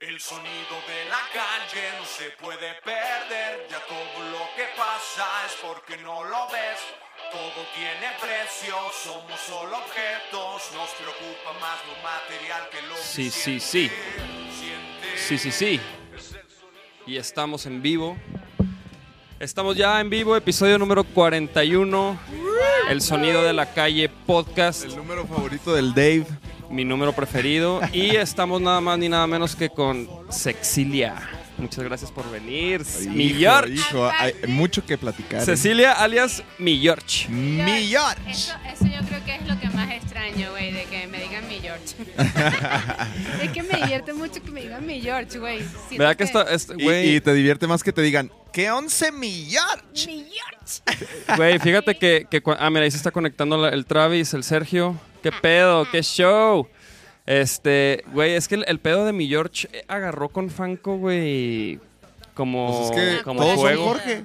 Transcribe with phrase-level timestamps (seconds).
[0.00, 5.52] El sonido de la calle no se puede perder, ya todo lo que pasa es
[5.62, 6.80] porque no lo ves.
[7.30, 8.74] Todo tiene precio,
[9.04, 13.60] somos solo objetos, nos preocupa más lo material que lo Sí, que sí, siente.
[13.60, 13.90] sí.
[14.58, 15.18] Siente.
[15.18, 15.80] Sí, sí, sí.
[17.06, 18.16] Y estamos en vivo.
[19.38, 22.18] Estamos ya en vivo, episodio número 41.
[22.88, 26.26] El sonido de la calle podcast, El número favorito del Dave.
[26.70, 27.80] Mi número preferido.
[27.92, 31.16] Y estamos nada más ni nada menos que con Sexilia.
[31.58, 32.82] Muchas gracias por venir.
[33.10, 33.74] mi Hijo, George.
[33.74, 35.42] hijo, hay mucho que platicar.
[35.42, 35.44] ¿eh?
[35.44, 37.28] Cecilia alias mi George.
[37.28, 38.30] Mi George.
[38.30, 39.59] Eso, eso yo creo que es lo que
[39.90, 41.94] más extraño, güey, de que me digan mi George.
[43.42, 45.58] es que me divierte mucho que me digan mi George, güey.
[45.58, 47.16] Siento ¿Verdad que esto, güey?
[47.16, 50.06] y te divierte más que te digan, ¿qué 11 mi George?
[50.06, 51.36] Mi George.
[51.36, 52.26] Güey, fíjate que,
[52.58, 54.98] ah, mira, ahí se está conectando la- el Travis, el Sergio.
[55.22, 55.86] ¿Qué pedo?
[55.90, 56.66] ¿Qué show?
[57.26, 61.78] Este, güey, es que el, el pedo de mi George agarró con Fanco, güey,
[62.34, 63.84] como, Pues es que como todos son juego.
[63.84, 64.24] Jorge.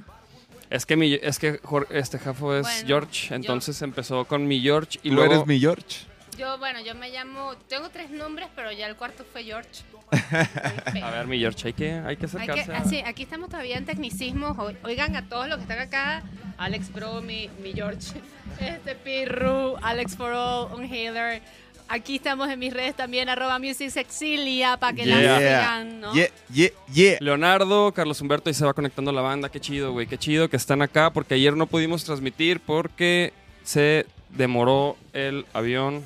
[0.75, 4.45] Es que mi, es que Jor- este Jafo es Bueno, George, yo- entonces empezó con
[4.47, 6.05] mi George y Tú luego eres mi George.
[6.37, 7.55] Yo, bueno, yo me llamo.
[7.69, 9.69] Tengo tres nombres, pero ya el cuarto fue George.
[11.01, 12.65] a ver mi George, hay que hay que Hay acercarse.
[12.65, 14.57] que, a- así, aquí estamos todavía en tecnicismos.
[14.83, 16.23] Oigan a todos los que están acá.
[16.57, 18.11] Alex Pro, mi, mi George.
[18.59, 21.41] Este Pirru, Alex for All, un healer.
[21.87, 25.37] Aquí estamos en mis redes también, arroba Music Sexilia, para que la Yeah.
[25.37, 26.13] sigan, ¿no?
[26.15, 27.17] Yeah, yeah, yeah.
[27.19, 29.49] Leonardo, Carlos Humberto, y se va conectando la banda.
[29.49, 30.07] Qué chido, güey.
[30.07, 36.05] Qué chido que están acá porque ayer no pudimos transmitir porque se demoró el avión.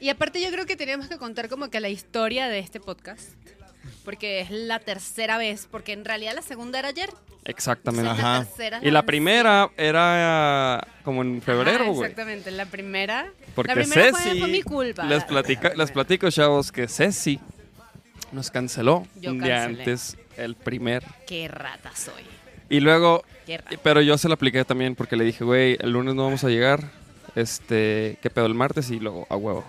[0.00, 3.30] Y aparte yo creo que teníamos que contar como que la historia de este podcast.
[4.04, 7.10] Porque es la tercera vez, porque en realidad la segunda era ayer.
[7.44, 8.02] Exactamente.
[8.10, 8.44] Entonces, la Ajá.
[8.44, 12.10] tercera es Y la primera era como en febrero, Ajá, güey.
[12.10, 13.30] Exactamente, la primera.
[13.54, 14.38] Porque la primera fue- Ceci.
[14.40, 15.04] fue, mi culpa.
[15.04, 17.40] Les, platica, les platico, chavos, que Ceci
[18.32, 19.80] nos canceló Yo un día cancelé.
[19.82, 21.02] antes el primer.
[21.26, 22.22] Qué rata soy.
[22.68, 23.76] Y luego, Qué rata.
[23.82, 26.48] pero yo se lo apliqué también porque le dije, güey, el lunes no vamos a
[26.48, 26.90] llegar.
[27.34, 28.90] Este, ¿qué pedo el martes?
[28.90, 29.64] Y luego, a huevo.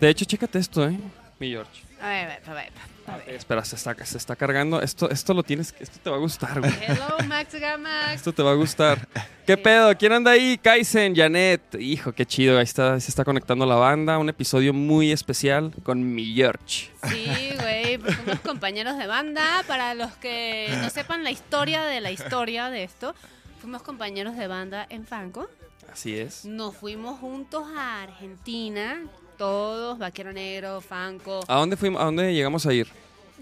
[0.00, 0.96] De hecho, chécate esto, ¿eh?
[1.38, 1.82] Mi George.
[2.00, 2.70] A ver, a ver, a ver.
[3.10, 3.30] A ver.
[3.30, 4.80] Espera, se está, se está cargando.
[4.80, 6.72] Esto, esto lo tienes, esto te va a gustar, güey.
[6.86, 8.14] Hello, Max Gamax.
[8.14, 9.08] Esto te va a gustar.
[9.46, 9.96] ¿Qué pedo?
[9.98, 10.58] ¿Quién anda ahí?
[10.58, 11.74] Kaisen, Janet.
[11.80, 12.58] Hijo, qué chido.
[12.58, 14.18] Ahí está, se está conectando la banda.
[14.18, 16.90] Un episodio muy especial con mi George.
[17.08, 19.64] Sí, güey, pues somos compañeros de banda.
[19.66, 23.14] Para los que no sepan la historia de la historia de esto,
[23.60, 25.48] fuimos compañeros de banda en Franco.
[25.92, 26.44] Así es.
[26.44, 29.02] Nos fuimos juntos a Argentina,
[29.44, 31.40] todos, Vaquero Negro, Franco.
[31.48, 32.00] ¿A dónde fuimos?
[32.02, 32.86] ¿A dónde llegamos a ir?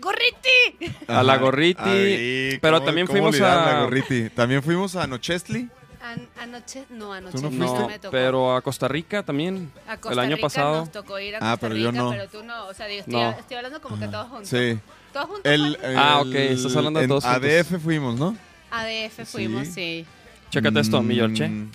[0.00, 0.94] ¡Gorriti!
[1.08, 1.42] A la Ajá.
[1.42, 4.30] Gorriti, Ay, pero ¿cómo- también fuimos a- la Gorriti.
[4.30, 5.68] También fuimos a Nochesli.
[6.00, 7.86] An- anoche, no, anoche ¿Tú no no, fuiste?
[7.88, 8.12] me tocó.
[8.12, 9.72] pero a Costa Rica también.
[9.88, 10.76] a Costa el año Rica pasado.
[10.78, 12.10] nos tocó ir a Ah, Costa pero Rica, yo no.
[12.10, 12.66] pero tú no.
[12.68, 13.30] O sea, digo, estoy, No.
[13.30, 14.48] estoy hablando como que todos juntos.
[14.48, 14.78] Sí.
[15.12, 15.52] Todos juntos.
[15.52, 15.96] El, pues.
[15.96, 17.42] Ah, el- ok, estás hablando de todos juntos.
[17.42, 18.36] ADF fuimos, ¿no?
[18.70, 19.72] ADF fuimos, Sí.
[19.72, 20.06] sí.
[20.50, 21.48] Chécate esto, mi George.
[21.48, 21.70] Mm,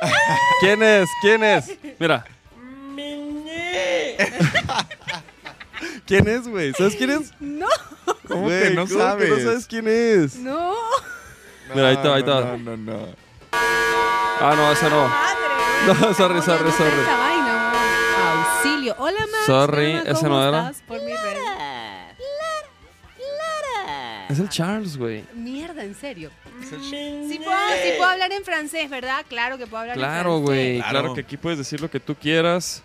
[0.60, 1.08] ¿Quién es?
[1.20, 1.70] ¿Quién es?
[1.98, 2.24] Mira.
[6.06, 6.72] ¿Quién es, güey?
[6.72, 7.32] ¿Sabes quién es?
[7.40, 7.66] No,
[8.28, 9.28] ¿Cómo Güey, que no ¿cómo sabes?
[9.30, 10.36] no sabes quién es?
[10.36, 10.72] no.
[11.74, 12.40] Mira, ahí te va, ahí te va.
[12.42, 13.08] No, no, no.
[13.52, 15.08] Ah, no, esa no.
[15.08, 15.36] Madre,
[15.86, 17.00] No, sorry, sorry, sorry.
[17.00, 17.82] esa vaina, güey.
[18.46, 18.94] Auxilio.
[18.98, 19.46] Hola, Max.
[19.46, 20.58] Sorry, Hola, ¿cómo no era.
[20.70, 20.82] estás?
[20.86, 21.36] Por mi red.
[24.28, 25.24] Es el Charles, güey.
[25.34, 26.30] Mierda, en serio.
[26.62, 29.24] Sí puedo, sí puedo hablar en francés, ¿verdad?
[29.28, 30.56] Claro que puedo hablar Claro, en güey.
[30.78, 30.82] francés.
[30.90, 30.98] Claro.
[31.00, 31.14] Claro.
[31.14, 32.82] que aquí puedes decir lo que tú quieras.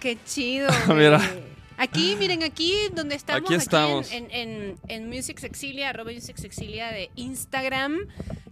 [0.00, 0.68] Qué chido.
[0.94, 1.18] Mira.
[1.18, 1.48] güey.
[1.80, 3.44] Aquí, miren, aquí donde estamos.
[3.48, 4.10] Aquí estamos.
[4.12, 7.98] en, en, en, en Music Sexilia, arroba Music Sexilia de Instagram.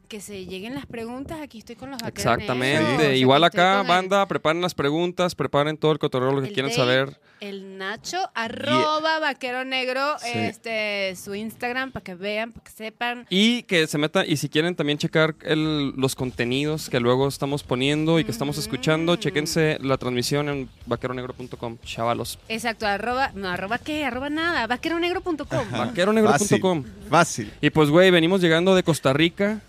[0.09, 1.41] Que se lleguen las preguntas.
[1.41, 3.17] Aquí estoy con los vaqueros Exactamente.
[3.17, 6.71] Igual acá, el- banda, preparen las preguntas, preparen todo el cotorreo, lo que el quieran
[6.71, 7.21] Dave, saber.
[7.41, 10.31] El Nacho, arroba vaquero negro, Sí.
[10.33, 13.27] este, su Instagram, para que vean, para que sepan.
[13.31, 17.63] Y que se metan, y si quieren también checar el- los contenidos que luego estamos
[17.65, 19.19] poniendo y que estamos escuchando, Mm.
[19.19, 22.39] chequense la transmisión en vaqueronegro.com, chavalos.
[22.49, 25.71] Exacto, arroba, no, arroba qué, arroba nada, vaqueronegro.com.
[25.73, 26.85] Vaqueronegro.com.
[27.11, 27.53] Fácil.
[27.61, 29.61] Y pues, güey, venimos llegando de Costa Rica.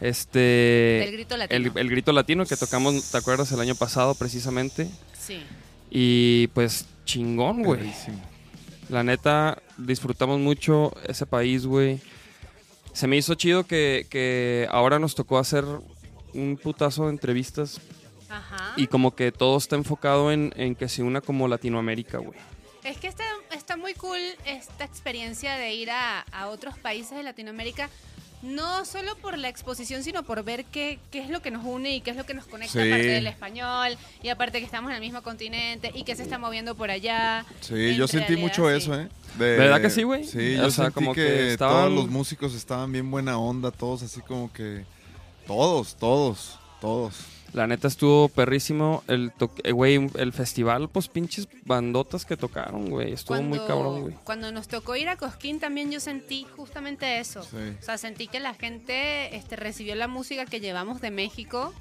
[0.00, 0.38] Este.
[1.04, 1.70] Del grito latino.
[1.74, 3.52] El, el grito latino que tocamos, ¿te acuerdas?
[3.52, 4.88] El año pasado, precisamente.
[5.18, 5.42] Sí.
[5.90, 7.92] Y pues, chingón, güey.
[8.88, 12.00] La neta, disfrutamos mucho ese país, güey.
[12.92, 15.64] Se me hizo chido que, que ahora nos tocó hacer
[16.34, 17.80] un putazo de entrevistas
[18.28, 18.72] Ajá.
[18.76, 22.38] y como que todo está enfocado en, en que se una como Latinoamérica, güey.
[22.82, 27.22] Es que está, está muy cool esta experiencia de ir a, a otros países de
[27.22, 27.90] Latinoamérica
[28.42, 31.94] No solo por la exposición, sino por ver qué, qué es lo que nos une
[31.96, 32.88] y qué es lo que nos conecta Sí.
[32.88, 36.38] aparte del español y aparte que estamos en el mismo continente y que se está
[36.38, 37.44] moviendo por allá.
[37.60, 38.76] Sí, En yo sentí realidad, mucho sí.
[38.76, 39.08] eso, ¿eh?
[39.38, 40.24] De- ¿Verdad que sí, güey?
[40.24, 43.38] Sí, O yo sea, sentí como que, que estaban- todos los músicos estaban bien buena
[43.38, 44.84] onda, todos así como que...
[45.46, 47.16] Todos, todos, todos.
[47.52, 49.02] La neta estuvo perrísimo.
[49.08, 49.32] El,
[49.64, 53.12] eh, güey, el festival, pues pinches bandotas que tocaron, güey.
[53.12, 54.14] Estuvo muy cabrón, güey.
[54.24, 57.42] Cuando nos tocó ir a Cosquín también yo sentí justamente eso.
[57.42, 57.56] Sí.
[57.78, 61.72] O sea, sentí que la gente este, recibió la música que llevamos de México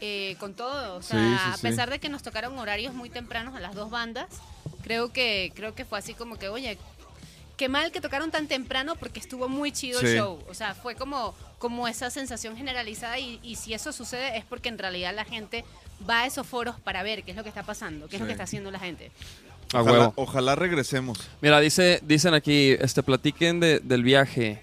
[0.00, 0.96] eh, con todo.
[0.96, 1.62] O sea, Sí, sí, a sí.
[1.62, 4.26] pesar de que nos tocaron horarios muy tempranos a las dos bandas,
[4.82, 6.78] creo que, creo que fue así como que, oye,
[7.56, 10.16] qué mal que tocaron tan temprano porque estuvo muy chido el Sí.
[10.16, 10.38] show.
[10.48, 14.68] O sea, fue como, como esa sensación generalizada y, y si eso sucede es porque
[14.68, 15.64] en realidad la gente
[16.08, 18.26] va a esos foros para ver qué es lo que está pasando, qué es lo
[18.26, 19.10] que está haciendo la gente.
[19.74, 21.18] Ojalá, ojalá regresemos.
[21.40, 24.62] Mira, dice, dicen aquí, este, platiquen de- del viaje.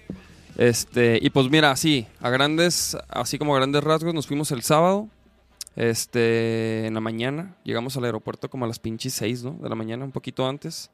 [0.56, 4.62] Este, y pues mira, así, a grandes, así como a grandes rasgos, nos fuimos el
[4.62, 5.08] sábado.
[5.76, 7.54] Este, en la mañana.
[7.64, 9.52] Llegamos al aeropuerto como a las pinches 6, ¿no?
[9.62, 10.90] De la mañana, un poquito antes.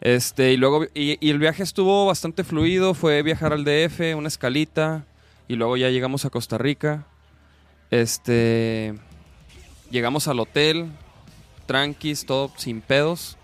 [0.00, 2.94] Este, y luego, y, el viaje estuvo bastante fluido.
[2.94, 5.04] Fue viajar al DF, una escalita.
[5.48, 7.06] Y luego ya llegamos a Costa Rica.
[7.90, 8.94] Este,
[9.90, 10.90] llegamos al hotel.
[11.66, 13.36] Tranquis, todo sin pedos.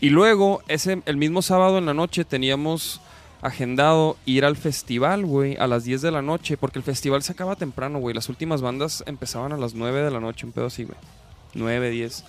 [0.00, 3.00] Y luego, ese, el mismo sábado en la noche teníamos
[3.42, 7.32] agendado ir al festival, güey, a las 10 de la noche, porque el festival se
[7.32, 8.14] acaba temprano, güey.
[8.14, 10.98] Las últimas bandas empezaban a las 9 de la noche, un pedo así, güey.
[11.54, 12.24] 9, 10.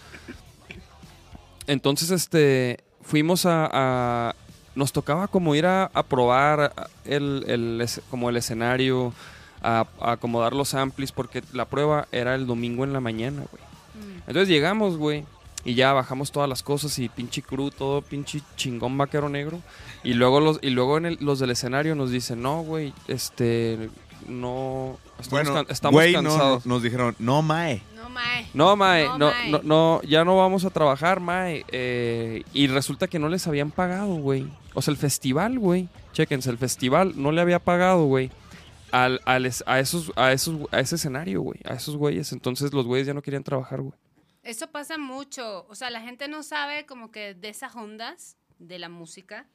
[1.67, 3.69] Entonces, este, fuimos a...
[3.71, 4.35] a-
[4.73, 6.71] nos tocaba como ir a, a probar
[7.03, 9.13] el, el como el escenario,
[9.61, 13.63] a, a acomodar los amplis, porque la prueba era el domingo en la mañana, güey.
[13.95, 14.17] Mm.
[14.27, 15.25] Entonces llegamos, güey.
[15.65, 19.59] Y ya bajamos todas las cosas y pinche cru, todo pinche chingón vaquero negro.
[20.05, 23.89] Y luego los, y luego en el- los del escenario nos dicen, no, güey, este,
[24.27, 26.65] no, estamos, Bueno, can- estamos güey, no, cansados.
[26.65, 27.83] nos dijeron, no, mae.
[28.11, 28.47] No, mae.
[28.53, 29.51] No, Mae, No, no, mae.
[29.51, 31.65] no, no, ya no vamos a trabajar, Mae.
[31.71, 34.47] Eh, y resulta que no les habían pagado, güey.
[34.73, 35.87] O sea, el festival, güey.
[36.13, 38.29] Chéquense, el festival no le había pagado, güey.
[38.91, 41.59] Al, al es- a, esos, a, esos, a ese escenario, güey.
[41.65, 42.31] A esos güeyes.
[42.33, 43.93] Entonces los güeyes ya no querían trabajar, güey.
[44.43, 45.65] Eso pasa mucho.
[45.69, 49.45] O sea, la gente no sabe como que de esas ondas de la música.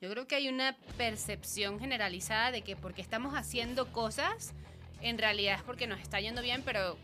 [0.00, 4.52] Yo creo que hay una percepción generalizada de que porque estamos haciendo cosas,
[5.00, 6.98] en realidad es porque nos está yendo bien, pero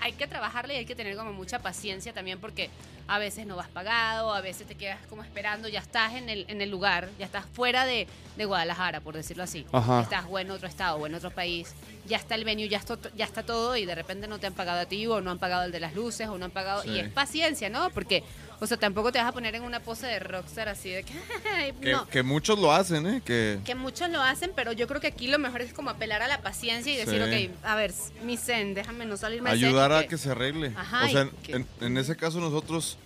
[0.00, 2.70] hay que trabajarle y hay que tener como mucha paciencia también porque
[3.08, 6.44] a veces no vas pagado, a veces te quedas como esperando, ya estás en el,
[6.48, 9.64] en el lugar, ya estás fuera de, de Guadalajara, por decirlo así.
[9.72, 10.00] Ajá.
[10.00, 11.74] Estás o en otro estado o en otro país,
[12.06, 14.54] ya está el venue, ya está, ya está todo y de repente no te han
[14.54, 16.82] pagado a ti o no han pagado el de las luces o no han pagado.
[16.82, 16.90] Sí.
[16.90, 17.90] Y es paciencia, ¿no?
[17.90, 18.24] Porque,
[18.60, 21.12] o sea, tampoco te vas a poner en una pose de rockstar así de que...
[21.80, 22.06] Que, no.
[22.08, 23.22] que muchos lo hacen, ¿eh?
[23.24, 26.22] Que, Que muchos lo hacen, pero yo creo que aquí lo mejor es como apelar
[26.22, 27.50] a la paciencia y decir, Sí.
[27.50, 27.92] ok, a ver,
[28.24, 30.72] mi zen, déjame no salirme zen ayudar a que se arregle.
[30.76, 32.98] Ajá, o sea, en, que- en- en ese caso nosotros...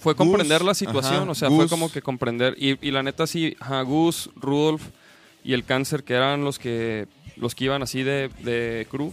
[0.00, 2.54] Fue Gus, comprender la situación, ajá, o sea, fue como que comprender.
[2.58, 4.82] Y, y la neta sí, ajá, Gus, Rudolf
[5.42, 7.06] y el cáncer, que eran los que,
[7.36, 9.12] los que iban así de, de crew,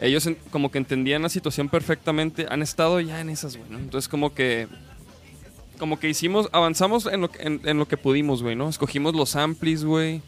[0.00, 3.78] ellos en- como que entendían la situación perfectamente, han estado ya en esas, güey, ¿no?
[3.78, 4.68] Entonces como que,
[5.78, 8.68] como que hicimos, avanzamos en lo, que- en, en lo que pudimos, güey, ¿no?
[8.68, 10.22] Escogimos los amplis, güey.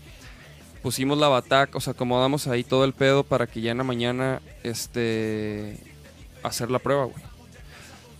[0.83, 3.85] Pusimos la bataca, o sea, acomodamos ahí todo el pedo para que ya en la
[3.85, 5.77] mañana, este,
[6.43, 7.23] hacer la prueba, güey.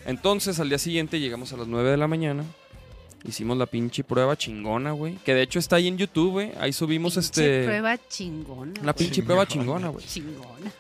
[0.07, 2.45] Entonces, al día siguiente llegamos a las 9 de la mañana.
[3.25, 5.17] Hicimos la pinche prueba chingona, güey.
[5.25, 6.53] Que de hecho está ahí en YouTube, güey.
[6.59, 7.65] Ahí subimos Pinche este.
[7.65, 8.73] prueba chingona.
[8.83, 10.05] La pinche prueba chingona, güey.
[10.07, 10.73] Chingona.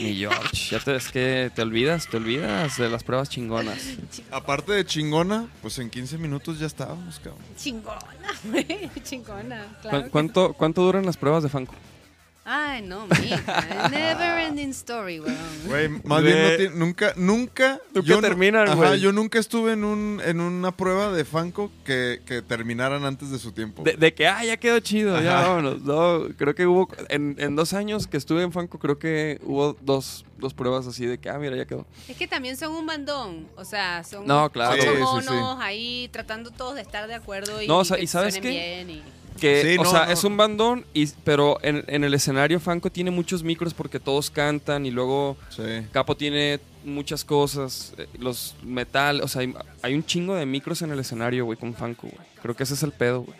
[0.00, 3.78] Mi George, ya te, es que te olvidas, te olvidas de las pruebas chingonas.
[4.30, 7.42] Aparte de chingona, pues en 15 minutos ya estábamos, cabrón.
[7.56, 8.00] Chingona,
[8.44, 8.90] güey.
[9.02, 9.64] Chingona.
[9.64, 11.74] ¿Cu- Claro que ¿Cuánto, ¿Cuánto duran las pruebas de Fanco?
[12.50, 13.88] Ay, no, mija.
[13.90, 15.36] Never ending story, weón.
[15.66, 17.78] Güey, más bien no tiene- nunca, nunca.
[17.94, 19.00] Nunca yo terminan, güey.
[19.00, 23.38] yo nunca estuve en un, en una prueba de Fanco que, que terminaran antes de
[23.38, 23.82] su tiempo.
[23.82, 25.82] De, de que, ah, ya quedó chido, ya vámonos.
[25.82, 29.76] No, creo que hubo, en, en dos años que estuve en Fanco, creo que hubo
[29.82, 31.84] dos, dos pruebas así de que, ah, mira, ya quedó.
[32.08, 33.46] Es que también son un bandón.
[33.56, 34.72] O sea, son No, claro.
[34.72, 35.62] ocho Sí, sí, monos sí.
[35.62, 38.50] ahí tratando todos de estar de acuerdo y, No, o sea, que ¿y sabes suenen
[38.50, 38.84] qué?
[38.86, 40.12] bien y- Que, Sí, o no, sea, no.
[40.12, 44.30] es un bandón, y, pero en, en el escenario Fanco tiene muchos micros porque todos
[44.30, 45.62] cantan y luego Sí.
[45.92, 50.82] Capo tiene muchas cosas, eh, los metal, o sea, hay, hay un chingo de micros
[50.82, 52.26] en el escenario, güey, con Fanco, güey.
[52.42, 53.38] Creo que ese es el pedo, güey.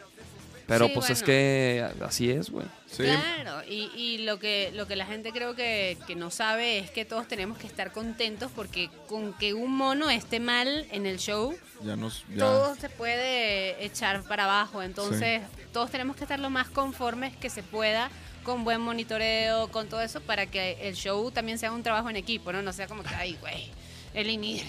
[0.66, 2.66] Pero Sí, pues es que así es, güey.
[2.90, 6.78] Sí, Claro, y, y lo que lo que la gente creo que, que no sabe
[6.78, 11.04] es que todos tenemos que estar contentos porque con que un mono esté mal en
[11.04, 11.54] el show,
[11.84, 12.24] ya nos.
[12.30, 12.38] Ya.
[12.38, 14.82] todo se puede echar para abajo.
[14.82, 15.42] Entonces,
[15.72, 18.10] todos tenemos que estar lo más conformes que se pueda,
[18.42, 22.16] con buen monitoreo, con todo eso, para que el show también sea un trabajo en
[22.16, 22.62] equipo, ¿no?
[22.62, 23.68] No sea como que, ay, güey,
[24.14, 24.64] el Inir,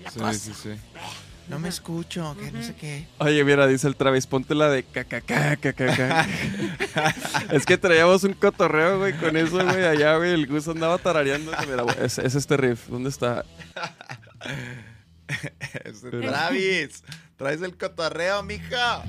[0.00, 0.32] la Sí, cosa.
[0.34, 0.70] sí, sí.
[1.48, 3.06] No me escucho, que no sé qué.
[3.18, 6.26] Oye, mira, dice el Travis, ponte la de cacaca, cacaca.
[7.52, 10.32] es que traíamos un cotorreo, güey, con eso, güey, allá, güey.
[10.32, 11.52] El Gus andaba tarareando.
[11.68, 12.88] Mira, güey, es, es este riff.
[12.88, 13.44] ¿Dónde está?
[15.84, 17.02] Este, Travis,
[17.36, 19.02] traes el cotorreo, mija.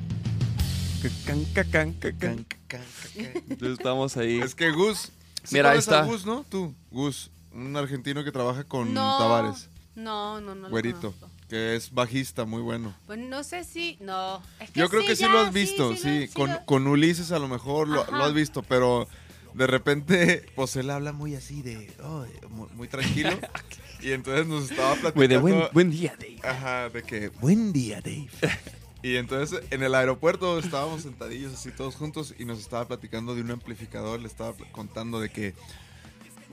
[1.02, 2.18] Cacán, cacán, cacán.
[2.18, 2.82] Can, can, can,
[3.14, 3.44] can.
[3.50, 4.40] Entonces estamos ahí.
[4.40, 5.12] Es que Gus.
[5.44, 6.04] ¿sí Mira, ahí está.
[6.04, 6.46] Gus, ¿no?
[6.50, 9.70] Tú, Gus, un argentino que trabaja con no, Tavares.
[9.96, 10.64] No, no, no.
[10.64, 11.35] lo Güerito, conozco.
[11.50, 12.96] Que es bajista, muy bueno.
[13.06, 13.98] Pues no sé si.
[14.02, 14.42] No.
[14.60, 16.20] Es que Yo creo que sí ya, lo has visto, sí, sí.
[16.22, 19.08] lo- sí con, lo- con Ulises a lo mejor lo, has visto, pero
[19.54, 23.30] de repente, pues él habla muy así de, oh, muy, muy tranquilo.
[24.02, 25.42] y entonces nos estaba de platicando.
[25.42, 26.40] buen, buen día, Dave.
[26.44, 28.28] Ajá, de que, buen día, Dave.
[29.04, 33.42] y entonces en el aeropuerto estábamos sentadillos así todos juntos y nos estaba platicando de
[33.42, 35.54] un amplificador, le estaba contando de que,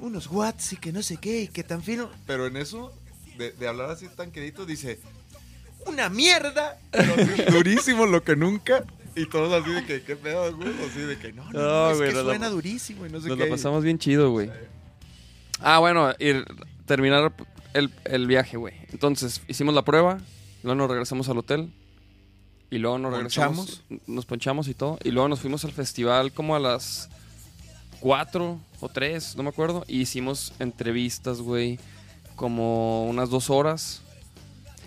[0.00, 2.10] Unos watts y que no sé qué, y que tan fino.
[2.26, 2.92] pero en eso,
[3.38, 4.98] de, de hablar así tan quedito, dice,
[5.86, 6.78] una mierda,
[7.50, 8.84] durísimo lo que nunca.
[9.14, 10.70] Y todos así de que, ¿qué pedo, güey?
[10.88, 13.20] Así de que, no, no, No, es güey, que nos la- suena durísimo y no
[13.20, 13.44] sé Nos qué.
[13.44, 14.50] lo pasamos bien chido, güey.
[15.60, 16.32] Ah, bueno, y
[16.86, 17.32] terminar
[17.74, 18.74] el, el viaje, güey.
[18.90, 20.18] Entonces, hicimos la prueba,
[20.62, 21.72] luego nos regresamos al hotel.
[22.70, 23.82] Y luego nos regresamos.
[24.06, 24.98] Nos ponchamos y todo.
[25.04, 27.10] Y luego nos fuimos al festival como a las
[28.00, 29.84] 4 o 3, no me acuerdo.
[29.86, 31.78] Y hicimos entrevistas, güey.
[32.36, 34.02] Como unas dos horas.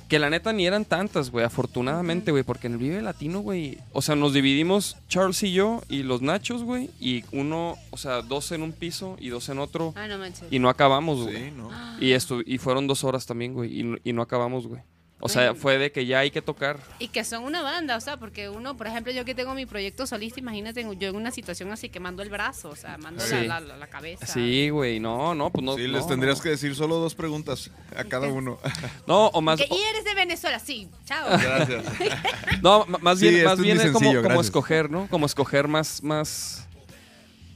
[0.07, 3.79] Que la neta ni eran tantas, güey, afortunadamente, güey, porque en el Vive Latino, güey,
[3.91, 8.21] o sea, nos dividimos Charles y yo y los nachos, güey, y uno, o sea,
[8.21, 10.43] dos en un piso y dos en otro, Ah, no manches.
[10.51, 11.45] y no acabamos, güey.
[11.45, 11.71] Sí, ¿no?
[11.99, 14.83] Y, estu- y fueron dos horas también, güey, y, no- y no acabamos, güey.
[15.21, 16.77] O sea, fue de que ya hay que tocar.
[16.99, 19.65] Y que son una banda, o sea, porque uno, por ejemplo, yo que tengo mi
[19.65, 23.23] proyecto solista, imagínate yo en una situación así que mando el brazo, o sea, mando
[23.23, 23.47] Sí.
[23.47, 24.25] la, la- la cabeza.
[24.27, 25.75] Sí, güey, no, no, pues no.
[25.77, 26.43] sí, no, les tendrías no.
[26.43, 28.59] que decir solo dos preguntas a cada uno.
[29.07, 29.59] No, o más.
[29.59, 31.27] Que, y eres de Venezuela, sí, chao.
[31.29, 31.85] Gracias.
[32.61, 34.45] No, más Sí, bien, esto más bien muy es como, sencillo, como gracias.
[34.47, 35.07] escoger, ¿no?
[35.09, 36.67] Como escoger más, más.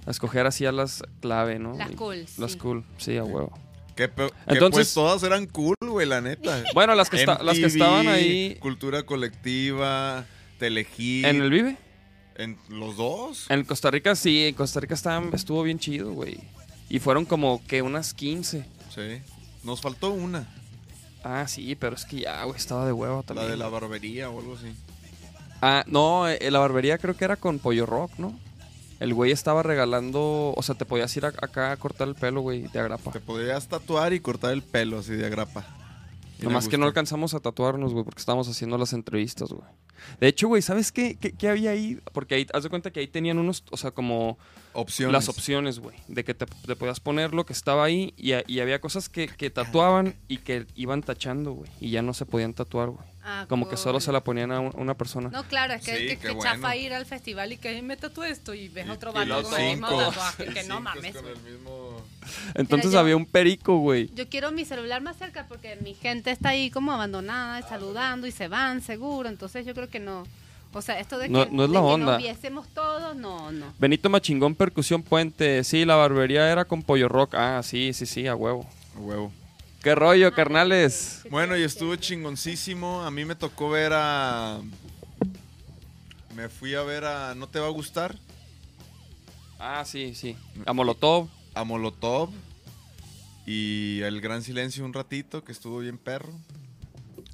[0.08, 1.75] escoger así a las clave, ¿no?
[1.78, 2.58] Las cool, Las sí.
[2.58, 3.51] cool, sí, a huevo.
[4.00, 6.63] Que, pe- que, Entonces- pues todas eran cool, güey, la neta.
[6.74, 10.25] Bueno, las que, esta- las que estaban ahí Cultura colectiva,
[10.58, 11.25] Telehit.
[11.25, 11.75] en el Vive.
[12.36, 13.46] En los dos.
[13.50, 16.39] En Costa Rica sí, en Costa Rica estaban- estuvo bien chido, güey.
[16.88, 18.65] Y fueron como que unas 15.
[18.96, 19.22] Sí.
[19.63, 20.48] Nos faltó una.
[21.22, 23.50] Ah, sí, pero es que ya, güey, estaba de huevo La también.
[23.50, 24.74] de la barbería o algo así.
[25.62, 28.39] Ah, no, eh, la barbería creo que era con Pollo Rock, ¿no?
[29.00, 32.41] El güey estaba regalando, o sea, te podías ir a- acá a cortar el pelo,
[32.41, 33.12] güey, de agrapa.
[33.12, 35.65] Te podrías tatuar y cortar el pelo así de agrapa.
[36.41, 39.68] Nomás que no alcanzamos a tatuarnos, güey, porque estábamos haciendo las entrevistas, güey.
[40.22, 42.00] De hecho, güey, ¿sabes qué, qué, qué había ahí?
[42.13, 44.38] Porque ahí, haz de cuenta que ahí tenían unos, o sea, como
[44.72, 45.12] Opciones.
[45.12, 48.62] las opciones, güey, de que te, te podías poner lo que estaba ahí y, y
[48.62, 52.53] había cosas que, que tatuaban y que iban tachando, güey, y ya no se podían
[52.53, 53.06] tatuar, güey.
[53.31, 55.29] Ah, Como que solo se la ponían a un- una persona.
[55.29, 56.51] No, claro, es que, Sí, que, que bueno.
[56.51, 59.59] chafa ir al festival y que me tatué esto y ves Y- otro vato con
[59.62, 60.45] el mismo tatuaje.
[60.48, 61.13] Que no mames.
[61.13, 61.36] con güey.
[61.36, 62.01] el mismo-
[62.55, 64.09] Entonces había un perico, güey.
[64.15, 68.31] Yo quiero mi celular más cerca porque mi gente está ahí como abandonada, saludando y
[68.31, 69.29] se van seguro.
[69.29, 70.24] Entonces yo creo que no.
[70.74, 72.12] O sea, esto de que, No- no es la de que onda.
[72.13, 73.74] nos viésemos todos, no, no.
[73.79, 75.63] Benito Machingón, Percusión Puente.
[75.63, 77.33] Sí, la barbería era con Pollo Rock.
[77.36, 78.67] Ah, sí, sí, sí, a huevo.
[78.95, 79.31] A huevo.
[79.81, 81.21] ¿Qué rollo, carnales?
[81.29, 83.01] Bueno, y estuvo chingoncísimo.
[83.03, 84.59] A mí me tocó ver a.
[86.36, 88.15] Me fui a ver a No Te Va a Gustar.
[89.57, 90.36] Ah, sí, sí.
[90.65, 91.29] A Molotov.
[91.53, 92.29] A Molotov.
[93.45, 96.33] Y El Gran Silencio un ratito, que estuvo bien perro.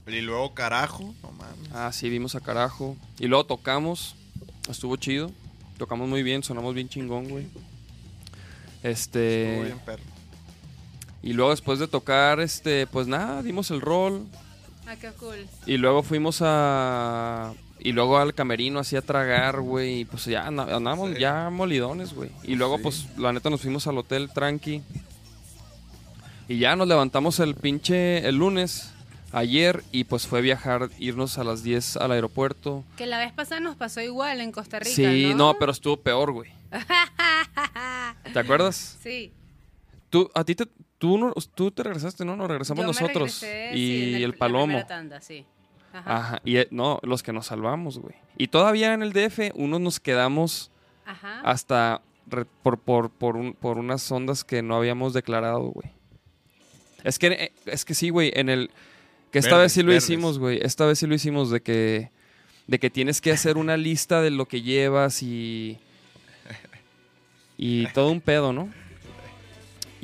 [0.08, 1.16] Y luego Carajo.
[1.24, 1.72] No mames.
[1.74, 2.96] Ah, sí, vimos a carajo.
[3.20, 4.16] Y luego tocamos.
[4.70, 5.32] Estuvo chido.
[5.80, 7.46] Tocamos muy bien, sonamos bien chingón, güey.
[8.84, 9.64] Estuvo Este.
[9.64, 10.04] bien perro.
[11.26, 14.26] Y luego después de tocar, este, pues nada, dimos el rol.
[14.88, 15.48] Ah, qué cool.
[15.66, 17.52] Y luego fuimos a.
[17.80, 20.02] Y luego al camerino así a tragar, güey.
[20.02, 21.20] Y pues ya andábamos Sí.
[21.20, 22.30] ya molidones, güey.
[22.44, 22.84] Y luego, Sí.
[22.84, 24.82] pues, la neta nos fuimos al hotel tranqui.
[26.48, 28.92] Y ya nos levantamos el pinche el lunes,
[29.32, 32.84] ayer, y pues fue viajar, irnos a las 10 al aeropuerto.
[32.98, 34.96] Que la vez pasada nos pasó igual en Costa Rica.
[34.96, 35.54] sí, ¿no?
[35.54, 36.52] no, pero estuvo peor, güey.
[38.34, 38.98] ¿Te acuerdas?
[39.02, 39.32] sí.
[40.12, 40.66] Tú, a ti te,
[40.98, 42.36] tú, no- tú te regresaste, ¿no?
[42.36, 43.42] Nos regresamos Yo me nosotros.
[43.42, 44.66] regresé, y sí, el, la Palomo.
[44.66, 45.46] primera tanda, sí.
[45.94, 46.18] Ajá.
[46.18, 46.42] Ajá.
[46.44, 48.16] Y eh, no, los que nos salvamos, güey.
[48.38, 50.72] Y todavía en el DF, unos nos quedamos
[51.06, 51.40] Ajá.
[51.42, 55.90] hasta re- por, por, por, un- por unas ondas que no habíamos declarado, güey.
[57.04, 58.72] Es que, eh, es que sí, güey, en el...
[59.32, 60.04] Que esta Verdes, vez sí lo verdes.
[60.06, 60.60] hicimos, güey.
[60.64, 62.12] Esta vez sí lo hicimos de que...
[62.68, 65.78] De que tienes que hacer una lista de lo que llevas y...
[67.58, 68.70] Y todo un pedo, ¿no?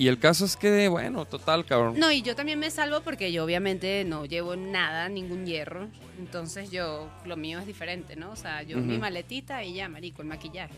[0.01, 1.93] Y el caso es que, bueno, total, cabrón.
[1.99, 5.89] No, y yo también me salvo porque yo obviamente no llevo nada, ningún hierro.
[6.17, 8.31] Entonces yo, lo mío es diferente, ¿no?
[8.31, 10.73] O sea, yo mi maletita y ya, marico, el maquillaje.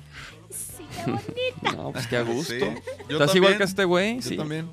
[0.50, 1.24] Sí, qué bonito.
[1.78, 2.54] No, pues qué a gusto.
[2.54, 2.60] Sí,
[3.08, 4.36] yo Estás igual que este güey, Yo sí.
[4.36, 4.70] también.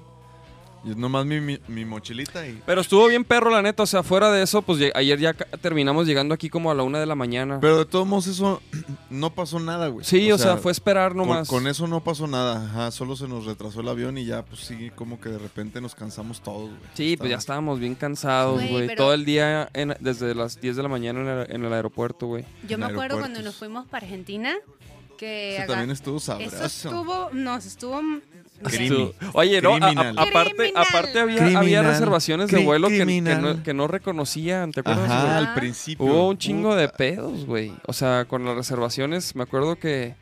[0.83, 2.61] Yo nomás mi, mi, mi mochilita y...
[2.65, 3.83] Pero estuvo bien perro, la neta.
[3.83, 6.99] O sea, fuera de eso, pues ayer ya terminamos llegando aquí como a la una
[6.99, 7.59] de la mañana.
[7.61, 8.63] Pero de todos modos eso
[9.11, 10.05] no pasó nada, güey.
[10.05, 11.49] sí, o, sea, fue esperar con, nomás.
[11.49, 12.65] con eso no pasó nada.
[12.65, 15.81] Ajá, solo se nos retrasó el avión y ya, pues sí, como que de repente
[15.81, 16.81] nos cansamos todos, güey.
[16.95, 20.77] Sí, pues ya estábamos bien cansados, Güey, pero- Todo el día en- desde las 10
[20.77, 22.45] de la mañana en el, en el aeropuerto, güey.
[22.69, 24.55] Yo me acuerdo cuando nos fuimos para Argentina
[25.19, 26.65] que haga- también estuvo eso sabroso.
[26.65, 28.01] estuvo, nos estuvo
[28.63, 29.13] Crimi.
[29.35, 30.19] Oye, no, a- a- Criminal.
[30.19, 31.63] aparte, aparte había, Criminal.
[31.63, 35.11] había reservaciones de vuelo que, no, que no reconocían, ¿te acuerdas?
[35.11, 36.05] Ajá, al principio.
[36.07, 37.73] Hubo un chingo de pedos, güey.
[37.87, 40.15] O sea, con las reservaciones, me acuerdo que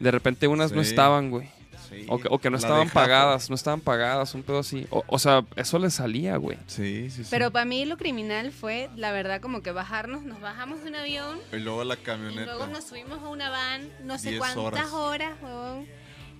[0.00, 1.48] de repente unas no estaban, güey.
[1.90, 2.06] Sí.
[2.08, 4.86] O que, o que no La estaban pagadas, no estaban pagadas, un pedo así.
[4.90, 6.58] O, o sea, eso le salía, güey.
[6.66, 7.28] Sí, sí, sí.
[7.30, 10.96] Pero para mí lo criminal fue, la verdad, como que bajarnos, nos bajamos de un
[10.96, 12.44] avión Y luego la y camioneta.
[12.46, 14.92] luego nos subimos a una van, no sé cuántas horas.
[14.92, 15.86] horas, huevón.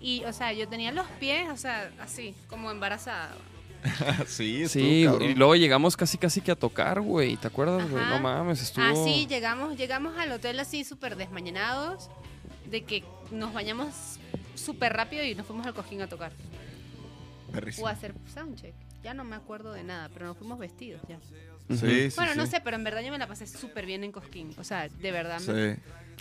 [0.05, 3.35] Y, o sea, yo tenía los pies, o sea, así, como embarazada.
[4.27, 7.39] sí, Sí, y luego llegamos casi casi que a tocar, güey.
[7.39, 8.05] ¿Te acuerdas, güey?
[8.05, 8.85] No mames, estuvo...
[8.85, 12.11] Ah, sí, llegamos, llegamos al hotel así súper desmañanados,
[12.71, 14.19] de que nos bañamos
[14.55, 16.33] súper rápido y nos fuimos al cojín a tocar.
[17.51, 17.87] Perrísimo.
[17.87, 18.75] O a hacer soundcheck.
[19.03, 21.19] Ya no me acuerdo de nada, pero nos fuimos vestidos ya.
[21.71, 24.13] Sí, sí, bueno, no sé, pero en verdad yo me la pasé súper bien en
[24.13, 24.55] Cosquín.
[24.59, 25.51] O sea, de verdad Sí.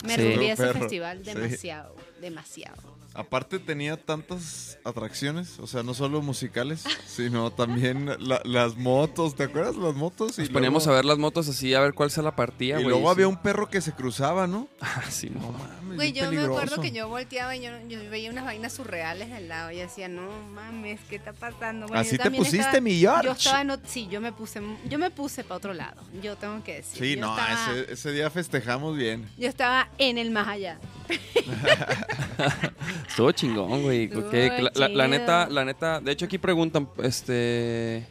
[0.08, 1.34] me, me ese festival sí.
[1.34, 2.93] demasiado, demasiado.
[3.16, 9.44] Aparte tenía tantas atracciones, o sea, no solo musicales, sino también la- las motos, ¿te
[9.44, 10.40] acuerdas las motos?
[10.40, 12.88] Nos poníamos a ver las motos así, a ver cuál se la partía, Y güey.
[12.96, 13.12] luego sí.
[13.12, 14.68] había un perro que se cruzaba, ¿no?
[14.82, 15.52] Ah, sí, no.
[15.52, 16.82] mames, Güey, bien yo me acuerdo peligroso.
[16.82, 20.28] que yo volteaba y yo, yo veía unas vainas surreales al lado y decía, no
[20.54, 21.86] mames, ¿qué está pasando?
[21.88, 23.26] Bueno, Así yo te también pusiste, estaba- mi George.
[23.26, 26.36] Yo estaba, en ot- sí, yo me puse, yo me puse para otro lado, yo
[26.36, 27.00] tengo que decir.
[27.00, 29.30] Sí, yo no, estaba, ese, ese día festejamos bien.
[29.38, 30.80] Yo estaba en el más allá.
[33.08, 34.08] Estuvo chingón, güey.
[34.10, 34.20] La,
[34.62, 35.08] la- la chido.
[35.08, 38.08] neta, la neta, de hecho aquí preguntan, este...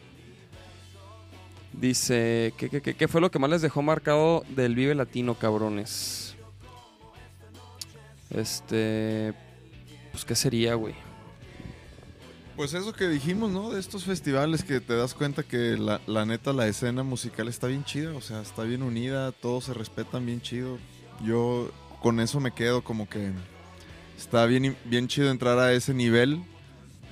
[1.73, 5.35] Dice, ¿qué, qué, qué- qué fue lo que más les dejó marcado del Vive Latino,
[5.35, 6.37] cabrones?
[8.31, 9.33] Este...
[10.13, 10.95] Pues, ¿qué sería, güey?
[12.57, 13.71] Pues eso que dijimos, ¿no?
[13.71, 17.67] De estos festivales que te das cuenta que la, la neta, la escena musical está
[17.67, 20.79] bien chida, o sea, está bien unida, todos se respetan bien chido.
[21.25, 21.71] Yo
[22.03, 23.33] con eso me quedo como que
[24.23, 26.43] está bien, bien chido entrar a ese nivel,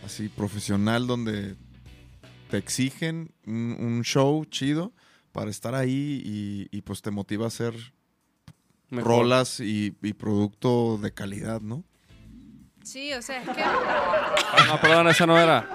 [0.07, 1.57] así profesional, donde
[2.51, 4.93] te exigen un, un show chido
[5.33, 7.75] para estar ahí y, y, pues te motiva a hacer
[8.91, 9.11] Mejor.
[9.11, 11.85] rolas y, y producto de calidad, ¿no?
[12.85, 13.63] Sí, o sea, es que...
[13.63, 15.69] Ah, no, perdón, esa no era.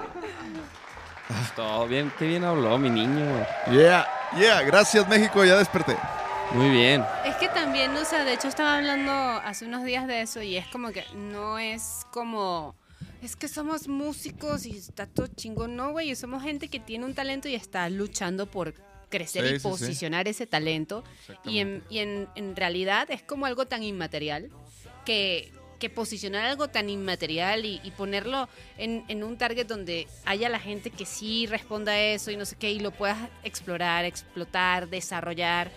[1.54, 3.24] Todo bien, qué bien habló mi niño.
[3.70, 4.06] Yeah,
[4.38, 5.96] yeah, gracias México, ya desperté.
[6.52, 7.04] Muy bien.
[7.24, 10.56] Es que también, o sea, de hecho estaba hablando hace unos días de eso y
[10.56, 12.74] es como que no es como...
[13.22, 15.74] Es que somos músicos y está todo chingón.
[15.74, 18.74] No, güey, somos gente que tiene un talento y está luchando por
[19.08, 19.68] crecer Sí, y sí, sí.
[19.68, 21.02] posicionar ese talento.
[21.44, 24.50] Y, en, y en, en realidad es como algo tan inmaterial
[25.04, 30.48] que, que posicionar algo tan inmaterial y, y ponerlo en, en un target donde haya
[30.48, 34.04] la gente que sí responda a eso y no sé qué, y lo puedas explorar,
[34.04, 35.70] explotar, desarrollar.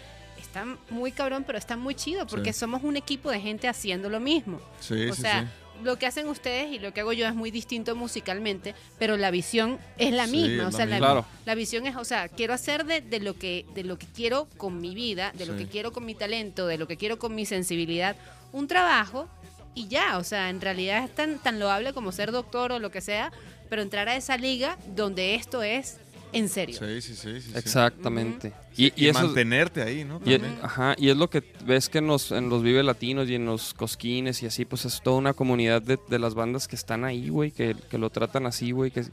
[0.49, 2.59] Está muy cabrón, pero está muy chido porque Sí.
[2.59, 4.59] somos un equipo de gente haciendo lo mismo.
[4.79, 5.83] Sí, o sí, sea, sí.
[5.83, 9.29] lo que hacen ustedes y lo que hago yo es muy distinto musicalmente, pero la
[9.29, 10.67] visión es la Sí, misma.
[10.67, 10.97] o sea, la.
[10.97, 11.25] Claro.
[11.45, 14.47] la visión es, o sea, quiero hacer de, de lo que de lo que quiero
[14.57, 17.35] con mi vida, de lo que quiero con mi talento, de lo que quiero con
[17.35, 18.15] mi sensibilidad,
[18.51, 19.29] un trabajo
[19.75, 22.89] y ya, o sea, en realidad es tan tan loable como ser doctor o lo
[22.89, 23.31] que sea,
[23.69, 25.99] pero entrar a esa liga donde esto es
[26.33, 26.77] en serio.
[26.79, 27.57] Sí, sí, sí, sí, sí.
[27.57, 28.53] Exactamente.
[28.77, 30.17] Y, Y, y eso es- mantenerte ahí, ¿no?
[30.25, 30.57] Y, También.
[30.61, 33.45] ajá, y es lo que ves que en los, en los Vive Latinos y en
[33.45, 37.03] los Cosquines y así, pues es toda una comunidad de, de las bandas que están
[37.05, 39.05] ahí, güey, que, que lo tratan así, güey, que,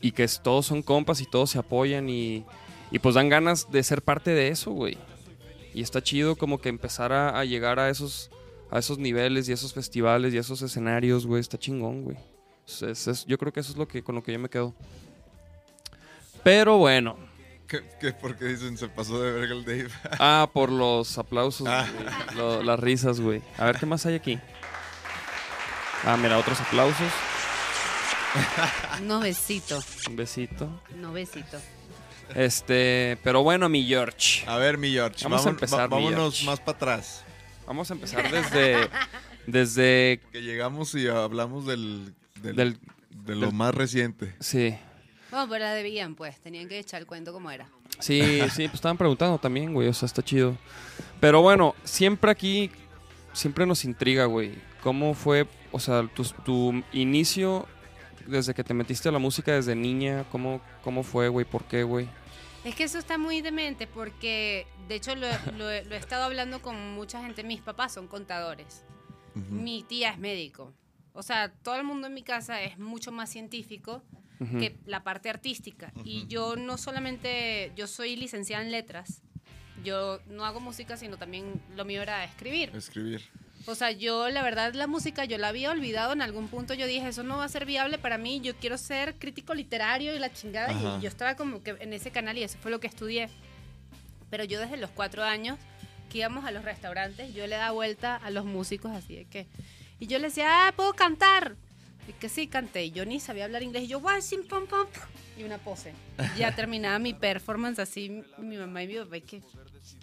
[0.00, 2.44] y que es- todos son compas y todos se apoyan y,
[2.90, 4.98] y pues dan ganas de ser parte de eso, güey.
[5.74, 8.30] Y está chido como que empezar a, a llegar a esos,
[8.70, 12.16] a esos niveles y esos festivales y esos escenarios, güey, está chingón, güey.
[12.66, 14.48] Es- es- es- yo creo que eso es lo que, con lo que yo me
[14.48, 14.74] quedo.
[16.42, 17.16] Pero bueno,
[17.66, 19.88] ¿Qué, qué, por qué dicen se pasó de verga el Dave?
[20.18, 21.86] Ah, por los aplausos, Ah.
[22.34, 23.42] Lo- las risas, güey.
[23.58, 24.38] A ver, ¿qué más hay aquí?
[26.04, 27.12] Ah, mira, otros aplausos.
[29.02, 30.82] No besito, Un besito.
[30.96, 31.58] no besito.
[32.34, 34.44] Este, pero bueno, mi George.
[34.46, 35.24] A ver, mi George.
[35.24, 36.46] Vamos a empezar, mi vámonos George.
[36.46, 37.24] más para atrás.
[37.66, 38.88] Vamos a empezar desde.
[39.46, 40.20] Desde.
[40.30, 42.78] Que llegamos y hablamos del, del, Del-
[43.10, 44.34] de lo del- más reciente.
[44.40, 44.76] Sí.
[45.30, 46.38] Bueno, pero la debían, pues.
[46.40, 47.68] Tenían que echar el cuento como era.
[47.98, 48.20] Sí,
[48.54, 49.88] sí, pues estaban preguntando también, güey.
[49.88, 50.56] O sea, está chido.
[51.20, 52.70] Pero bueno, siempre aquí.
[53.32, 54.54] Siempre nos intriga, güey.
[54.82, 57.66] ¿Cómo fue, o sea, tu, tu inicio
[58.26, 60.24] desde que te metiste a la música desde niña?
[60.32, 61.44] ¿Cómo, cómo fue, güey?
[61.44, 62.08] ¿Por qué, güey?
[62.64, 66.24] Es que eso está muy demente porque, de hecho, lo, lo he- lo he estado
[66.24, 67.44] hablando con mucha gente.
[67.44, 68.82] Mis papás son contadores.
[69.36, 69.54] Ujú.
[69.54, 70.72] Mi tía es médico.
[71.12, 74.02] O sea, todo el mundo en mi casa es mucho más científico
[74.40, 74.58] Ujú.
[74.58, 75.92] que la parte artística.
[76.04, 79.22] Y yo no solamente, yo soy licenciada en letras.
[79.84, 82.70] Yo no hago música, sino también lo mío era escribir.
[82.74, 83.22] Escribir.
[83.66, 86.74] O sea, yo la verdad la música yo la había olvidado en algún punto.
[86.74, 88.40] Yo dije, eso no va a ser viable para mí.
[88.40, 90.70] Yo quiero ser crítico literario y la chingada.
[90.70, 90.98] Ajá.
[90.98, 93.28] Y yo estaba como que en ese canal y eso fue lo que estudié.
[94.30, 95.58] Pero yo desde los cuatro años
[96.10, 99.46] que íbamos a los restaurantes, yo le daba vuelta a los músicos así de que...
[100.00, 101.56] Y yo le decía, ah, ¿puedo cantar?
[102.08, 102.86] Y que sí, canté.
[102.86, 103.84] Y yo ni sabía hablar inglés.
[103.84, 104.86] Y yo, "Guay, sim, pom, pom",
[105.36, 105.92] Y una pose.
[106.36, 108.24] Ya terminaba mi performance así.
[108.38, 109.42] Mi mamá y mi papá, que...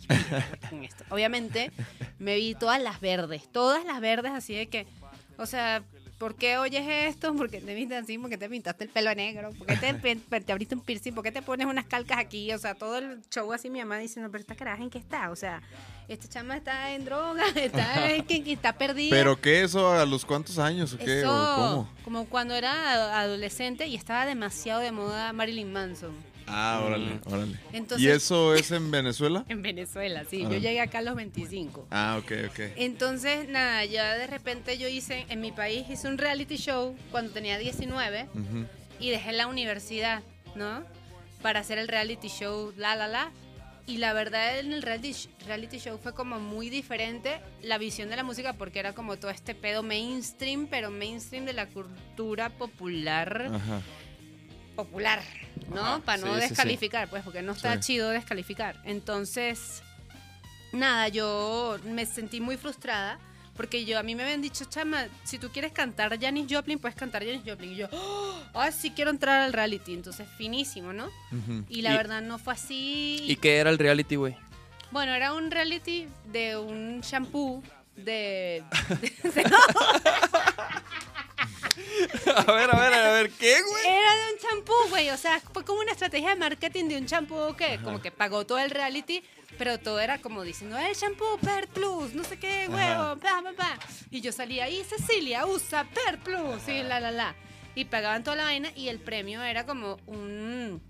[1.09, 1.71] Obviamente,
[2.19, 3.51] me vi todas las verdes.
[3.51, 4.85] Todas las verdes así de que...
[5.37, 5.83] O sea,
[6.17, 7.33] ¿por qué oyes esto?
[7.35, 8.17] ¿Por qué te viste así?
[8.17, 9.51] ¿Por qué te pintaste el pelo negro?
[9.51, 11.13] ¿Por qué te, te abriste un piercing?
[11.13, 12.51] ¿Por qué te pones unas calcas aquí?
[12.53, 15.29] O sea, todo el show así mi mamá diciendo, pero esta caraja en qué está?
[15.31, 15.61] O sea,
[16.07, 19.15] esta chama está en droga, está, está perdida.
[19.15, 19.91] ¿Pero qué eso?
[19.91, 21.19] ¿A los cuántos años o qué?
[21.21, 21.89] Eso, ¿O cómo?
[22.03, 26.34] como cuando era ado- adolescente y estaba demasiado de moda Marilyn Manson.
[26.47, 27.55] Ah, órale, órale.
[27.73, 29.45] Entonces- ¿Y eso es en Venezuela?
[29.49, 30.43] En Venezuela, sí.
[30.45, 30.49] Ah.
[30.51, 31.87] Yo llegué acá a los 25.
[31.91, 32.59] Ah, ok, ok.
[32.75, 37.31] Entonces, nada, ya de repente yo hice, en mi país hice un reality show cuando
[37.31, 38.65] tenía 19 Ujú.
[38.99, 40.21] y dejé la universidad,
[40.55, 40.83] ¿no?
[41.41, 43.31] Para hacer el reality show La La La.
[43.87, 48.23] Y la verdad en el reality show fue como muy diferente la visión de la
[48.23, 53.81] música porque era como todo este pedo mainstream, pero mainstream de la cultura popular, Ajá.
[54.75, 55.21] Popular,
[55.73, 56.01] ¿no?
[56.01, 56.49] Para no sí, sí, sí.
[56.49, 58.79] descalificar, pues porque no está chido descalificar.
[58.83, 59.81] Entonces,
[60.71, 63.19] nada, yo me sentí muy frustrada
[63.55, 66.95] porque yo a mí me habían dicho, chama, si tú quieres cantar Janis Joplin, puedes
[66.97, 67.71] cantar Janis Joplin.
[67.71, 67.87] Y yo,
[68.53, 69.93] ah, sí quiero entrar al reality.
[69.93, 71.09] Entonces, finísimo, ¿no?
[71.69, 73.23] Y la Y- verdad no fue así.
[73.25, 74.35] ¿Y qué era el reality, güey?
[74.91, 77.63] Bueno, era un reality de un shampoo
[77.95, 78.61] de...
[82.35, 83.85] A ver, a ver, a ver, ¿qué, güey?
[83.85, 85.09] Era de un champú, güey.
[85.09, 88.45] O sea, fue como una estrategia de marketing de un champú que como que pagó
[88.45, 89.23] todo el reality,
[89.57, 93.51] pero todo era como diciendo, el champú Per Plus, no sé qué, huevo, bla, bla,
[93.51, 93.79] bla.
[94.09, 97.35] Y yo salía ahí, Cecilia, usa Per Plus, y la, la, la.
[97.75, 100.81] Y pagaban toda la vaina y el premio era como un...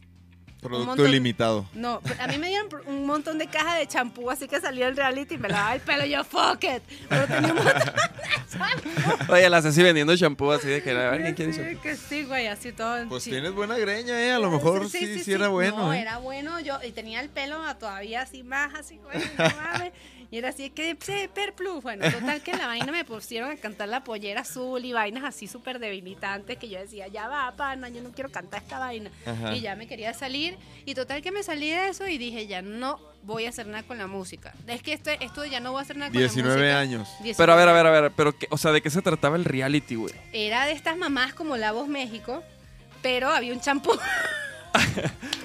[0.68, 1.66] Producto montón- ilimitado.
[1.74, 4.88] No, pero a mí me dieron un montón de cajas de champú, así que salía
[4.88, 6.84] el reality y me lavaba el pelo yo, fuck it.
[7.10, 7.92] Pero tenía un montón de
[8.58, 9.34] champú.
[9.34, 12.24] Oye, las así vendiendo shampoo así de que a ver quién quiere Sí, que sí,
[12.24, 13.08] güey, así todo.
[13.08, 14.32] Pues tienes buena greña, ¿eh?
[14.32, 16.00] A lo mejor sí, sí, era bueno, No, ¿eh?
[16.02, 16.60] era bueno.
[16.60, 19.94] Yo, y tenía el pelo todavía así más, así, güey, no mames.
[20.32, 20.96] Y era así, que
[21.34, 21.84] perplus.
[21.84, 25.48] Bueno, total que la vaina me pusieron a cantar la pollera azul y vainas así
[25.48, 29.12] súper debilitantes que yo decía, ya va, pana, yo no quiero cantar esta vaina.
[29.26, 29.56] Ajá.
[29.56, 30.55] Y ya me quería salir.
[30.86, 33.84] Y total que me salí de eso y dije, ya no voy a hacer nada
[33.84, 34.54] con la música.
[34.68, 36.80] Es que esto, esto de ya no voy a hacer nada con la 19 música.
[36.80, 37.08] años.
[37.24, 37.36] 19.
[37.38, 39.36] Pero a ver, a ver, a ver, pero qué- o sea, ¿de qué se trataba
[39.36, 40.14] el reality, güey?
[40.34, 42.44] Era de estas mamás como La Voz México,
[43.02, 43.92] pero había un champú.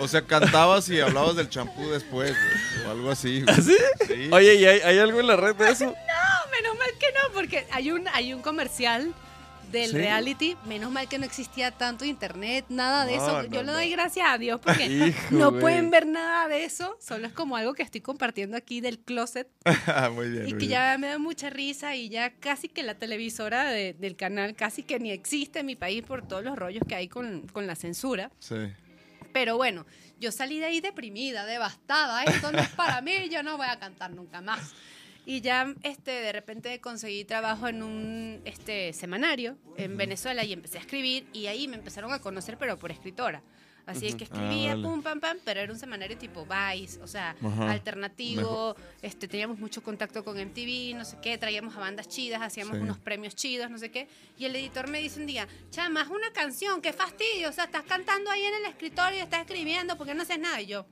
[0.01, 3.43] O sea, cantabas y hablabas del champú después, güey, o algo así.
[3.43, 3.57] güey.
[3.63, 3.77] ¿Sí?
[4.07, 4.29] Sí.
[4.33, 5.85] Oye, ¿y hay, hay algo en la red de eso?
[5.95, 9.15] No, menos mal que no, porque hay un, hay un comercial
[9.71, 9.97] del ¿Sí?
[9.97, 10.57] reality.
[10.67, 13.43] Menos mal que no existía tanto internet, nada de No, eso.
[13.43, 16.97] no, Yo le doy gracias a Dios porque Hijo, no pueden ver nada de eso.
[17.01, 19.49] Solo es como algo que estoy compartiendo aquí del closet
[20.15, 20.71] muy bien, y muy que bien.
[20.71, 24.83] ya me da mucha risa y ya casi que la televisora de- del canal casi
[24.83, 27.75] que ni existe en mi país por todos los rollos que hay con, con la
[27.75, 28.31] censura.
[28.39, 28.57] Sí.
[29.33, 29.87] Pero bueno,
[30.19, 32.25] yo salí de ahí deprimida, devastada.
[32.25, 34.73] Esto no es para mí, yo no voy a cantar nunca más.
[35.27, 40.79] Y ya este, de repente conseguí trabajo en un este, semanario en Venezuela y empecé
[40.79, 43.43] a escribir y ahí me empezaron a conocer, pero por escritora.
[43.87, 44.87] Así es que escribía, Ah, vale.
[44.87, 47.71] pum, pam, pam, pero era un semanario tipo Vice, o sea, Ajá.
[47.73, 52.77] alternativo, este, teníamos mucho contacto con MTV, no sé qué, traíamos a bandas chidas, hacíamos
[52.77, 52.83] Sí.
[52.83, 54.07] unos premios chidos, no sé qué.
[54.39, 57.65] Y el editor me dice un día, chama, es una canción, qué fastidio, o sea,
[57.65, 60.61] estás cantando ahí en el escritorio, estás escribiendo, porque no haces nada?
[60.61, 60.87] Y yo,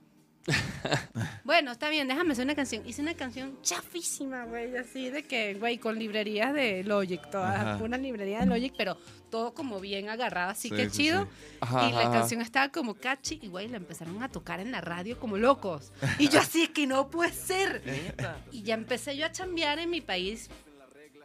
[1.43, 2.87] bueno, está bien, déjame hacer una canción.
[2.87, 7.97] Hice una canción chafísima, güey, así de que, güey, con librerías de Logic, todas, una
[7.97, 8.97] librería de Logic, pero
[9.29, 11.23] todo como bien agarrado, así Sí, que sí, chido.
[11.25, 11.57] sí.
[11.61, 12.11] Ajá, y la ajá.
[12.11, 15.91] canción estaba como catchy y, güey, la empezaron a tocar en la radio como locos.
[16.17, 17.81] Y yo así, que no puede ser.
[18.51, 20.49] Y ya empecé yo a chambear en mi país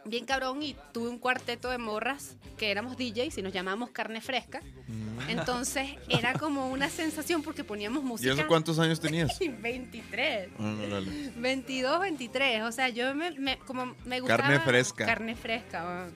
[0.05, 4.21] bien cabrón y tuve un cuarteto de morras que éramos DJs y nos llamábamos Carne
[4.21, 4.61] Fresca.
[5.27, 8.33] Entonces era como una sensación porque poníamos ¿Y música.
[8.33, 9.37] eso cuántos años tenías?
[9.61, 10.49] 23.
[10.59, 11.31] Ah, órale.
[11.35, 12.63] 22, 23.
[12.63, 14.43] O sea, yo me, me- como me gustaba.
[14.43, 15.05] Carne fresca.
[15.05, 15.81] Carne fresca.
[15.83, 16.09] ah.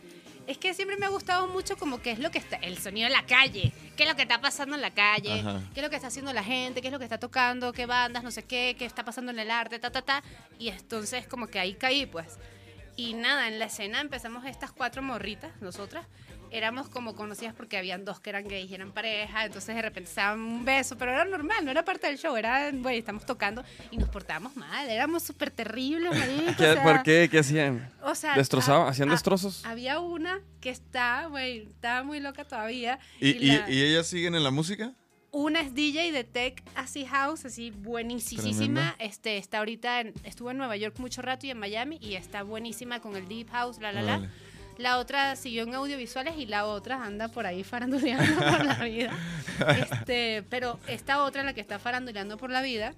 [0.47, 3.06] Es que siempre me ha gustado mucho como que es lo que está, el sonido
[3.06, 5.62] en la calle, qué es lo que está pasando en la calle, Ajá.
[5.75, 7.86] qué es lo que está haciendo la gente, qué es lo que está tocando, qué
[7.86, 10.23] bandas, no sé qué, qué está pasando en el arte, ta, ta, ta.
[10.58, 12.39] Y entonces como que ahí caí, pues.
[12.99, 16.05] Y nada, en la escena empezamos estas cuatro morritas, nosotras.
[16.51, 20.09] Éramos como conocidas porque habían dos que eran gays y eran pareja, entonces de repente
[20.09, 23.23] se daban un beso, pero era normal, no era parte del show, era, güey, estamos
[23.25, 27.29] tocando y nos portábamos mal, éramos súper terribles, marico, ¿Qué- o sea, ¿Por qué?
[27.31, 27.89] ¿Qué hacían?
[28.01, 28.88] O sea, ¿Destrozaban?
[28.88, 29.63] a- ¿Hacían a- destrozos?
[29.63, 32.97] Había una que está, güey, estaba muy loca todavía.
[33.21, 34.91] ¿Y, y, la- y ellas siguen en la música?
[35.32, 38.96] Una es DJ de tech, así house, así buenísima.
[39.00, 42.44] Este, está ahorita, en- estuvo en Nueva York mucho rato y en Miami y está
[42.44, 44.28] buenísima con el deep house, la la Órale.
[44.28, 44.32] la.
[44.78, 49.12] La otra siguió en audiovisuales y la otra anda por ahí faranduleando por la vida.
[49.78, 52.94] Este, pero esta otra, la que está faranduleando por la vida,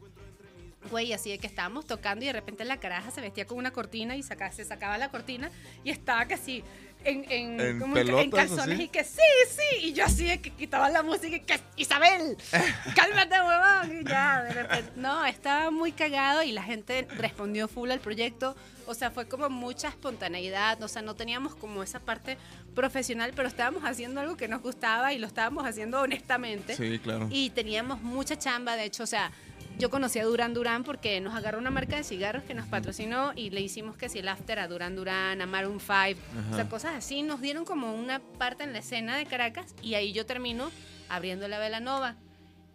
[0.91, 3.72] güey, así de que estábamos tocando y de repente la caraja se vestía con una
[3.72, 5.50] cortina y saca- se sacaba la cortina
[5.84, 6.63] y estaba casi
[7.03, 8.83] en, en, ¿En como calzones así?
[8.83, 12.37] y que sí, sí, y yo así de que quitaba la música y que Isabel,
[12.95, 17.91] cálmate, huevón, y ya, de repente, no, estaba muy cagado y la gente respondió full
[17.91, 18.55] al proyecto,
[18.87, 22.37] o sea, fue como mucha espontaneidad, o sea, no teníamos como esa parte
[22.75, 26.75] profesional, pero estábamos haciendo algo que nos gustaba y lo estábamos haciendo honestamente.
[26.75, 27.27] Sí, claro.
[27.31, 29.31] Y teníamos mucha chamba, de hecho, o sea,
[29.77, 33.34] yo conocí a Duran Duran porque nos agarró una marca de cigarros que nos patrocinó
[33.36, 36.19] y le hicimos que si el after a Duran Duran, a Maroon 5,
[36.51, 37.23] o sea, cosas así.
[37.23, 40.71] Nos dieron como una parte en la escena de Caracas y ahí yo termino
[41.10, 42.15] abriendo la Velanova.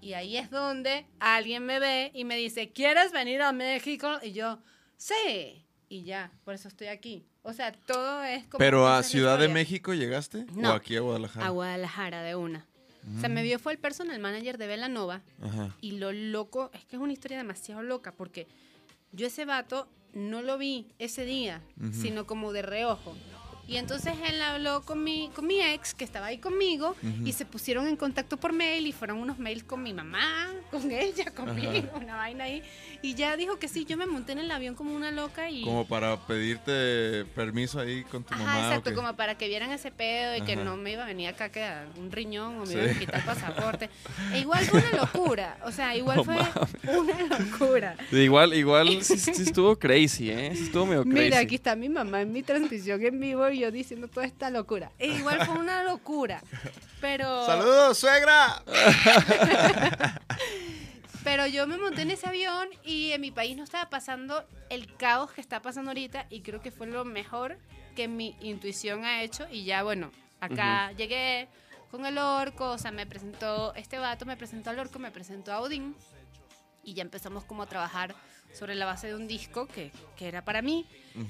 [0.01, 4.19] Y ahí es donde alguien me ve y me dice, ¿quieres venir a México?
[4.23, 4.59] Y yo,
[4.97, 5.65] sí.
[5.89, 7.27] Y ya, por eso estoy aquí.
[7.43, 8.59] O sea, todo es como...
[8.59, 9.49] ¿Pero a Ciudad de.
[9.49, 10.47] México llegaste?
[10.53, 10.73] No.
[10.73, 11.47] ¿O aquí a Guadalajara?
[11.47, 12.67] A Guadalajara de una.
[13.17, 15.77] O sea, me vio fue el personal manager de Velanova Ajá.
[15.81, 18.49] y lo loco, es que es una historia demasiado loca porque
[19.13, 23.15] yo ese vato no lo vi ese día, sino como de reojo.
[23.69, 27.45] Y entonces él habló con mi, con mi ex, que estaba ahí conmigo, y se
[27.45, 31.89] pusieron en contacto por mail y fueron unos mails con mi mamá, con ella, conmigo,
[32.01, 32.63] una vaina ahí.
[33.03, 35.63] Y ya dijo que sí, yo me monté en el avión como una loca y...
[35.63, 38.59] Como para pedirte permiso ahí con tu Ajá, mamá.
[38.59, 40.65] ¿o exacto, como para que vieran ese pedo y que Ajá.
[40.65, 42.73] no me iba a venir acá que un riñón o me Sí.
[42.75, 43.91] iban a quitar el pasaporte.
[44.33, 46.37] E igual fue una locura, o sea, igual fue
[46.99, 47.97] una locura.
[48.13, 50.53] Igual, igual sí, sí estuvo crazy, ¿eh?
[50.55, 51.19] Sí estuvo medio crazy.
[51.19, 54.51] Mira, aquí está mi mamá en mi transmisión en vivo y yo diciendo toda esta
[54.51, 54.93] locura.
[54.99, 56.43] E igual fue una locura,
[57.01, 57.47] pero...
[57.47, 58.63] ¡Saludos, suegra!
[61.27, 64.95] Pero yo me monté en ese avión y en mi país no estaba pasando el
[64.95, 67.59] caos que está pasando ahorita y creo que fue lo mejor
[67.97, 71.49] que mi intuición ha hecho y ya bueno, acá llegué
[71.91, 75.53] con el orco, o sea, me presentó este vato, me presentó al orco, me presentó
[75.53, 75.97] a Odín
[76.85, 78.15] y ya empezamos como a trabajar
[78.57, 80.87] sobre la base de un disco que, que era para mí.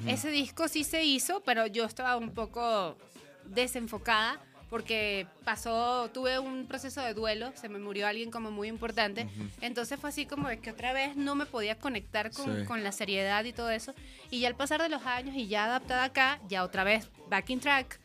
[0.07, 2.97] Ese disco sí se hizo, pero yo estaba un poco
[3.45, 9.29] desenfocada porque pasó, tuve un proceso de duelo, se me murió alguien como muy importante,
[9.61, 12.65] entonces fue así como que otra vez no me podía conectar con, Sí.
[12.67, 13.95] con la seriedad y todo eso,
[14.29, 17.49] y ya al pasar de los años y ya adaptada acá, ya otra vez back
[17.51, 18.01] in track,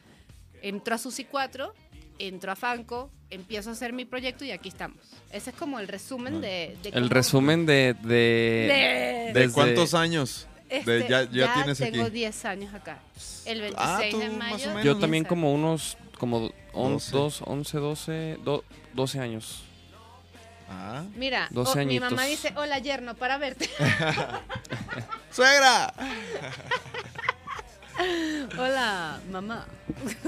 [0.61, 1.73] entró a Susi 4,
[2.19, 4.97] entró a Fanco, empiezo a hacer mi proyecto y aquí estamos.
[5.31, 6.77] Ese es como el resumen de...
[6.83, 7.95] de El cómo- resumen de...
[8.01, 10.47] de, De- ¿De cuántos años?
[10.69, 12.11] Este, De- ya, ya tienes tengo aquí.
[12.11, 12.99] 10 años acá.
[13.45, 14.73] El 26 Ah, tú de mayo.
[14.83, 15.97] Yo 10 también como unos...
[16.17, 17.11] Como on- 12.
[17.11, 18.63] dos, 11, 12, do-
[18.93, 19.63] 12 años.
[20.69, 21.03] Ah.
[21.15, 23.69] Mira, 12 oh, mi mamá dice, hola yerno, para verte.
[25.31, 25.93] ¡Suegra!
[28.57, 29.65] hola, mamá.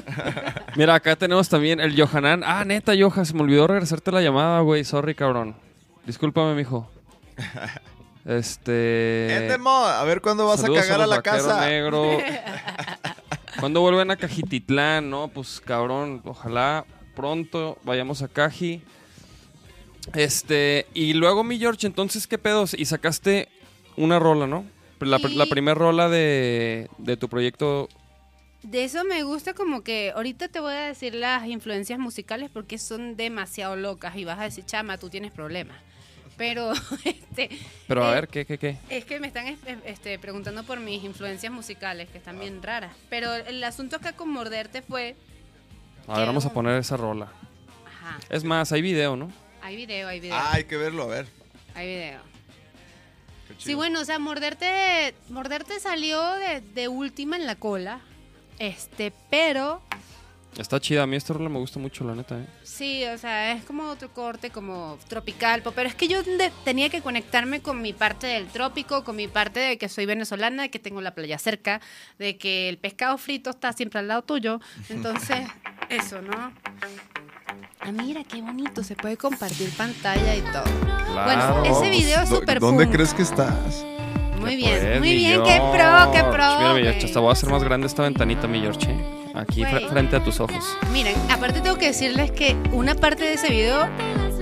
[0.75, 2.43] Mira, acá tenemos también el Johanan.
[2.45, 4.83] Ah, neta, Johan, se me olvidó regresarte la llamada, güey.
[4.83, 5.55] Sorry, cabrón.
[6.05, 6.89] Discúlpame, mijo.
[8.25, 9.35] Este...
[9.35, 11.67] Endemo, a ver cuándo vas a cagar a los la casa.
[11.67, 12.17] Negro.
[13.59, 15.09] ¿Cuándo vuelven a Cajititlán?
[15.09, 18.81] No, pues cabrón, ojalá pronto vayamos a Caji.
[20.13, 22.73] Este, y luego mi George, entonces, ¿qué pedos?
[22.73, 23.49] Y sacaste
[23.95, 24.65] una rola, ¿no?
[25.05, 25.35] La, Sí.
[25.35, 27.89] la primera rola de, de tu proyecto.
[28.61, 32.77] De eso me gusta como que ahorita te voy a decir las influencias musicales porque
[32.77, 35.77] son demasiado locas y vas a decir, chama, tú tienes problemas.
[36.37, 36.71] Pero,
[37.03, 37.49] este,
[37.87, 38.77] Pero a Eh, ver, ¿qué, qué, qué?
[38.89, 42.95] es que me están es- este, preguntando por mis influencias musicales, que están bien raras.
[43.09, 45.15] Pero el asunto acá con Morderte fue...
[46.07, 47.27] A ver, vamos a poner esa rola.
[47.85, 49.31] Ajá, Es más, hay video, ¿no?
[49.61, 51.27] hay video, hay video, Ah, hay que verlo, a ver.
[51.75, 52.19] hay video.
[53.63, 58.01] Sí, bueno, o sea, Morderte, Morderte salió de, de última en la cola.
[58.59, 59.81] Este, pero
[60.57, 61.01] Está chida.
[61.01, 62.45] A mí esta rola me gusta mucho, la neta, ¿eh?
[62.61, 66.89] sí, o sea, es como otro corte, como tropical, pero es que yo de- tenía
[66.89, 70.69] que conectarme con mi parte del trópico, con mi parte de que soy venezolana, de
[70.69, 71.81] que tengo la playa cerca,
[72.19, 74.59] de que el pescado frito está siempre al lado tuyo.
[74.89, 75.39] Entonces,
[75.89, 76.53] eso, ¿no?
[77.79, 80.63] Ah, mira, qué bonito, se puede compartir pantalla y todo.
[81.11, 81.61] Claro.
[81.61, 82.95] Bueno, ese video es ¿Dó- súper ¿Dónde punk.
[82.95, 83.85] crees que estás?
[84.39, 86.57] Muy bien, muy bien, qué pro, qué pro.
[86.59, 88.91] Mira, mi George, hasta voy a hacer más grande esta ventanita, mi George.
[88.91, 89.05] ¿eh?
[89.35, 90.77] Aquí frente a tus ojos.
[90.91, 93.87] Miren, aparte tengo que decirles que una parte de ese video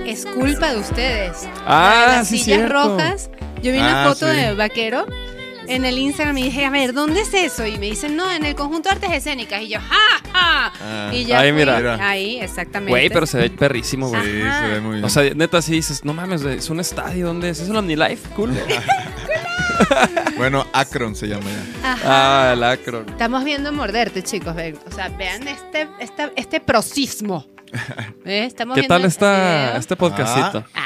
[0.04, 1.48] es culpa de ustedes.
[1.66, 2.74] Ah, de las sí, sillas cierto.
[2.74, 3.30] rojas.
[3.62, 4.36] Yo vi una Ah, foto sí.
[4.36, 5.06] de vaquero
[5.74, 7.66] en el Instagram y dije, a ver, ¿dónde es eso?
[7.66, 9.62] Y me dicen, no, en el conjunto de artes escénicas.
[9.62, 10.72] Y yo, ¡ja, ja!
[10.80, 11.10] Ah.
[11.12, 11.98] y ya Ahí, fui mira.
[12.08, 12.90] ahí, exactamente.
[12.90, 14.22] Güey, pero se ve perrísimo, güey.
[14.22, 15.04] Sí, se ve muy bien.
[15.04, 17.60] O sea, neta, si dices, no mames, es un estadio, ¿dónde es?
[17.60, 18.28] ¿Es un OmniLife?
[18.36, 18.54] Cool.
[20.36, 21.44] bueno, Akron se llama
[21.82, 21.92] ya.
[21.92, 22.00] Ajá.
[22.50, 23.08] ah, el Acron.
[23.08, 24.54] Estamos viendo morderte, chicos.
[24.54, 24.78] ven.
[24.86, 27.46] O sea, vean este, esta- este prosismo.
[28.24, 28.44] ¿Eh?
[28.46, 29.32] Estamos ¿Qué viendo tal está
[29.66, 29.80] video.
[29.80, 30.64] este podcastito?
[30.74, 30.80] Ah,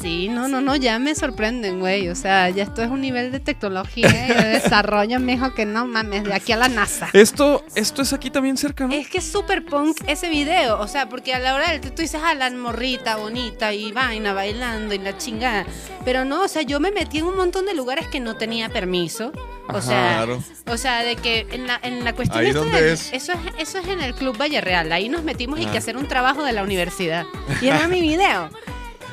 [0.00, 2.08] sí, no, no, no, ya me sorprenden, güey.
[2.08, 5.86] O sea, ya esto es un nivel de tecnología y de desarrollo, mijo, que no
[5.86, 7.08] mames, de aquí a la NASA.
[7.12, 8.92] Esto, esto es aquí también cerca, ¿no?
[8.94, 12.02] Es que es súper punk ese video, o sea, porque a la hora del tú
[12.02, 15.64] dices, ah, la morrita bonita y vaina bailando y la chingada.
[16.04, 18.68] Pero no, o sea, yo me metí en un montón de lugares que no tenía
[18.68, 19.32] permiso.
[19.68, 19.82] O Ajá.
[19.82, 20.42] sea, Claro.
[20.66, 23.12] o sea, de que en la, en la cuestión ¿Ahí dónde del- es?
[23.12, 24.90] Eso es eso es en el Club Valle Real.
[24.92, 25.72] Ahí nos metimos y Ah.
[25.72, 27.26] que hacer un trabajo de la universidad.
[27.60, 28.48] Y era mi video.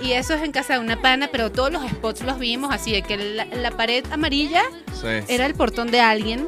[0.03, 2.91] Y eso es en casa de una pana, pero todos los spots los vimos así,
[2.91, 4.61] de que la, la pared amarilla
[5.01, 5.07] Sí.
[5.27, 6.47] era el portón de alguien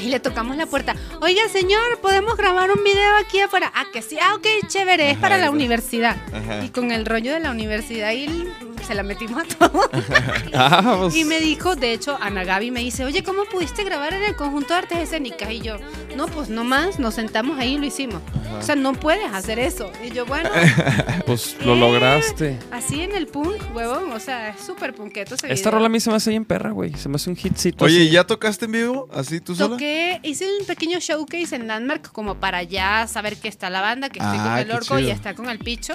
[0.00, 0.96] y le tocamos la puerta.
[1.20, 3.70] Oiga, señor, ¿podemos grabar un video aquí afuera?
[3.74, 4.16] Ah, que sí.
[4.22, 6.16] Ah, ok, chévere, es para la universidad.
[6.32, 6.64] Ajá.
[6.64, 8.52] Y con el rollo de la universidad y el-
[8.86, 9.90] se la metimos a todos.
[10.54, 14.14] Ah, pues, Y me dijo, de hecho, Ana Gaby me dice, oye, ¿cómo pudiste grabar
[14.14, 15.50] en el conjunto de artes escénicas?
[15.52, 15.76] Y yo,
[16.16, 18.22] no, pues nomás nos sentamos ahí y lo hicimos.
[18.58, 19.92] O sea, no puedes hacer eso.
[20.02, 20.48] Y yo, bueno,
[21.26, 22.57] pues lo eh, lograste.
[22.70, 24.12] Así en el punk, huevón.
[24.12, 25.78] O sea, es súper punketo ese Esta video.
[25.78, 26.92] rola a mí se me hace bien perra, güey.
[26.94, 27.84] Se me hace un hitcito.
[27.84, 28.08] Oye, así.
[28.08, 29.08] ¿y ¿ya tocaste en vivo?
[29.12, 29.70] ¿Así tú sola?
[29.70, 34.08] Toqué, hice un pequeño showcase en Landmark como para ya saber que está la banda,
[34.10, 35.12] que estoy Ah, con el orco y chido.
[35.14, 35.94] está con el picho.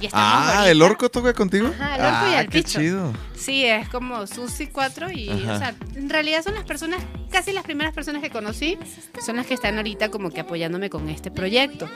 [0.00, 1.68] Y estamos Ah, ¿el orco toca contigo?
[1.68, 2.80] Ajá, el orco y ah, el qué picho.
[2.80, 3.12] chido.
[3.36, 5.52] Sí, es como Susi 4 y, Ajá.
[5.54, 8.78] o sea, en realidad son las personas, casi las primeras personas que conocí,
[9.24, 11.88] son las que están ahorita como que apoyándome con este proyecto.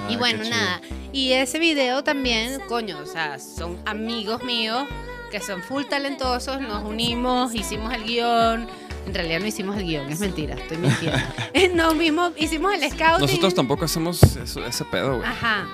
[0.00, 0.80] Ah, y bueno, nada,
[1.12, 4.86] y ese video también, coño, o sea, son amigos míos
[5.30, 8.66] que son full talentosos, nos unimos, hicimos el guion.
[9.06, 11.18] En realidad no hicimos el guion, es mentira, estoy mintiendo.
[11.74, 13.20] nos mismos, hicimos el scouting.
[13.26, 15.28] Nosotros tampoco hacemos eso- ese pedo, güey.
[15.28, 15.66] Ajá.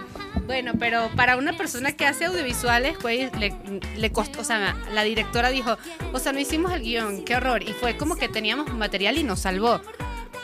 [0.47, 3.55] Bueno, pero para una persona que hace audiovisuales, güey, le,
[3.97, 5.79] le costó, o sea, la directora dijo,
[6.13, 7.63] o sea, no hicimos el guion, qué horror.
[7.63, 9.81] Y fue como que teníamos material y nos salvó.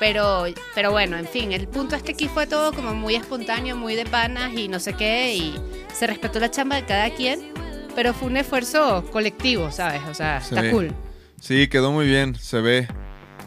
[0.00, 3.76] Pero, pero bueno, en fin, el punto es que aquí fue todo como muy espontáneo,
[3.76, 5.54] muy de panas y no sé qué, y
[5.94, 7.52] se respetó la chamba de cada quien,
[7.94, 10.00] pero fue un esfuerzo colectivo, ¿sabes?
[10.10, 10.70] O sea, Se está ve.
[10.70, 10.94] cool.
[11.40, 12.88] Sí, quedó muy bien, se ve.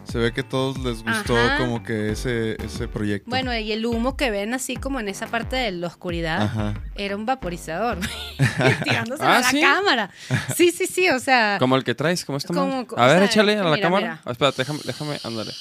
[0.03, 1.57] Se ve que a todos les gustó Ajá.
[1.57, 3.29] como que ese, ese proyecto.
[3.29, 6.73] Bueno, y el humo que ven así como en esa parte de la oscuridad, Ajá.
[6.95, 7.97] era un vaporizador,
[8.83, 9.61] tirándose Ah, a la ¿sí?
[9.61, 10.11] cámara.
[10.55, 11.55] Sí, sí, sí, o sea...
[11.57, 14.19] Como el que traes, como esta Como- A ver, sea, échale a la mira, cámara.
[14.21, 14.31] mira.
[14.31, 15.51] Espérate, déjame, déjame, ándale.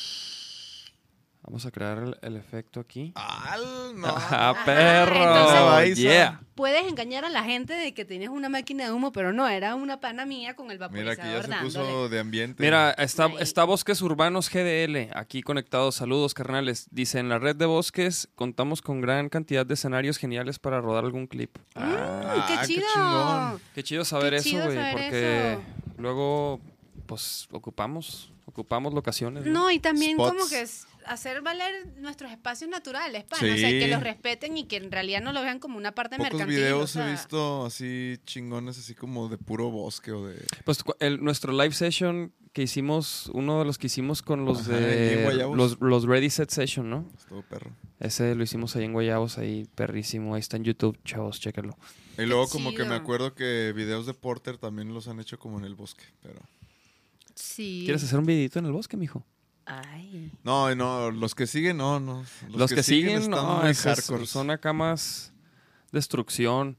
[1.45, 3.13] Vamos a crear el, el efecto aquí.
[3.17, 4.07] ¡Al, no!
[4.17, 5.79] ¡Ah, entonces- perro!
[5.81, 5.95] Está.
[6.01, 6.41] yeah.
[6.55, 9.75] Puedes engañar a la gente de que tienes una máquina de humo, pero no, era
[9.75, 11.65] una pana mía con el Mira vaporizador que ya se dándole.
[11.89, 12.63] puso de ambiente.
[12.63, 15.97] Mira, está, está Bosques Urbanos GDL, aquí conectados.
[15.97, 16.87] Saludos, carnales.
[16.93, 21.05] Dice, en la red de bosques contamos con gran cantidad de escenarios geniales para rodar
[21.05, 21.57] algún clip.
[21.75, 22.87] ¡Uy, Ah, qué qué chido!
[22.95, 23.61] chingón.
[23.75, 25.63] Qué chido saber Qué eso, güey, porque eso.
[25.99, 26.61] luego,
[27.07, 29.45] pues, ocupamos, ocupamos locaciones.
[29.47, 29.53] ¿no?
[29.63, 30.33] No, y también Spots.
[30.37, 33.43] como que es hacer valer nuestros espacios naturales, pana.
[33.43, 33.51] Sí.
[33.51, 36.17] O sea, que los respeten y que en realidad no lo vean como una parte
[36.17, 36.57] Pocos mercantil.
[36.57, 37.09] videos o sea.
[37.09, 40.43] he visto así chingones, así como de puro bosque o de...
[40.65, 44.77] Pues el- nuestro live session que hicimos, uno de los que hicimos con los Ajá,
[44.77, 47.09] de los, los Ready Set Session, ¿no?
[47.17, 47.71] Estuvo perro.
[47.99, 50.35] Ese lo hicimos ahí en Guayabos, ahí perrísimo.
[50.35, 51.79] Ahí está en YouTube, chavos, chéquenlo.
[52.19, 55.59] Y luego como que me acuerdo que videos de Porter también los han hecho como
[55.59, 56.40] en el bosque, pero...
[57.35, 57.83] Sí.
[57.85, 59.25] ¿Quieres hacer un videito en el bosque, mijo?
[59.87, 60.31] Ay.
[60.42, 62.25] No, no, los que siguen, no, no.
[62.48, 65.33] Los, que, siguen, están no, son acá más
[65.92, 66.77] destrucción.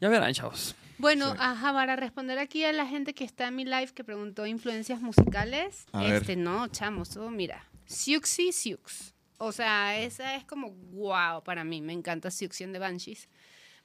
[0.00, 0.74] Ya verán, chavos.
[0.98, 1.36] Bueno, Sí.
[1.40, 5.00] ajá, para responder aquí a la gente que está en mi live que preguntó influencias
[5.00, 6.14] musicales, A ver.
[6.14, 9.14] este no, chamo, eso, mira, Siuxi Siux.
[9.38, 13.28] O sea, esa es como wow para mí, me encanta Siuxi and the Banshees.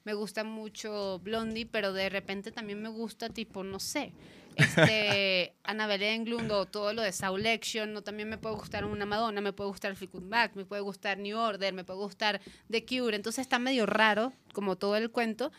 [0.04, 4.12] Me gusta mucho Blondie, pero de repente también me gusta tipo, no sé,
[4.56, 9.06] este Annabelle Englund o todo lo de Soul Action, no también me puede gustar una
[9.06, 12.86] Madonna, me puede gustar Fleetwood Mac, me puede gustar New Order, me puede gustar The
[12.86, 15.52] Cure, entonces está medio raro como todo el cuento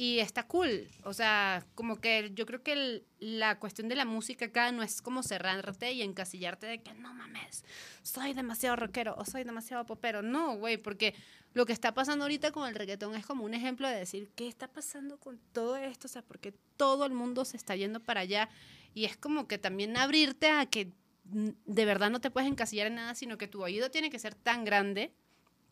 [0.00, 4.04] y está cool, o sea, como que yo creo que el- la cuestión de la
[4.04, 7.64] música acá no es como cerrarte y encasillarte de que no mames,
[8.02, 11.16] soy demasiado rockero o soy demasiado popero, no, güey, porque
[11.52, 14.46] lo que está pasando ahorita con el reggaetón es como un ejemplo de decir, ¿qué
[14.46, 16.06] está pasando con todo esto?
[16.06, 18.48] O sea, porque todo el mundo se está yendo para allá
[18.94, 20.92] y es como que también abrirte a que
[21.24, 24.36] de verdad no te puedes encasillar en nada, sino que tu oído tiene que ser
[24.36, 25.12] tan grande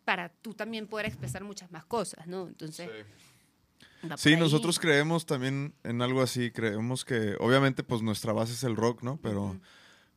[0.04, 2.48] para tú también poder expresar muchas más cosas, ¿no?
[2.48, 3.35] Entonces, por
[4.16, 4.36] Sí, ahí.
[4.36, 9.02] nosotros creemos también en algo así, creemos que obviamente pues nuestra base es el rock,
[9.02, 9.18] ¿no?
[9.22, 9.58] Pero,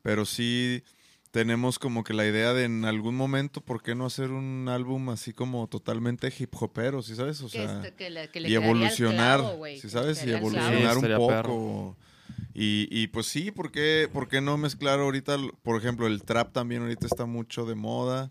[0.01, 0.83] pero sí
[1.31, 5.09] tenemos como que la idea de en algún momento, ¿por qué no hacer un álbum
[5.09, 7.39] así como totalmente hip hopero, ¿sí sabes?
[7.41, 10.23] O que, sea, este- que le- que le y evolucionar, clavo, ¿sí sabes?
[10.25, 11.97] Y evolucionar Sí, un poco.
[12.53, 16.51] Y, y pues sí, ¿por qué, por qué no mezclar ahorita, por ejemplo, el trap
[16.51, 18.27] también ahorita está mucho de moda,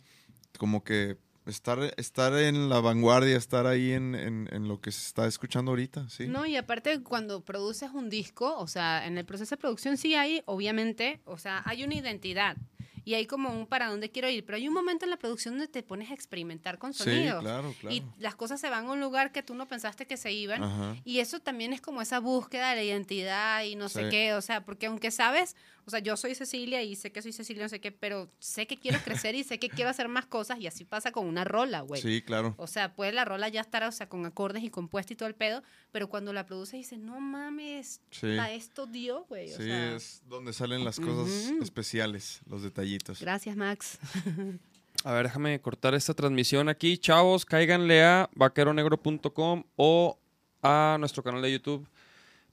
[0.59, 1.17] como que
[1.49, 5.71] estar, estar en la vanguardia, estar ahí en, en- en lo que se está escuchando
[5.73, 6.27] ahorita, sí.
[6.29, 10.15] No, y aparte cuando produces un disco, o sea, en el proceso de producción sí
[10.15, 12.57] hay, obviamente, o sea, hay una identidad
[13.05, 15.55] y hay como un para dónde quiero ir, pero hay un momento en la producción
[15.55, 17.43] donde te pones a experimentar con Sí, sonidos.
[17.43, 17.97] claro, claro.
[17.97, 20.63] Y las cosas se van a un lugar que tú no pensaste que se iban.
[20.63, 20.95] Ajá.
[21.05, 24.11] Y eso también es como esa búsqueda de la identidad y no sé Sí.
[24.11, 25.57] qué, o sea, porque aunque sabes,
[25.89, 28.67] o sea, yo soy Cecilia y sé que soy Cecilia, no sé qué, pero sé
[28.67, 31.45] que quiero crecer y sé que quiero hacer más cosas y así pasa con una
[31.45, 32.03] rola, güey.
[32.03, 32.55] Sí, claro.
[32.59, 35.29] O sea, puede la rola ya estar, o sea, con acordes y compuesta y todo
[35.29, 38.27] el pedo, pero cuando la produces dices, no mames, Sí.
[38.39, 39.51] a esto dio, güey.
[39.53, 43.21] O Sí, sea, es donde salen las cosas especiales, los detallitos.
[43.21, 43.99] Gracias, Max.
[45.05, 46.99] A ver, déjame cortar esta transmisión aquí.
[46.99, 50.19] Chavos, cáiganle a vaqueronegro.com o
[50.63, 51.89] a nuestro canal de YouTube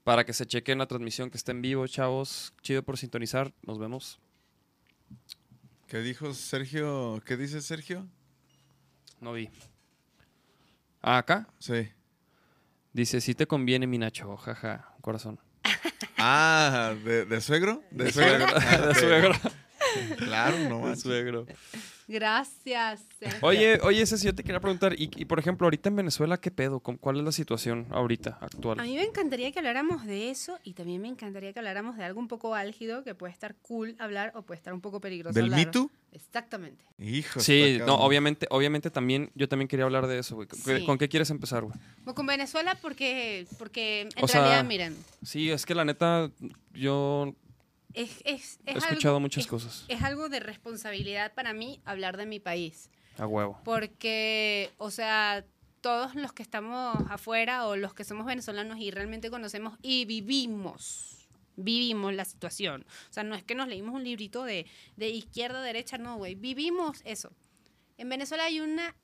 [0.06, 2.54] para que se chequen la transmisión que está en vivo, chavos.
[2.62, 3.52] Chido por sintonizar.
[3.62, 4.20] Nos vemos.
[5.88, 7.20] ¿Qué dijo Sergio?
[7.26, 8.06] ¿Qué dice Sergio?
[9.20, 9.50] No vi.
[11.02, 11.48] Ah, acá.
[11.58, 11.88] Sí.
[12.92, 14.36] Dice, si te conviene, mi Nacho.
[14.36, 15.40] Jaja, corazón.
[16.18, 17.82] Ah, ¿de, de suegro?
[17.90, 18.46] De suegro.
[18.54, 19.32] Ah, De suegro.
[20.18, 21.02] Claro, no De manches.
[21.02, 21.46] suegro.
[22.08, 23.00] Gracias.
[23.18, 23.38] Sergio.
[23.42, 26.50] Oye, oye, Ceci, yo te quería preguntar, y, y, por ejemplo, ahorita en Venezuela, ¿qué
[26.50, 26.80] pedo?
[26.80, 28.78] ¿Con- ¿Cuál es la situación ahorita, actual?
[28.80, 32.04] A mí me encantaría que habláramos de eso y también me encantaría que habláramos de
[32.04, 35.34] algo un poco álgido que puede estar cool hablar o puede estar un poco peligroso
[35.34, 35.66] ¿Del hablar.
[35.66, 35.90] Me Too?
[36.12, 36.84] Exactamente.
[36.98, 37.40] Hijo.
[37.40, 40.48] Sí, no, obviamente, obviamente también, yo también quería hablar de eso, güey.
[40.48, 40.84] ¿Con, Sí.
[40.86, 41.76] con qué quieres empezar, güey?
[42.04, 46.30] Bueno, con Venezuela porque, porque en O sea, realidad, miren, Sí, es que la neta,
[46.72, 47.34] yo
[47.96, 49.84] es, es, he es escuchado algo- muchas es- cosas.
[49.88, 52.90] Es algo de responsabilidad para mí hablar de mi país.
[53.18, 53.60] A huevo.
[53.64, 55.44] Porque, o sea,
[55.80, 61.28] todos los que estamos afuera o los que somos venezolanos y realmente conocemos y vivimos,
[61.56, 62.84] vivimos la situación.
[63.08, 64.66] O sea, no es que nos leímos un librito de,
[64.96, 66.34] de izquierda derecha, no, güey.
[66.34, 67.32] Vivimos eso.
[67.98, 68.94] En Venezuela hay una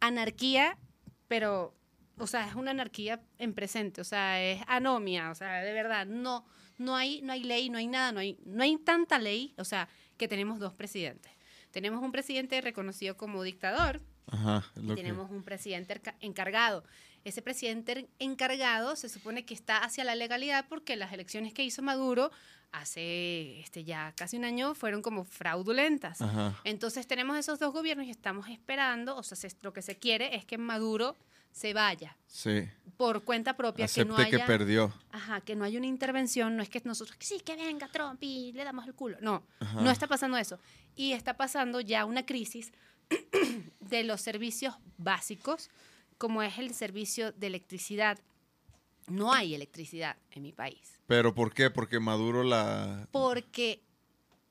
[0.00, 0.78] anarquía,
[1.26, 1.74] pero,
[2.18, 6.06] o sea, es una anarquía en presente, o sea, es anomia, o sea, de verdad,
[6.06, 6.44] no,
[6.78, 9.64] no hay, no hay ley, no hay nada, no hay, no hay tanta ley, o
[9.64, 11.32] sea, que tenemos dos presidentes.
[11.70, 16.84] Tenemos un presidente reconocido como dictador Ajá, y que- tenemos un presidente encargado.
[17.24, 21.82] Ese presidente encargado se supone que está hacia la legalidad porque las elecciones que hizo
[21.82, 22.30] Maduro
[22.72, 26.20] hace este, ya casi un año fueron como fraudulentas.
[26.22, 26.58] Ajá.
[26.64, 30.36] Entonces tenemos esos dos gobiernos y estamos esperando, o sea, se- lo que se quiere
[30.36, 31.16] es que Maduro
[31.52, 32.68] se vaya Sí.
[32.98, 34.44] por cuenta propia, que no que haya...
[34.46, 34.92] perdió.
[35.10, 38.52] Ajá, que no hay una intervención, no es que nosotros, sí, que venga Trump y
[38.52, 39.16] le damos el culo.
[39.22, 39.80] No, Ajá.
[39.80, 40.60] no está pasando eso.
[40.94, 42.72] Y está pasando ya una crisis
[43.80, 45.70] de los servicios básicos,
[46.18, 48.18] como es el servicio de electricidad.
[49.08, 51.00] No hay electricidad en mi país.
[51.06, 51.70] ¿Pero por qué?
[51.70, 53.08] Porque Maduro la...
[53.12, 53.82] Porque,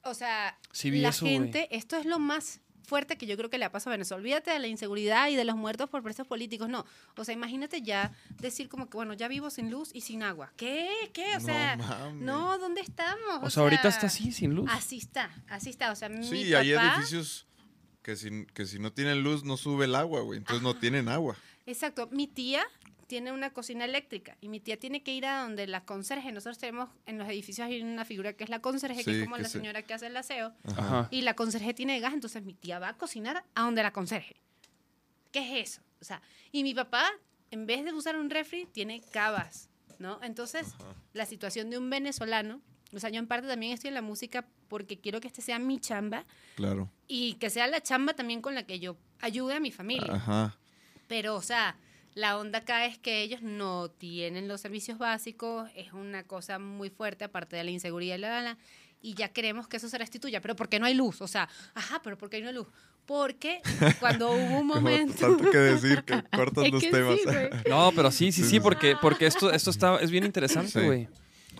[0.04, 3.58] o sea, Sí la eso, gente, esto es lo más fuerte que yo creo que
[3.58, 4.22] le ha pasado a Venezuela.
[4.22, 6.86] Olvídate de la inseguridad y de los muertos por presos políticos, no.
[7.18, 10.54] O sea, imagínate ya decir como que, bueno, ya vivo sin luz y sin agua.
[10.56, 10.90] ¿Qué?
[11.12, 11.32] ¿Qué?
[11.36, 12.22] O No sea, mames.
[12.24, 13.40] no, ¿dónde estamos?
[13.44, 14.70] O sea, ahorita está así, sin luz.
[14.72, 15.92] Así está, así está.
[15.92, 16.60] O sea, mi Sí, papá...
[16.62, 17.48] hay edificios
[18.04, 20.38] que si, que si no tienen luz no sube el agua, güey.
[20.38, 21.36] Entonces no tienen agua.
[21.66, 22.08] Exacto.
[22.12, 22.64] Mi tía
[23.08, 26.32] tiene una cocina eléctrica y mi tía tiene que ir a donde la conserje.
[26.32, 29.24] Nosotros tenemos en los edificios hay una figura que es la conserje, que Sí, es
[29.26, 30.54] como que la se- señora que hace el aseo.
[30.76, 31.08] Ajá.
[31.12, 34.36] Y la conserje tiene gas, entonces mi tía va a cocinar a donde la conserje.
[35.32, 35.82] ¿Qué es eso?
[36.02, 37.10] O sea, y mi papá,
[37.52, 39.70] en vez de usar un refri, tiene cavas.
[39.98, 40.20] ¿no?
[40.24, 40.74] Entonces,
[41.14, 42.62] la situación de un venezolano,
[42.94, 45.58] o sea, yo en parte también estoy en la música porque quiero que este sea
[45.58, 46.26] mi chamba
[46.56, 46.92] Claro.
[47.08, 50.16] y que sea la chamba también con la que yo ayude a mi familia.
[50.16, 50.58] Ajá.
[51.08, 51.78] Pero, o sea,
[52.16, 56.90] la onda acá es que ellos no tienen los servicios básicos, es una cosa muy
[56.90, 58.58] fuerte, aparte de la inseguridad y la, la,
[59.02, 60.42] y ya queremos que eso se restituya.
[60.42, 61.22] Pero ¿por qué no hay luz?
[61.22, 62.68] O sea, ajá, pero ¿por qué no hay luz?
[63.06, 63.62] Porque
[64.00, 65.14] cuando hubo un Como momento...
[65.38, 67.20] tanto que decir que cortas los que temas.
[67.22, 67.70] sí.
[67.70, 68.60] No, pero sí, sí, Sí, sí, sí.
[68.62, 70.86] porque, porque esto, esto está, es bien interesante, Sí.
[70.86, 71.08] güey.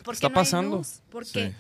[0.04, 0.78] ¿Por qué Está no hay pasando.
[0.78, 1.02] luz?
[1.12, 1.56] Porque Sí.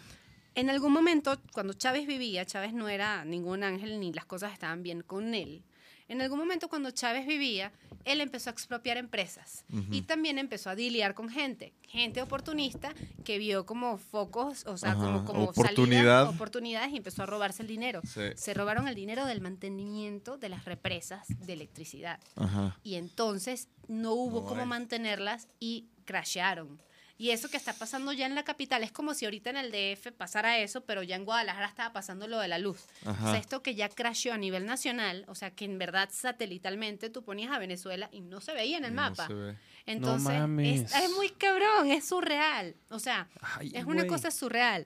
[0.55, 4.81] en algún momento, cuando Chávez vivía, Chávez no era ningún ángel ni las cosas estaban
[4.81, 5.61] bien con él.
[6.07, 7.71] En algún momento, cuando Chávez vivía,
[8.03, 12.93] él empezó a expropiar empresas y también empezó a diliar con gente, gente oportunista
[13.23, 15.97] que vio como focos, o sea, Ajá, como, como oportunidad.
[16.25, 18.01] salidas, oportunidades y empezó a robarse el dinero.
[18.05, 18.21] Sí.
[18.35, 22.77] Se robaron el dinero del mantenimiento de las represas de electricidad Ajá.
[22.83, 24.67] y entonces no hubo No cómo hay.
[24.67, 26.79] mantenerlas y crashearon.
[27.17, 29.71] Y eso que está pasando ya en la capital es como si ahorita en el
[29.71, 32.83] DF pasara eso, pero ya en Guadalajara estaba pasando lo de la luz.
[33.05, 33.23] Ajá.
[33.27, 37.09] O sea, esto que ya crasheó a nivel nacional, o sea, que en verdad satelitalmente
[37.09, 39.27] tú ponías a Venezuela y no se veía en el No mapa.
[39.27, 39.55] se ve.
[39.85, 40.81] Entonces, mames.
[40.93, 42.75] es, es muy cabrón, es surreal.
[42.89, 44.85] O sea, Ay, es una cosa surreal.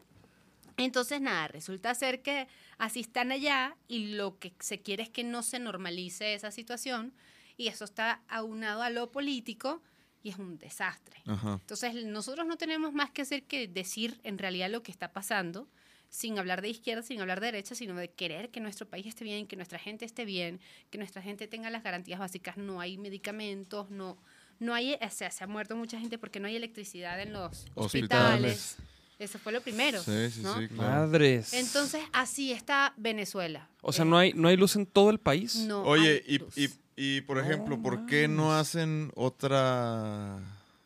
[0.78, 5.24] Entonces, nada, resulta ser que así están allá y lo que se quiere es que
[5.24, 7.12] no se normalice esa situación
[7.58, 9.82] y eso está aunado a lo político
[10.24, 11.22] y es un desastre.
[11.26, 11.54] Ajá.
[11.62, 15.68] Entonces, nosotros no tenemos más que hacer que decir en realidad lo que está pasando,
[16.10, 19.24] sin hablar de izquierda, sin hablar de derecha, sino de querer que nuestro país esté
[19.24, 20.60] bien, que nuestra gente esté bien,
[20.90, 22.58] que nuestra gente tenga las garantías básicas.
[22.58, 24.18] No hay medicamentos, no,
[24.60, 27.66] no hay, o sea, se ha muerto mucha gente porque no hay electricidad en los
[27.76, 27.76] Hospitales.
[27.76, 28.78] hospitales.
[29.20, 30.02] Eso fue lo primero.
[30.02, 30.58] Sí, sí, ¿no?
[30.58, 30.68] sí.
[30.70, 31.02] Claro.
[31.02, 31.54] Madres.
[31.54, 33.70] Entonces, así está Venezuela.
[33.82, 35.58] o sea, Eh, no hay, no hay luz en todo el país.
[35.58, 36.58] no Oye, hay y, luz.
[36.58, 36.70] y,
[37.02, 40.38] y, por ejemplo, ¿por qué no hacen otra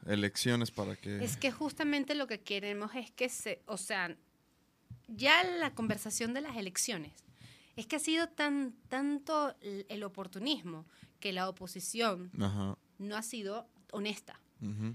[0.06, 1.24] elecciones para que...
[1.24, 4.16] Es que justamente lo que queremos es que se, o sea,
[5.08, 7.14] ya la conversación de las elecciones,
[7.76, 10.86] es que ha sido tan tanto el oportunismo
[11.20, 12.78] que la oposición Ajá.
[13.00, 14.40] no ha sido honesta.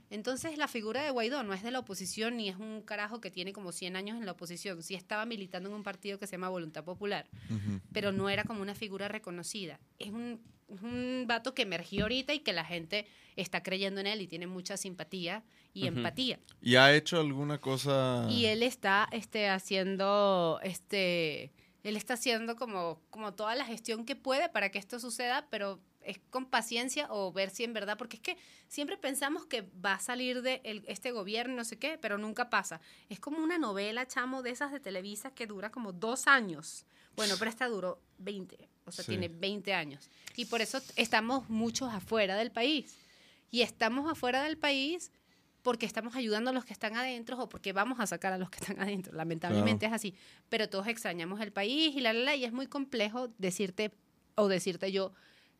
[0.09, 3.31] Entonces la figura de Guaidó no es de la oposición ni es un carajo que
[3.31, 4.83] tiene como 100 años en la oposición.
[4.83, 7.83] Sí estaba militando en un partido que se llama Voluntad Popular, Ujú.
[7.93, 9.79] pero no era como una figura reconocida.
[9.99, 13.07] Es un, un vato que emergió ahorita y que la gente
[13.37, 15.43] está creyendo en él y tiene mucha simpatía
[15.73, 16.39] y empatía.
[16.61, 18.27] ¿Y ha hecho alguna cosa...?
[18.29, 21.53] Y él está este, haciendo, este,
[21.85, 25.81] él está haciendo como, como toda la gestión que puede para que esto suceda, pero
[26.09, 28.37] es con paciencia o ver si en verdad, porque es que
[28.67, 32.51] siempre pensamos que va a salir de el- este gobierno, no sé qué, pero nunca
[32.51, 32.81] pasa.
[33.09, 36.85] Es como una novela, chamo, de esas de Televisa que dura como dos años.
[37.17, 39.11] Bueno, pero esta duró 20, o sea, Sí.
[39.13, 40.09] tiene 20 años.
[40.37, 42.97] Y por eso estamos muchos afuera del país.
[43.51, 45.11] Y estamos afuera del país
[45.63, 48.49] porque estamos ayudando a los que están adentro o porque vamos a sacar a los
[48.51, 49.13] que están adentro.
[49.15, 50.15] Lamentablemente es así.
[50.49, 53.91] Pero todos extrañamos el país y la, la, la, y es muy complejo decirte
[54.37, 55.13] o decirte yo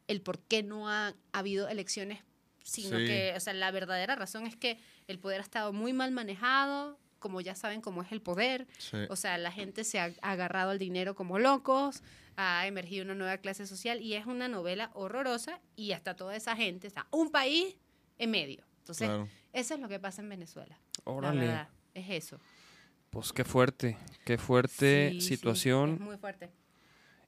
[0.09, 2.19] el por qué no ha habido elecciones,
[2.65, 3.07] sino Sí.
[3.07, 6.99] que, o sea, la verdadera razón es que el poder ha estado muy mal manejado,
[7.19, 8.67] como ya saben cómo es el poder.
[8.79, 8.97] Sí.
[9.09, 12.03] O sea, la gente se ha agarrado al dinero como locos,
[12.37, 16.55] ha emergido una nueva clase social y es una novela horrorosa y hasta toda esa
[16.57, 17.77] gente está un país
[18.19, 18.65] en medio.
[18.81, 19.29] Entonces, Claro.
[19.53, 20.79] eso es lo que pasa en Venezuela.
[21.05, 21.41] Órale.
[21.41, 22.39] La verdad, es eso.
[23.11, 25.95] Pues qué fuerte, qué fuerte Sí, sí, situación.
[25.95, 26.51] es muy fuerte.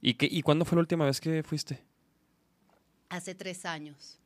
[0.00, 1.82] ¿Y, qué, ¿Y cuándo fue la última vez que fuiste?
[3.10, 4.18] Hace tres años.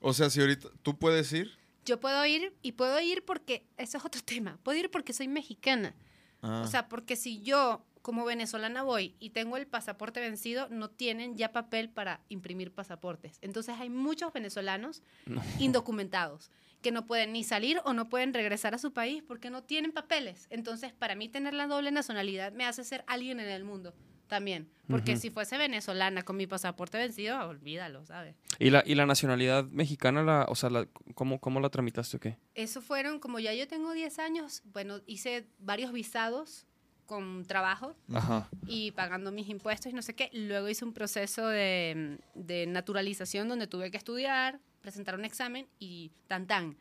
[0.00, 0.68] O sea, si ahorita...
[0.82, 1.50] ¿Tú puedes ir?
[1.84, 5.26] Yo puedo ir y puedo ir porque, eso es otro tema, puedo ir porque soy
[5.28, 5.94] mexicana.
[6.42, 10.88] Ah, O sea, porque si yo como venezolana voy y tengo el pasaporte vencido, no
[10.88, 13.38] tienen ya papel para imprimir pasaportes.
[13.42, 15.42] Entonces hay muchos venezolanos No.
[15.58, 19.64] indocumentados que no pueden ni salir o no pueden regresar a su país porque no
[19.64, 20.46] tienen papeles.
[20.48, 23.94] Entonces, para mí tener la doble nacionalidad me hace ser alguien en el mundo
[24.28, 24.68] también.
[24.88, 25.20] Porque Ujú.
[25.20, 28.36] si fuese venezolana con mi pasaporte vencido, olvídalo, ¿sabes?
[28.58, 32.20] ¿Y la, y la nacionalidad mexicana, la, o sea, la, ¿cómo, ¿cómo la tramitaste o
[32.20, 32.36] qué?
[32.54, 36.66] Eso fueron, como ya yo tengo 10 años, bueno, hice varios visados
[37.06, 38.48] con trabajo Ajá.
[38.66, 40.30] y pagando mis impuestos y no sé qué.
[40.32, 46.12] Luego hice un proceso de, de naturalización donde tuve que estudiar, presentar un examen y
[46.26, 46.76] tan tan.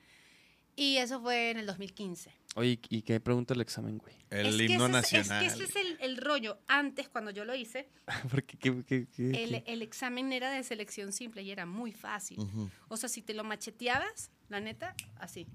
[0.76, 2.32] Y eso fue en el 2015.
[2.60, 4.16] Oye, ¿y qué pregunta el examen, güey?
[4.32, 4.92] el Es que himno ese es-
[5.28, 5.46] nacional.
[5.46, 6.60] Es, que ese es el, el rollo.
[6.68, 7.88] Antes, cuando yo lo hice,
[8.32, 9.64] Porque, ¿qué, qué, qué- el, qué?
[9.68, 12.40] el examen era de selección simple y era muy fácil.
[12.88, 15.46] O sea, si te lo macheteabas, la neta, así.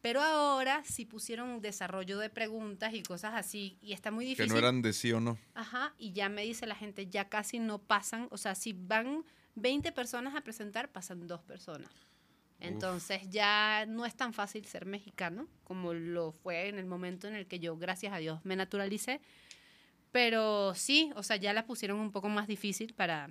[0.00, 4.28] Pero ahora sí pusieron un desarrollo de preguntas y cosas así y está muy Que
[4.30, 4.52] difícil.
[4.52, 5.36] no eran de sí o no.
[5.54, 9.24] Ajá, y ya me dice la gente, ya casi no pasan, o sea, si van
[9.56, 11.90] 20 personas a presentar, pasan dos personas.
[12.60, 17.34] Entonces ya no es tan fácil ser mexicano como lo fue en el momento en
[17.36, 19.20] el que yo, gracias a Dios, me naturalicé.
[20.10, 23.30] Pero sí, o sea, ya la pusieron un poco más difícil para,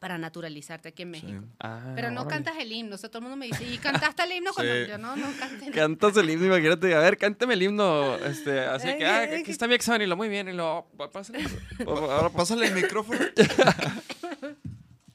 [0.00, 1.44] para naturalizarte aquí en México.
[1.60, 2.34] Ah, Pero no órale.
[2.44, 2.96] cantas el himno.
[2.96, 4.52] O sea, todo el mundo me dice, ¿y cantaste el himno?
[4.54, 4.88] Cuando Sí.
[4.90, 5.66] yo no, no canté.
[5.68, 9.50] el- Cantas el himno, imagínate, a ver, cántame el himno, este, así que, ah, aquí
[9.52, 11.44] está mi examen y lo muy bien, y lo, pásale,
[11.86, 13.20] ahora Pásale el micrófono.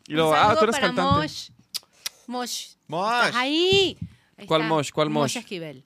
[0.07, 1.20] y lo, ah, tú eres para cantante.
[1.22, 1.49] Mosh.
[2.28, 2.76] Mosh.
[2.88, 3.26] Mosh.
[3.26, 3.98] ¿Estás ahí?
[4.38, 4.74] Ahí ¿Cuál está.
[4.74, 4.92] Mosh?
[4.92, 5.38] ¿Cuál Mosh?
[5.38, 5.86] Esquivel.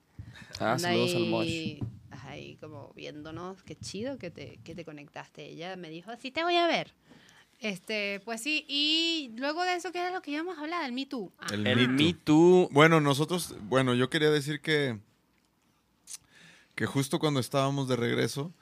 [0.60, 1.46] Ah, Anda saludos al Mosh.
[1.48, 1.80] ahí,
[2.26, 3.62] ahí como viéndonos.
[3.62, 5.46] Qué chido que te, que te conectaste.
[5.46, 6.94] Ella me dijo, sí te voy a ver.
[7.60, 8.64] Este, pues sí.
[8.68, 10.84] Y luego de eso, ¿qué era lo que íbamos a hablar?
[10.84, 11.32] El Me Too.
[11.38, 12.68] Ah, El El Me Me Too.
[12.70, 14.98] Bueno, nosotros, bueno, yo quería decir que
[16.74, 18.52] que justo cuando estábamos de regreso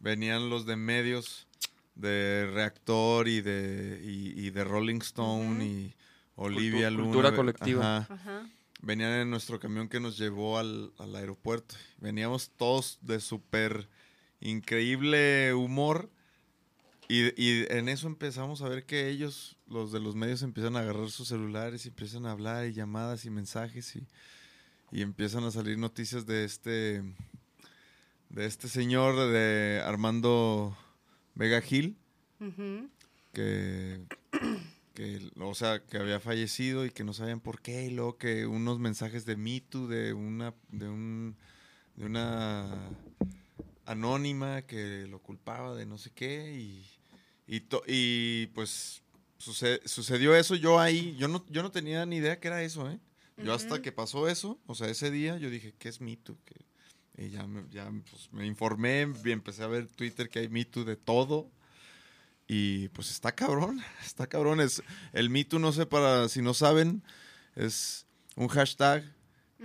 [0.00, 1.46] venían los de medios
[1.94, 5.94] de Reactor y de y, y de Rolling Stone y
[6.36, 7.04] Olivia Cultu- Luna.
[7.12, 7.96] cultura colectiva.
[7.98, 8.14] Ajá.
[8.14, 8.50] Ajá.
[8.80, 11.76] Venían en nuestro camión que nos llevó al, al aeropuerto.
[11.98, 13.88] Veníamos todos de súper
[14.40, 16.10] increíble humor.
[17.08, 20.80] Y, y en eso empezamos a ver que ellos, los de los medios, empiezan a
[20.80, 24.06] agarrar sus celulares y empiezan a hablar y llamadas y mensajes y,
[24.90, 27.02] y empiezan a salir noticias de este
[28.30, 30.74] de este señor de Armando
[31.34, 31.98] Vega Gil
[33.34, 34.06] que,
[34.94, 38.46] que, o sea, que había fallecido y que no sabían por qué, y luego que
[38.46, 41.36] unos mensajes de Me Too de una, de un,
[41.96, 42.90] de una
[43.86, 46.86] anónima que lo culpaba de no sé qué, y,
[47.46, 49.02] y, to- y, pues
[49.38, 52.90] suce- sucedió eso, yo ahí, yo no, yo no tenía ni idea que era eso,
[52.90, 52.98] ¿eh?
[53.38, 56.36] Yo hasta que pasó eso, o sea, ese día, yo dije, ¿qué es Me Too?
[56.44, 56.64] Que-
[57.24, 60.64] y ya, me, ya pues, me informé, y empecé a ver Twitter que hay Me
[60.64, 61.50] Too de todo.
[62.48, 64.60] Y pues está cabrón, está cabrón.
[64.60, 64.82] Es,
[65.12, 67.02] el Me Too, no sé, para si no saben,
[67.56, 69.04] es un hashtag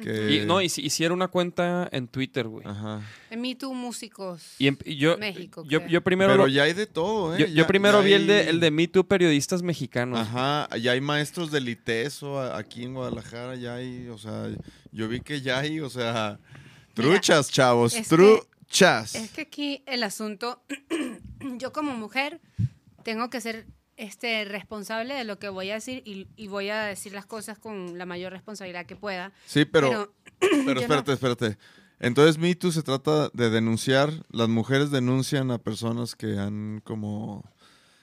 [0.02, 0.32] que...
[0.44, 2.64] Y, no, hici- hicieron una cuenta en Twitter, güey.
[2.68, 3.02] Ajá.
[3.32, 4.54] El Me Too Músicos.
[4.60, 7.52] Y, em- y yo, México, yo, yo primero, Pero lo- ya hay de todo, ¿eh?
[7.52, 10.20] yo, primero vi el de, el de Me Too periodistas mexicanos.
[10.20, 14.50] Ajá, ya hay maestros del ITESO aquí en Guadalajara, ya hay, o sea,
[14.92, 16.38] yo vi que ya hay, o sea,
[16.94, 18.08] truchas, chavos, es
[18.68, 19.16] truchas.
[19.16, 20.62] Es que aquí el asunto,
[21.58, 22.40] yo como mujer
[23.04, 23.66] tengo que ser
[23.96, 27.58] este, responsable de lo que voy a decir y, y voy a decir las cosas
[27.58, 29.32] con la mayor responsabilidad que pueda.
[29.46, 31.58] Sí, pero, Pero, espérate, espérate.
[32.00, 37.44] Entonces, Me Too se trata de denunciar, las mujeres denuncian a personas que han como,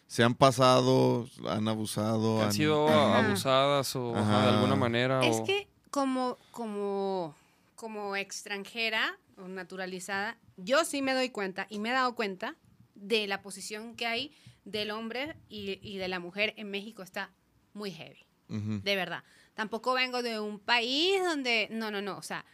[0.08, 3.18] se han pasado, han abusado, han sido Ajá.
[3.24, 4.46] abusadas o ajá, Ajá.
[4.50, 5.24] de alguna manera.
[5.24, 7.36] Es o- que como, como,
[7.76, 12.56] como extranjera o naturalizada, yo sí me doy cuenta y me he dado cuenta
[12.94, 14.32] de la posición que hay
[14.64, 17.32] del hombre y, y de la mujer en México está
[17.72, 18.24] muy heavy.
[18.48, 19.24] De verdad.
[19.54, 22.44] Tampoco vengo de un país donde, no, no, no, o sea,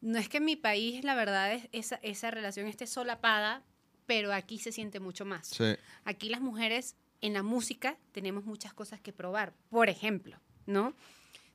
[0.00, 3.62] no es que en mi país la verdad es esa, esa relación esté solapada,
[4.06, 5.48] pero aquí se siente mucho más.
[5.48, 5.74] Sí,
[6.04, 9.52] Aquí las mujeres en la música tenemos muchas cosas que probar.
[9.68, 10.94] Por ejemplo, ¿no?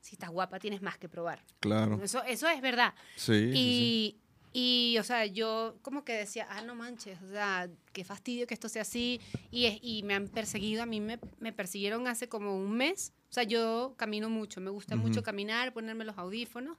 [0.01, 1.43] Si estás guapa tienes más que probar.
[1.59, 1.99] claro.
[2.03, 2.93] Eso, eso es verdad.
[3.15, 4.21] Sí, sí, sí.
[4.57, 8.53] Y, o sea, yo como que decía, ah, no manches, o sea, qué fastidio que
[8.53, 9.19] esto sea así.
[9.51, 13.11] Y, es- y me han perseguido, a mí me, me persiguieron hace como un mes.
[13.29, 15.23] O sea, yo camino mucho, me gusta mucho Ujú.
[15.25, 16.77] caminar, ponerme los audífonos.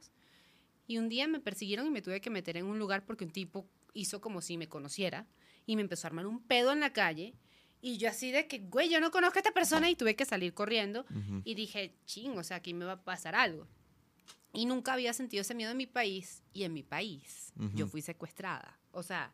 [0.86, 3.30] Y un día me persiguieron y me tuve que meter en un lugar porque un
[3.30, 5.26] tipo hizo como si me conociera
[5.66, 7.34] y me empezó a armar un pedo en la calle.
[7.82, 10.24] Y yo así de que, güey, yo no conozco a esta persona y tuve que
[10.24, 11.04] salir corriendo.
[11.10, 11.42] Ujú.
[11.44, 13.66] Y dije, ching, o sea, aquí me va a pasar algo.
[14.56, 16.42] Y nunca había sentido ese miedo en mi país.
[16.52, 18.78] Y en mi país yo fui secuestrada.
[18.90, 19.32] O sea,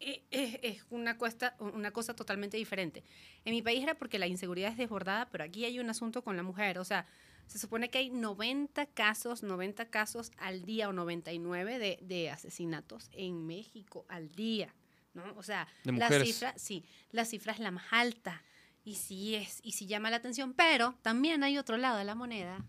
[0.00, 3.02] e- es, es una, cuesta, una cosa totalmente diferente.
[3.44, 6.36] En mi país era porque la inseguridad es desbordada, pero aquí hay un asunto con
[6.36, 6.78] la mujer.
[6.78, 7.06] O sea,
[7.46, 13.08] se supone que hay 90 casos, 90 casos al día o 99 de, de asesinatos
[13.12, 14.74] en México al día.
[15.14, 15.24] ¿no?
[15.36, 15.66] O sea,
[15.98, 18.42] la cifra, sí, la cifra es la más alta.
[18.84, 22.14] Y sí es, y sí llama la atención, pero también hay otro lado de la
[22.14, 22.64] moneda,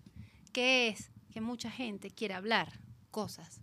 [0.52, 2.80] que es que mucha gente quiere hablar
[3.12, 3.62] cosas.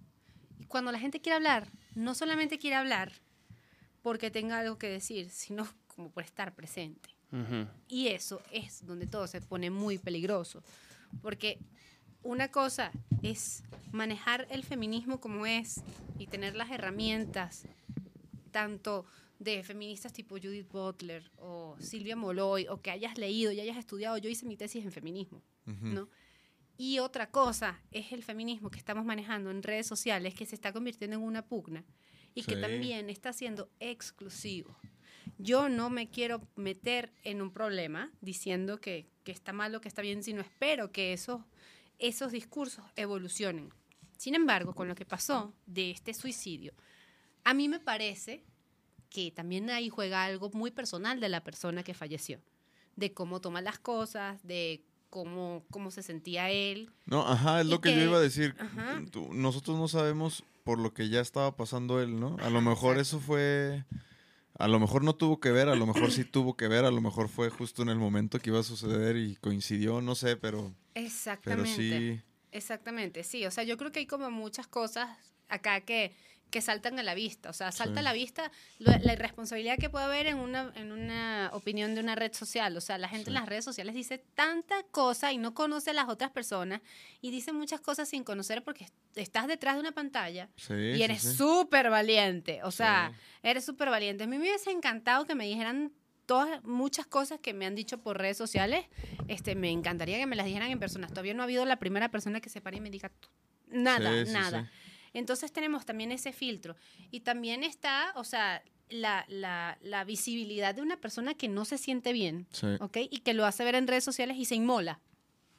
[0.59, 3.13] Y cuando la gente quiere hablar, no solamente quiere hablar
[4.03, 7.11] porque tenga algo que decir, sino como por estar presente.
[7.89, 10.63] Y eso es donde todo se pone muy peligroso.
[11.21, 11.59] Porque
[12.23, 12.93] una cosa
[13.23, 13.63] es
[13.93, 15.83] manejar el feminismo como es
[16.19, 17.65] y tener las herramientas,
[18.53, 19.05] tanto
[19.39, 24.17] de feministas tipo Judith Butler o Silvia Moloy, o que hayas leído y hayas estudiado.
[24.17, 25.43] Yo hice mi tesis en feminismo.
[25.67, 26.09] ¿no?
[26.79, 30.73] Y otra cosa es el feminismo que estamos manejando en redes sociales, que se está
[30.73, 31.85] convirtiendo en una pugna
[32.35, 34.77] y que también está siendo exclusivo.
[35.39, 39.89] Yo no me quiero meter en un problema diciendo que, que está mal o que
[39.89, 41.43] está bien, sino espero que esos,
[41.99, 43.71] esos discursos evolucionen.
[44.19, 46.75] Sin embargo, con lo que pasó de este suicidio,
[47.45, 48.45] a mí me parece
[49.09, 52.43] que también ahí juega algo muy personal de la persona que falleció,
[52.97, 56.91] de cómo toma las cosas, de cómo, cómo se sentía él.
[57.07, 58.55] No, ajá, es lo que, que- yo iba a decir.
[58.59, 59.03] ajá.
[59.33, 62.37] Nosotros no sabemos por lo que ya estaba pasando él, ¿no?
[62.43, 63.85] A lo mejor eso fue...
[64.59, 66.91] A lo mejor no tuvo que ver, a lo mejor sí tuvo que ver, a
[66.91, 70.37] lo mejor fue justo en el momento que iba a suceder y coincidió, no sé,
[70.39, 71.71] pero, pero Exactamente.
[71.75, 72.21] sí...
[72.53, 73.45] Exactamente, sí.
[73.45, 75.11] O sea, yo creo que hay como muchas cosas
[75.49, 76.13] acá que,
[76.51, 77.51] que saltan a la vista.
[77.51, 77.99] O sea, salta Sí.
[77.99, 82.01] a la vista lo- la irresponsabilidad que puede haber en una, en una opinión de
[82.01, 82.77] una red social.
[82.77, 83.41] O sea, la gente en Sí.
[83.41, 86.81] las redes sociales dice tanta cosa y no conoce a las otras personas
[87.21, 91.03] y dice muchas cosas sin conocer porque est- estás detrás de una pantalla Sí, y
[91.03, 92.63] eres súper valiente.
[92.63, 94.25] O sea, eres súper valiente.
[94.25, 95.93] A mí me hubiese encantado que me dijeran
[96.27, 98.87] todas muchas cosas que me han dicho por redes sociales.
[99.29, 101.07] Este, me encantaría que me las dijeran en persona.
[101.09, 103.11] Todavía no ha habido la primera persona que se pare y me diga
[103.69, 104.71] nada, nada.
[105.19, 106.77] Entonces tenemos también ese filtro.
[107.11, 111.79] Y también está, o sea, la, la, la visibilidad de una persona que no se
[111.79, 112.67] siente bien, Sí.
[112.81, 112.99] ¿ok?
[113.11, 115.01] Y que lo hace ver en redes sociales y se inmola,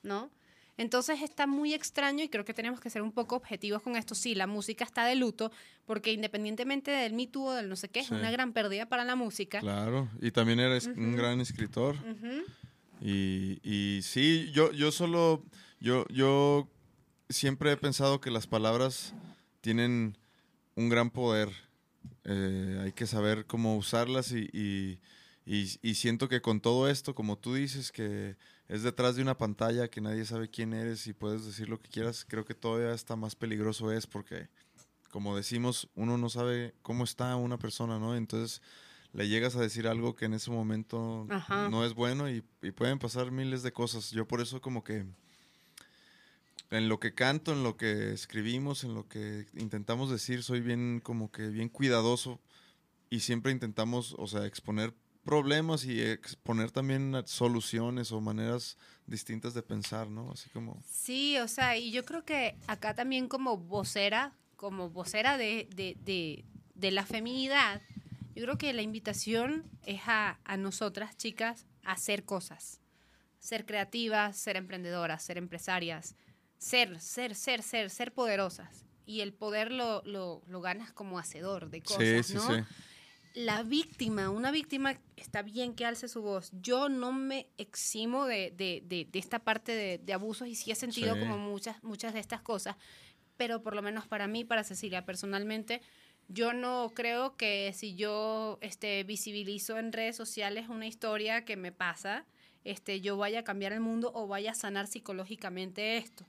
[0.04, 0.30] ¿no?
[0.78, 4.14] Entonces está muy extraño y creo que tenemos que ser un poco objetivos con esto.
[4.14, 5.52] Sí, la música está de luto,
[5.88, 8.14] porque independientemente del Me Too o del no sé qué, es Sí.
[8.14, 9.60] una gran pérdida para la música.
[9.60, 11.18] Claro, y también eres un Ujú.
[11.18, 11.96] gran escritor.
[11.96, 12.44] Ujú.
[13.02, 15.44] Y, y sí, yo, yo solo,
[15.80, 16.68] yo, yo
[17.30, 19.14] siempre he pensado que las palabras
[19.62, 20.18] tienen
[20.76, 21.50] un gran poder.
[22.24, 25.00] Eh, hay que saber cómo usarlas y, y-
[25.46, 28.36] y- y siento que con todo esto, como tú dices, que
[28.68, 31.90] es detrás de una pantalla, que nadie sabe quién eres y puedes decir lo que
[31.90, 34.50] quieras, creo que todavía está más peligroso es porque,
[35.10, 38.16] como decimos, uno no sabe cómo está una persona, ¿no?
[38.16, 38.62] Entonces
[39.14, 41.70] le llegas a decir algo que en ese momento Ajá.
[41.70, 44.12] no es bueno y, y pueden pasar miles de cosas.
[44.12, 45.06] Yo por eso como que
[46.72, 51.00] en lo que canto, en lo que escribimos, en lo que intentamos decir, soy bien
[51.02, 52.40] como que bien cuidadoso
[53.10, 54.94] y siempre intentamos, o sea, exponer
[55.24, 60.32] problemas y exponer también soluciones o maneras distintas de pensar, ¿no?
[60.32, 60.82] Así como...
[60.90, 65.98] Sí, o sea, y yo creo que acá también como vocera, como vocera de, de,
[66.04, 66.46] de,
[66.76, 67.82] de la feminidad,
[68.36, 72.80] yo creo que la invitación es a, a nosotras, chicas, a hacer cosas.
[73.40, 76.16] Ser creativas, ser emprendedoras, ser empresarias,
[76.58, 78.86] ser, ser, ser, ser, ser poderosas.
[79.06, 82.56] Y el poder lo, lo, lo ganas como hacedor de cosas, sí, sí, ¿no?
[82.58, 82.64] sí.
[83.36, 86.50] la víctima, una víctima está bien que alce su voz.
[86.62, 90.72] Yo no me eximo de, de- de- de esta parte de, de abusos y sí
[90.72, 92.76] he sentido como muchas, muchas de estas cosas,
[93.38, 95.82] pero por lo menos para mí, para Cecilia, personalmente,
[96.28, 101.72] yo no creo que si yo este, visibilizo en redes sociales una historia que me
[101.72, 102.26] pasa,
[102.72, 106.26] este, yo vaya a cambiar el mundo o vaya a sanar psicológicamente esto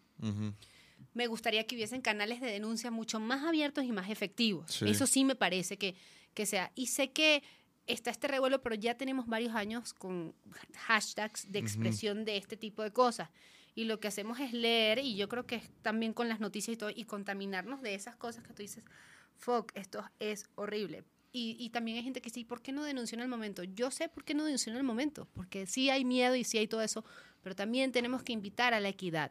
[1.15, 4.71] me gustaría que hubiesen canales de denuncia mucho más abiertos y más efectivos.
[4.71, 4.89] Sí.
[4.89, 5.97] Eso sí me parece que,
[6.35, 6.73] que sea.
[6.75, 7.43] Y sé que
[7.87, 10.35] está este revuelo, pero ya tenemos varios años con
[10.77, 13.31] hashtags de expresión de este tipo de cosas.
[13.75, 16.75] Y lo que hacemos es leer, y yo creo que es también con las noticias
[16.75, 18.85] y todo, y contaminarnos de esas cosas que tú dices,
[19.37, 21.05] fuck, esto es horrible.
[21.31, 23.63] Y, también hay gente que dice, ¿por qué no denunció en el momento?
[23.63, 26.59] Yo sé por qué no denunció en el momento, porque sí hay miedo y sí
[26.59, 27.05] hay todo eso,
[27.43, 29.31] pero también tenemos que invitar a la equidad.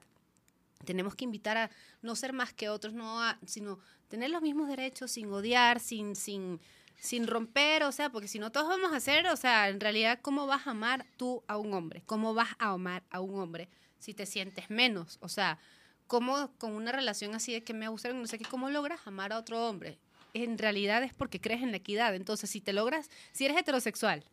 [0.85, 1.71] Tenemos que invitar a
[2.01, 3.79] no ser más que otros, no a- sino
[4.09, 6.61] tener los mismos derechos sin odiar, sin, sin,
[6.99, 10.19] sin romper, o sea, porque si no todos vamos a hacer, o sea, en realidad,
[10.21, 12.03] ¿cómo vas a amar tú a un hombre?
[12.05, 13.69] ¿Cómo vas a amar a un hombre
[13.99, 15.17] si te sientes menos?
[15.21, 15.57] O sea,
[16.05, 19.33] ¿cómo con una relación así de que me abusaron, no sé qué, cómo logras amar
[19.33, 19.97] a otro hombre?
[20.43, 22.15] En realidad es porque crees en la equidad.
[22.15, 24.23] Entonces, si te logras, si eres heterosexual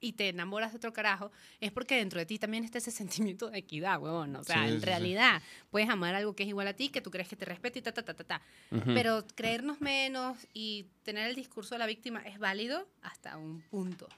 [0.00, 2.90] y te enamoras de otro carajo, es porque dentro de ti también está ese
[3.32, 4.36] sentimiento de equidad, huevón.
[4.36, 4.86] O sea, Sí, en sí, sí.
[4.86, 7.78] realidad puedes amar algo que es igual a ti, que tú crees que te respeta
[7.78, 8.42] y ta, ta, ta, ta, ta.
[8.84, 14.08] Pero creernos menos y tener el discurso de la víctima es válido hasta un punto.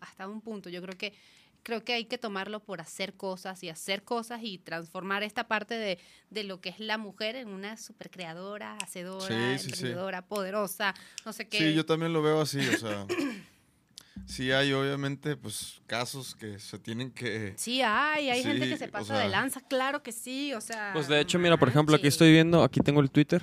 [0.00, 0.68] Hasta un punto.
[0.68, 1.14] Yo creo que
[1.62, 5.74] creo que hay que tomarlo por hacer cosas y hacer cosas y transformar esta parte
[5.74, 5.98] de,
[6.30, 9.72] de lo que es la mujer en una supercreadora, hacedora, Sí, sí, sí.
[9.74, 10.94] emprendedora, poderosa,
[11.24, 11.58] no sé qué.
[11.58, 13.06] Sí, yo también lo veo así, o sea...
[14.26, 17.54] sí hay obviamente pues casos que se tienen que...
[17.56, 20.60] Sí, hay, hay gente que se o pasa sea- de lanza, claro que sí, o
[20.60, 20.90] sea.
[20.92, 23.42] Pues de hecho, mira, por ejemplo, aquí estoy viendo, aquí tengo el Twitter.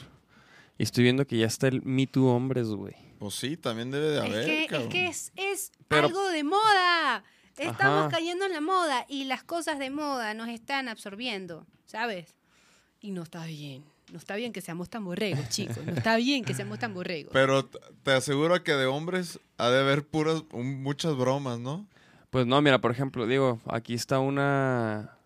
[0.78, 2.96] Y estoy viendo que ya está el Me Too Hombres, güey.
[3.20, 4.90] Pues sí, también debe de haber, es que, es, cabrón.
[4.90, 7.24] que es, es Pero- algo de moda.
[7.60, 8.10] Estamos Ajá.
[8.10, 12.34] cayendo en la moda y las cosas de moda nos están absorbiendo, ¿sabes?
[13.02, 13.84] Y no está bien.
[14.12, 15.78] No está bien que seamos tan borregos, chicos.
[15.86, 17.32] No está bien que seamos tan borregos.
[17.34, 21.86] Pero te aseguro que de hombres ha de haber puras, muchas bromas, ¿no?
[22.30, 25.18] Pues no, mira, por ejemplo, digo, aquí está una.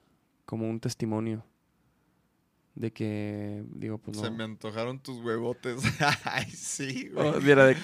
[0.46, 1.44] como un testimonio.
[2.76, 4.24] De que, digo, pues no.
[4.24, 5.82] Se me antojaron tus huevotes.
[6.24, 7.28] Ay, sí, güey.
[7.30, 7.78] Oh, mira, de-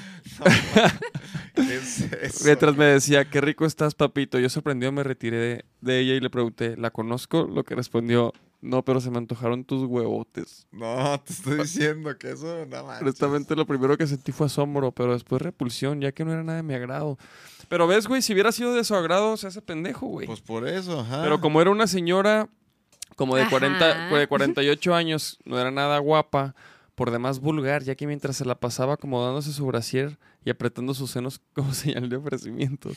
[1.56, 2.46] ¿Qué es eso?
[2.46, 4.40] mientras me decía, qué rico estás, papito.
[4.40, 7.44] Yo sorprendido me retiré de, de ella y le pregunté, ¿la conozco?
[7.44, 10.68] Lo que respondió, no, pero se me antojaron tus huevotes.
[10.72, 13.02] No, te estoy diciendo que eso nada más.
[13.02, 16.58] Honestamente, lo primero que sentí fue asombro, pero después repulsión, ya que no era nada
[16.58, 17.18] de mi agrado.
[17.68, 20.26] Pero ves, güey, si hubiera sido de su agrado, se hace pendejo, güey.
[20.26, 21.22] Pues por eso, ajá.
[21.22, 22.50] Pero como era una señora
[23.20, 23.50] como de, Ajá.
[23.52, 26.56] 40, de 48 años, no era nada guapa,
[26.96, 31.12] por demás vulgar, ya que mientras se la pasaba acomodándose su brasier y apretando sus
[31.12, 32.92] senos como señal de ofrecimiento.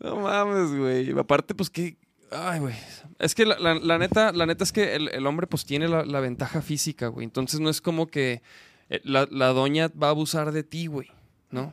[0.00, 1.18] No mames, güey.
[1.18, 1.96] Aparte, pues que...
[2.30, 2.74] Ay, güey.
[3.18, 5.88] Es que la, la- la neta, la neta es que el, el hombre pues tiene
[5.88, 7.24] la, la ventaja física, güey.
[7.24, 8.42] Entonces no es como que
[8.90, 11.10] eh, la, la doña va a abusar de ti, güey.
[11.50, 11.72] ¿no?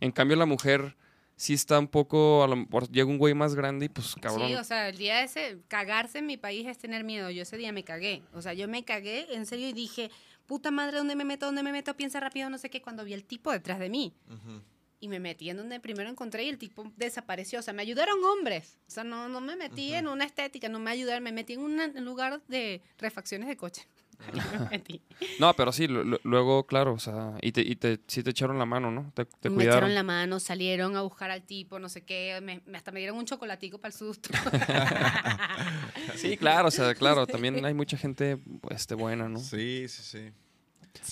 [0.00, 0.94] En cambio la mujer
[1.36, 2.42] sí está un poco...
[2.42, 4.48] A lo mejor llega un güey más grande y pues cabrón.
[4.48, 7.30] Sí, o sea, el día ese, cagarse en mi país es tener miedo.
[7.30, 8.22] Yo ese día me cagué.
[8.32, 10.10] O sea, yo me cagué en serio y dije,
[10.46, 11.46] puta madre, ¿dónde me meto?
[11.46, 11.96] ¿Dónde me meto?
[11.96, 14.14] Piensa rápido, no sé qué, cuando vi el tipo detrás de mí.
[14.28, 14.62] Ujú.
[14.98, 17.58] Y me metí en donde primero encontré y el tipo desapareció.
[17.58, 18.78] O sea, me ayudaron hombres.
[18.88, 21.22] O sea, no, no me metí en una estética, no me ayudaron.
[21.22, 23.86] Me metí en un lugar de refacciones de coche.
[25.38, 28.30] No, pero sí, lu- lu- luego, claro, o sea, y te, y te, sí te
[28.30, 29.10] echaron la mano, ¿no?
[29.14, 29.78] Te, te me cuidaron.
[29.78, 32.38] echaron la mano, salieron a buscar al tipo, no sé qué.
[32.42, 34.28] Me, me- hasta me dieron un chocolatico para el susto.
[36.16, 38.38] Sí, claro, o sea, claro, también hay mucha gente
[38.70, 39.38] este, buena, ¿no?
[39.38, 40.32] Sí, sí, sí.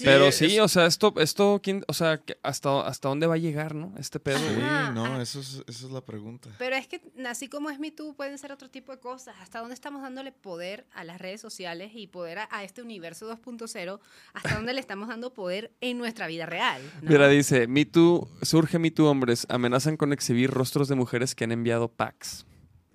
[0.02, 3.38] Pero es- sí, o sea, esto, esto, ¿quién, o sea, hasta, hasta dónde va a
[3.38, 3.92] llegar, ¿no?
[3.98, 4.44] Este pedo, Sí.
[4.60, 5.22] Ajá, no, ah.
[5.22, 6.50] eso es, esa es la pregunta.
[6.58, 9.34] Pero es que así como es Me Too, pueden ser otro tipo de cosas.
[9.40, 13.26] ¿Hasta dónde estamos dándole poder a las redes sociales y poder a, a este universo
[13.30, 14.00] 2.0?
[14.34, 16.82] ¿Hasta dónde le estamos dando poder en nuestra vida real?
[17.02, 17.10] ¿no?
[17.10, 21.44] Mira, dice, Me Too, surge Me Too hombres, amenazan con exhibir rostros de mujeres que
[21.44, 22.46] han enviado packs.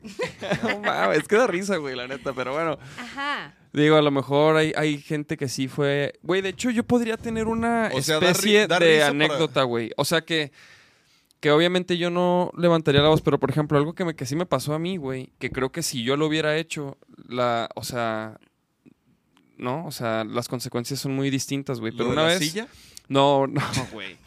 [0.64, 2.78] no mames, es que da risa, güey, la neta, pero bueno.
[2.98, 3.54] Ajá.
[3.74, 6.14] Digo, a lo mejor hay, hay gente que sí fue.
[6.24, 9.64] Güey, de hecho, yo podría tener una O sea, da ri- especie da de anécdota,
[9.64, 9.92] güey.
[9.98, 10.52] O sea que.
[11.40, 14.36] Que obviamente yo no levantaría la voz, pero por ejemplo, algo que, me, que sí
[14.36, 16.98] me pasó a mí, güey, que creo que si yo lo hubiera hecho,
[17.28, 17.70] la.
[17.76, 18.38] O sea.
[19.58, 21.92] No, o sea, las consecuencias son muy distintas, güey.
[21.92, 22.40] ¿Lo Pero de una la vez.
[22.40, 22.68] silla?
[23.08, 24.18] No, no, güey.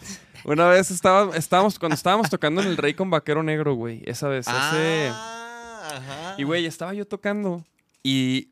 [0.44, 4.02] Una vez estaba, estábamos, cuando estábamos tocando en el Rey con Vaquero Negro, güey.
[4.06, 5.10] Esa vez, hace.
[5.96, 6.34] Ajá.
[6.38, 7.64] Y, güey, estaba yo tocando
[8.02, 8.48] y,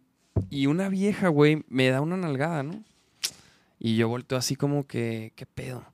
[0.51, 2.83] y una vieja, güey, me da una nalgada, ¿no?
[3.79, 5.85] Y yo volteo así como que, ¿qué pedo?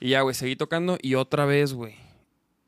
[0.00, 1.96] Y ya, güey, seguí tocando y otra vez, güey.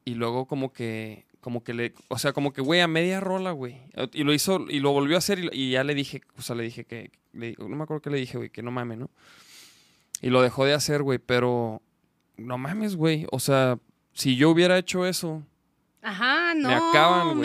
[0.04, 3.52] Y luego como que, como que le, o sea, como que, güey, a media rola,
[3.52, 3.76] güey.
[4.12, 6.56] Y lo hizo, y lo volvió a hacer y, y ya le dije, o sea,
[6.56, 9.10] le dije que, le- no me acuerdo qué le dije, güey, que no mames, ¿no?
[10.22, 11.80] Y lo dejó de hacer, güey, pero
[12.36, 13.26] no mames, güey.
[13.30, 13.78] O sea,
[14.14, 15.42] si yo hubiera hecho eso,
[16.02, 17.40] Ajá, no, acaban, güey.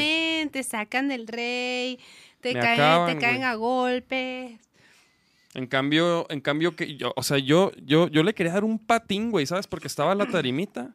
[0.49, 1.99] Te sacan del rey,
[2.41, 4.51] te Me caen, acaban, te caen a golpes.
[5.53, 8.77] En cambio, en cambio que yo, o sea, yo, yo, yo le quería dar un
[8.77, 9.67] patín, güey, ¿sabes?
[9.67, 10.89] Porque estaba la tarimita.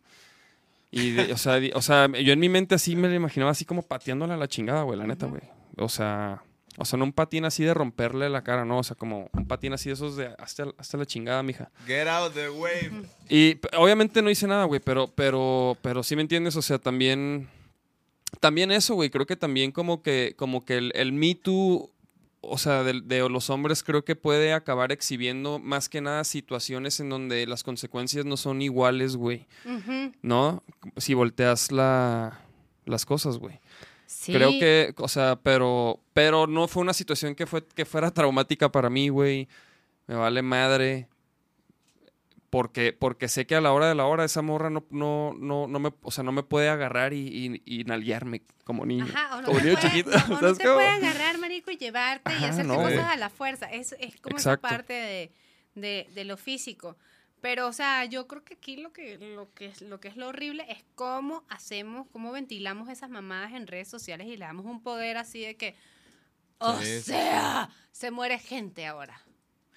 [0.91, 3.53] Y, de- o, sea, di- o sea, yo en mi mente así me lo imaginaba
[3.53, 5.41] así como pateándola a la chingada, güey, la neta, güey.
[5.77, 6.43] O sea,
[6.77, 9.47] o sea, no un patín así de romperle la cara, no, o sea, como un
[9.47, 11.71] patín así de esos de hasta, hasta la chingada, mija.
[11.87, 12.91] Get out the way.
[13.29, 17.49] Y obviamente no hice nada, güey, pero, pero, pero sí me entiendes, o sea, también,
[18.39, 21.91] también eso, güey, creo que también como que, como que el, el Me Too,
[22.43, 27.01] o sea, de, de los hombres creo que puede acabar exhibiendo más que nada situaciones
[27.01, 29.47] en donde las consecuencias no son iguales, güey,
[30.23, 30.63] ¿no?
[30.97, 32.41] Si volteas la,
[32.87, 33.61] las cosas, güey.
[34.07, 34.33] Sí.
[34.33, 38.71] Creo que, o sea, pero, pero no fue una situación que fue que fuera traumática
[38.71, 39.49] para mí, güey.
[40.07, 41.09] Me vale madre.
[42.51, 45.69] Porque, porque sé que a la hora de la hora esa morra no, no, no,
[45.69, 49.05] no me, o sea, no me puede agarrar y, y, y nalguearme como niño.
[49.05, 50.11] Ajá, o no como te, niño puede, chiquito.
[50.11, 50.75] no, o no ¿sabes te cómo?
[50.77, 53.05] puede agarrar, marico, y llevarte y Ajá, hacerte no, cosas güey.
[53.07, 53.67] a la fuerza.
[53.67, 54.67] Es, es como Exacto.
[54.67, 55.33] esa parte de,
[55.77, 56.97] de, de lo físico.
[57.41, 60.17] Pero, o sea, yo creo que aquí lo que, lo que es lo que es
[60.17, 64.67] lo horrible es cómo hacemos, cómo ventilamos esas mamadas en redes sociales y le damos
[64.67, 65.75] un poder así de que,
[66.59, 69.23] o sea, se muere gente ahora.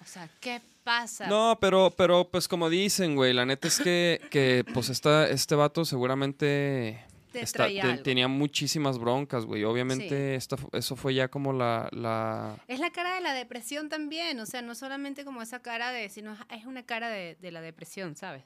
[0.04, 1.26] O sea, ¿qué pasa?
[1.26, 5.54] No, pero, pero pues como dicen, güey, la neta es que, que pues esta, este
[5.54, 7.02] vato seguramente
[7.32, 8.02] Te está- traía te- algo.
[8.02, 9.64] tenía muchísimas broncas, güey.
[9.64, 12.56] Obviamente esta fu- eso fue ya como la, la...
[12.68, 16.08] Es la cara de la depresión también, o sea, no solamente como esa cara de,
[16.10, 18.44] sino es una cara de, de la depresión, ¿sabes?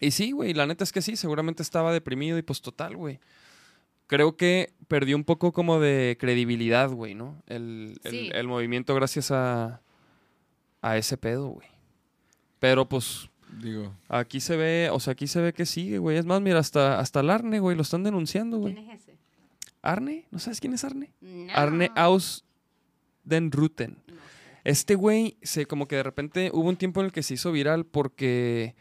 [0.00, 3.20] Y sí, güey, la neta es que sí, seguramente estaba deprimido y pues total, güey.
[4.12, 7.42] Creo que perdió un poco como de credibilidad, güey, ¿no?
[7.46, 8.30] El, el- Sí.
[8.34, 9.80] el movimiento gracias a,
[10.82, 11.66] a ese pedo, güey.
[12.58, 13.30] Pero pues
[13.62, 16.18] Digo, aquí se ve, o sea, aquí se ve que sigue, güey.
[16.18, 18.74] Es más, mira, hasta, hasta el Arne, güey, lo están denunciando, güey.
[18.74, 19.16] ¿Quién es ese?
[19.80, 20.26] ¿Arne?
[20.30, 21.10] ¿No sabes quién es Arne?
[21.22, 21.50] No.
[21.54, 22.44] Arne Aus
[23.24, 23.96] Den Ruten.
[24.64, 27.50] Este güey, se, como que de repente hubo un tiempo en el que se hizo
[27.50, 28.74] viral porque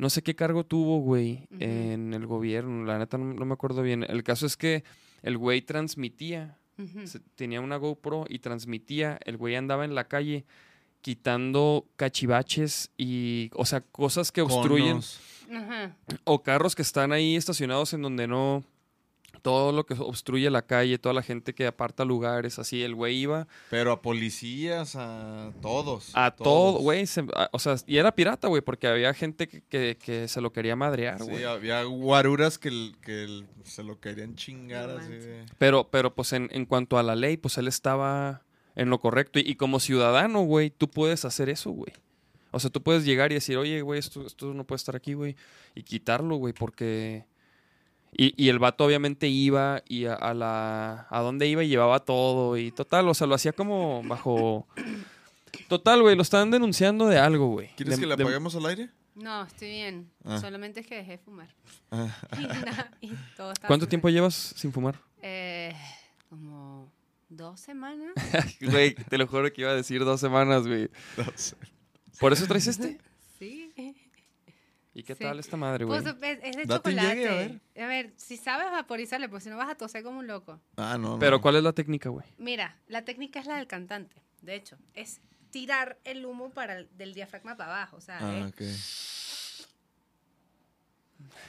[0.00, 2.84] no sé qué cargo tuvo, güey, en el gobierno.
[2.84, 4.02] La neta no, no me acuerdo bien.
[4.08, 4.82] El caso es que
[5.22, 6.58] el güey transmitía,
[7.04, 9.18] se- tenía una GoPro y transmitía.
[9.24, 10.44] El güey andaba en la calle
[11.02, 15.20] quitando cachivaches y, o sea, cosas que obstruyen Conos.
[16.24, 18.62] O carros que están ahí estacionados en donde no
[19.42, 23.16] todo lo que obstruye la calle, toda la gente que aparta lugares, así el güey
[23.16, 26.10] iba Pero a policías, a todos.
[26.14, 26.44] a todos.
[26.74, 29.96] todo, güey, se- a- o sea, y era pirata, güey, porque había gente que, que-
[29.96, 31.38] que se lo quería madrear, güey.
[31.38, 35.46] Sí, había guaruras que, el- que el- se lo querían chingar así de...
[35.58, 38.42] Pero, pero pues en, en cuanto a la ley, pues él estaba
[38.76, 39.38] en lo correcto.
[39.38, 41.92] Y, y como ciudadano, güey, tú puedes hacer eso, güey.
[42.52, 45.14] O sea, tú puedes llegar y decir, oye, güey, esto, esto no puede estar aquí,
[45.14, 45.36] güey.
[45.74, 47.24] Y quitarlo, güey, porque...
[48.16, 51.06] Y, y el vato obviamente iba y a, a la...
[51.10, 52.56] A dónde iba y llevaba todo.
[52.56, 54.66] Y total, o sea, lo hacía como bajo...
[55.68, 57.68] Total, güey, lo estaban denunciando de algo, güey.
[57.76, 58.90] ¿Quieres De- que le de- apaguemos al aire?
[59.14, 60.10] No, estoy bien.
[60.24, 60.38] Ah.
[60.40, 61.48] Solamente es que dejé de fumar.
[61.90, 62.08] Ah.
[62.38, 65.00] Y, nada, y todo estaba ¿Cuánto tiempo llevas sin fumar?
[65.22, 65.74] Eh,
[66.28, 66.90] como
[67.28, 68.12] dos semanas.
[68.60, 70.88] Güey, te lo juro que iba a decir dos semanas, güey.
[72.18, 72.98] ¿Por eso traes este?
[74.92, 75.22] ¿Y qué Sí.
[75.22, 76.02] tal esta madre, güey?
[76.02, 77.14] Pues es, es de Date chocolate.
[77.16, 77.60] llegue, a ver.
[77.80, 80.60] A ver, si sabes vaporizarle, pues si no vas a toser como un loco.
[80.76, 81.18] Ah, no, no.
[81.20, 82.26] Pero ¿cuál es la técnica, güey?
[82.38, 84.16] Mira, la técnica es la del cantante.
[84.42, 85.20] De hecho, es
[85.50, 87.96] tirar el humo para el- del diafragma para abajo.
[87.98, 88.62] O sea, Ah, es- ok.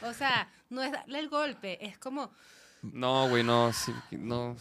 [0.03, 2.31] o sea, no es darle el golpe, es como
[2.83, 4.55] No, güey, no, sí, no,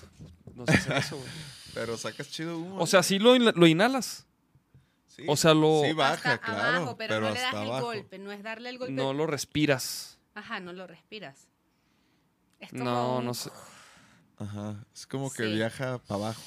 [0.55, 1.29] no sé hacer eso, güey.
[1.75, 2.79] Pero sacas chido humo.
[2.81, 4.27] O sea, sí lo, lo inhalas,
[5.11, 5.25] Sí.
[5.29, 6.77] o sea, lo- Sí, baja, hasta claro.
[6.79, 7.87] abajo, pero, no le das el abajo.
[7.87, 8.93] golpe, no es darle el golpe.
[8.95, 10.19] no lo respiras.
[10.35, 11.49] Ajá, no lo respiras.
[12.61, 13.51] Es como No, un- no sé.
[14.39, 14.77] Ajá.
[14.95, 15.53] Es como que Sí.
[15.55, 16.43] viaja para abajo.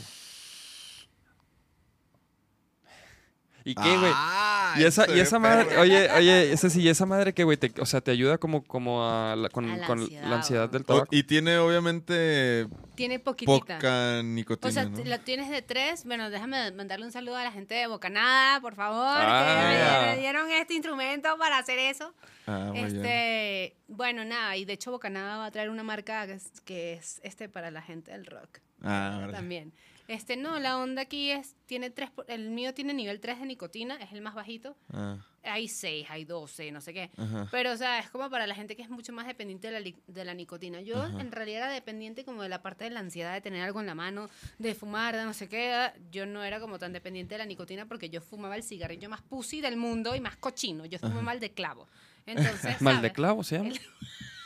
[3.65, 4.11] ¿Y qué, güey?
[4.13, 5.81] Ah, y esa, y esa madre, perro.
[5.83, 8.61] oye, oye, ese sí, y esa madre que, güey, te- o sea, te ayuda como,
[8.65, 11.07] como a la, con, A la con ansiedad, la ansiedad del O- tabaco.
[11.11, 13.75] y tiene obviamente Tiene poquitita.
[13.77, 15.03] poca nicotina, O sea, ¿no?
[15.03, 16.05] la tienes de tres.
[16.05, 20.09] Bueno, déjame mandarle un saludo a la gente de Bocanada, por favor, Ah.
[20.11, 22.13] que me, dieron este instrumento para hacer eso.
[22.45, 26.51] Ah, este, bueno, nada, y de hecho Bocanada va a traer una marca que es,
[26.65, 28.59] que es este para la gente del rock.
[28.83, 29.27] Ah.
[29.31, 29.73] También.
[30.07, 33.95] Este, no, la onda aquí es, tiene tres, el mío tiene nivel 3 de nicotina,
[33.95, 34.75] es el más bajito.
[34.91, 37.09] Ah, Hay 6, hay 12, no sé qué.
[37.17, 37.47] ajá.
[37.51, 39.91] Pero, o sea, es como para la gente que es mucho más dependiente de la,
[40.07, 40.81] de la nicotina.
[40.81, 41.21] Yo, Ajá.
[41.21, 43.85] en realidad, era dependiente como de la parte de la ansiedad de tener algo en
[43.87, 44.29] la mano,
[44.59, 45.91] de fumar, de no sé qué.
[46.11, 49.21] Yo no era como tan dependiente de la nicotina porque yo fumaba el cigarrillo más
[49.21, 50.85] pussy del mundo y más cochino.
[50.85, 51.87] Yo fumaba mal de clavo.
[52.25, 53.69] Entonces, Mal de clavo, ¿se llama?
[53.69, 53.79] El-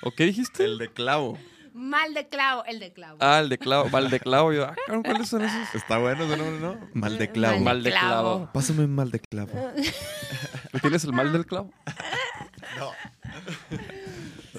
[0.04, 0.66] ¿O qué dijiste?
[0.66, 1.38] El de clavo.
[1.78, 3.18] Mal de clavo, el de clavo.
[3.22, 4.52] Ah, el de clavo, mal de clavo.
[4.52, 4.76] Yo, ah,
[5.06, 5.76] ¿cuáles son esos?
[5.76, 6.90] Está bueno ese nombre, ¿no?
[6.94, 7.56] Mal de clavo.
[7.56, 8.50] Mal Mal de clavo.
[8.54, 9.52] Pásame un mal de clavo.
[10.72, 11.72] ¿Tú ¿Tienes el mal del clavo?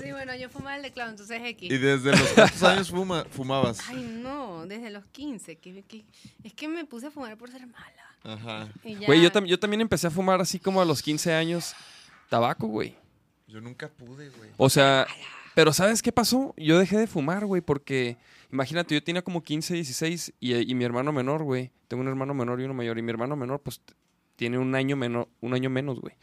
[0.01, 1.71] Sí, bueno, yo fumaba el de clavo, entonces X.
[1.71, 3.81] ¿Y desde los cuántos años fuma, fumabas?
[3.89, 5.57] Ay, no, desde los 15.
[5.59, 6.05] Que, que-
[6.45, 8.05] es que me puse a fumar por ser mala.
[8.25, 8.69] Ajá.
[8.85, 11.75] Ya- Güey, yo, tam- yo también empecé a fumar así como a los 15 años
[12.29, 12.95] tabaco, güey.
[13.49, 14.51] Yo nunca pude, güey.
[14.57, 15.07] O sea,
[15.59, 16.55] pero ¿sabes qué pasó?
[16.57, 18.17] Yo dejé de fumar, güey, porque
[18.53, 21.73] imagínate, yo tenía como 15, 16 y, y mi hermano menor, güey.
[21.89, 22.97] Tengo un hermano menor y uno mayor.
[22.97, 23.81] Y mi hermano menor, pues,
[24.37, 26.15] tiene un año, menor, un año menos, güey.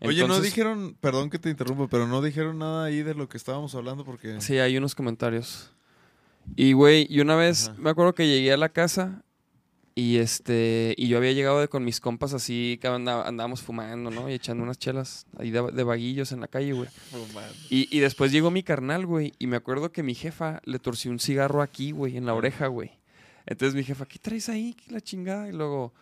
[0.00, 3.36] Oye, no dijeron, perdón que te interrumpo, pero no dijeron nada ahí de lo que
[3.36, 4.40] estábamos hablando porque...
[4.40, 5.72] Sí, hay unos comentarios.
[6.54, 7.80] Y, güey, y una vez Ajá.
[7.80, 9.24] me acuerdo que llegué a la casa
[9.98, 14.10] y este y yo había llegado de con mis compas así que andá- andábamos fumando,
[14.10, 14.30] ¿no?
[14.30, 16.88] Y echando unas chelas ahí de, de vaguillos en la calle, güey.
[17.10, 17.52] Fumando.
[17.68, 21.10] Y, y después llegó mi carnal, güey, y me acuerdo que mi jefa le torció
[21.10, 22.92] un cigarro aquí, güey, en la oreja, güey.
[23.46, 24.74] Entonces mi jefa, ¿qué traes ahí?
[24.74, 25.48] ¿Qué la chingada?
[25.48, 25.92] Y luego,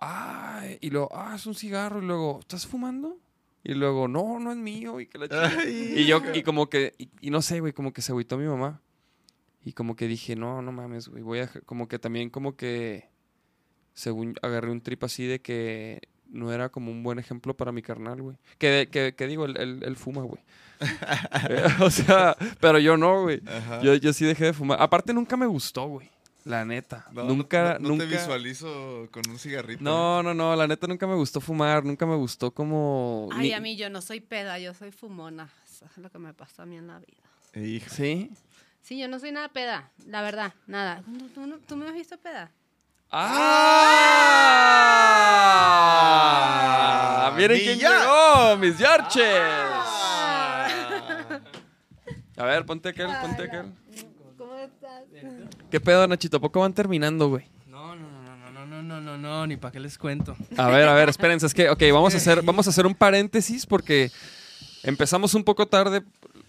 [0.00, 2.02] ah, y luego, ah, es un cigarro.
[2.02, 3.18] Y luego, ¿estás fumando?
[3.62, 4.98] Y luego, no, no es mío.
[5.00, 5.64] Y que la chingada.
[5.68, 8.46] Y yo, y como que, y, y no sé, güey, como que se agüitó mi
[8.46, 8.80] mamá.
[9.62, 13.10] Y como que dije, no, no mames, güey, voy a, como que también como que,
[14.00, 17.82] según agarré un trip así de que no era como un buen ejemplo para mi
[17.82, 18.36] carnal, güey.
[18.58, 20.40] Que, que, que digo, él, él- él fuma, güey.
[21.80, 23.42] O sea, pero yo no, güey.
[23.46, 23.80] Ajá.
[23.82, 24.80] Yo, yo sí dejé de fumar.
[24.80, 26.08] Aparte, nunca me gustó, güey.
[26.44, 27.04] La neta.
[27.12, 28.04] No, nunca, no, no nunca.
[28.06, 29.82] te visualizo con un cigarrito.
[29.84, 33.28] No, no, no, la neta nunca me gustó fumar, nunca me gustó como...
[33.32, 35.50] Ay, ni- a mí yo no soy peda, yo soy fumona.
[35.70, 37.82] Eso es lo que me pasó a mí en la vida.
[37.88, 38.30] ¿Sí?
[38.80, 41.02] Sí, yo no soy nada peda, la verdad, nada.
[41.02, 42.50] ¿Tú, tú no- tú me has visto peda?
[43.12, 43.26] ¡Ah!
[47.36, 48.56] ¡Miren quién llegó!
[48.58, 49.24] ¡Mis Yarches!
[52.36, 53.72] A ver, ponte aquel, ponte aquel.
[54.38, 55.02] ¿Cómo estás?
[55.70, 56.36] ¿Qué pedo, Nachito?
[56.36, 57.46] ¿A poco van terminando, güey?
[57.66, 60.36] No, no, no, no, no, no, No, no, no, ni para qué les cuento.
[60.56, 62.94] A ver, a ver, espérense, es que, ok, vamos a hacer, vamos a hacer un
[62.94, 64.12] paréntesis porque
[64.84, 66.02] empezamos un poco tarde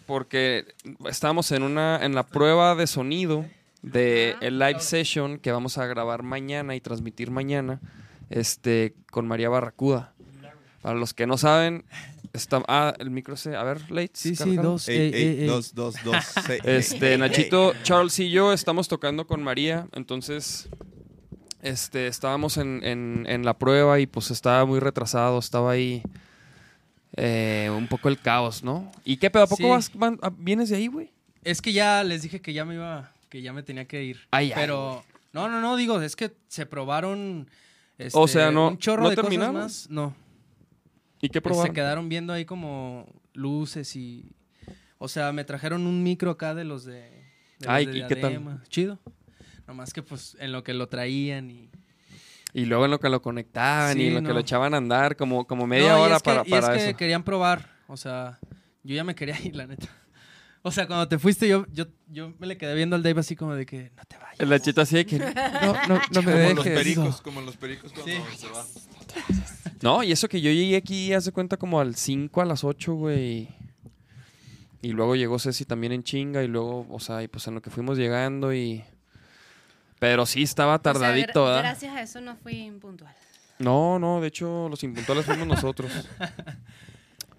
[0.05, 0.67] porque
[1.05, 3.45] estábamos en una, en la prueba de sonido
[3.81, 7.79] de el live session que vamos a grabar mañana y transmitir mañana,
[8.29, 10.13] este, con María Barracuda.
[10.81, 11.85] Para los que no saben,
[12.33, 14.61] está, ah, el micro se, a ver, Leitz, Sí, sí, cárgalo.
[14.71, 14.89] dos.
[14.89, 15.45] Ey, ey, ey, ey, ey.
[15.47, 16.15] dos, dos, dos.
[16.47, 16.61] seis.
[16.63, 20.69] Este, Nachito, Charles y yo estamos tocando con María, entonces
[21.61, 26.01] este, estábamos en, en- en la prueba y pues estaba muy retrasado, estaba ahí
[27.17, 28.91] eh, un poco el caos, ¿no?
[29.03, 29.43] ¿Y qué pedo?
[29.43, 29.69] ¿A poco Sí.
[29.69, 31.11] vas- van- a- vienes de ahí, güey?
[31.43, 34.27] Es que ya les dije que ya me iba, que ya me tenía que ir.
[34.29, 35.03] Ay, ay, Pero,
[35.33, 37.49] no, no, no, digo, es que se probaron.
[37.97, 39.55] este, O sea, no- un chorro ¿no de cosas terminaron?
[39.55, 39.89] más.
[39.89, 40.13] No.
[41.21, 41.73] ¿Y qué se probaron?
[41.73, 44.29] quedaron viendo ahí como luces y.
[44.97, 46.93] O sea, me trajeron un micro acá de los de.
[47.01, 47.11] de
[47.61, 48.61] los Ay, de ¿y qué tal?
[48.67, 48.99] Chido.
[49.65, 51.69] Nomás que pues en lo que lo traían y.
[52.53, 55.15] Y luego en lo que lo conectaban y en lo que lo echaban a andar,
[55.15, 56.97] como, como media No, y hora es que- para, y es para que eso.
[56.97, 57.69] querían probar.
[57.87, 58.39] O sea,
[58.83, 59.87] yo ya me quería ir, la neta.
[60.63, 63.35] O sea, cuando te fuiste, yo, yo, yo me le quedé viendo al Dave así
[63.35, 64.39] como de que no te vayas.
[64.39, 66.79] El Nachito así de que no, no, no me Como los dejes.
[66.79, 68.19] pericos, como los pericos cuando Sí.
[68.37, 68.65] se va.
[69.81, 72.63] No, y eso que yo llegué aquí, haz de cuenta, como al 5, a las
[72.63, 73.49] 8, güey.
[74.83, 77.61] Y luego llegó Ceci también en chinga y luego, o sea, y pues en lo
[77.61, 78.83] que fuimos llegando y...
[79.99, 81.61] Pero sí estaba tardadito, O sea, gra- ¿verdad?
[81.71, 83.13] Gracias a eso no fui impuntual.
[83.59, 85.91] No, no, de hecho los impuntuales fuimos nosotros.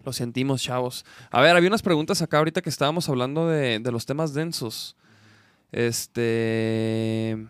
[0.05, 1.05] Lo sentimos, chavos.
[1.31, 4.97] A ver, había unas preguntas acá ahorita que estábamos hablando de, de los temas densos.
[5.71, 7.47] Este...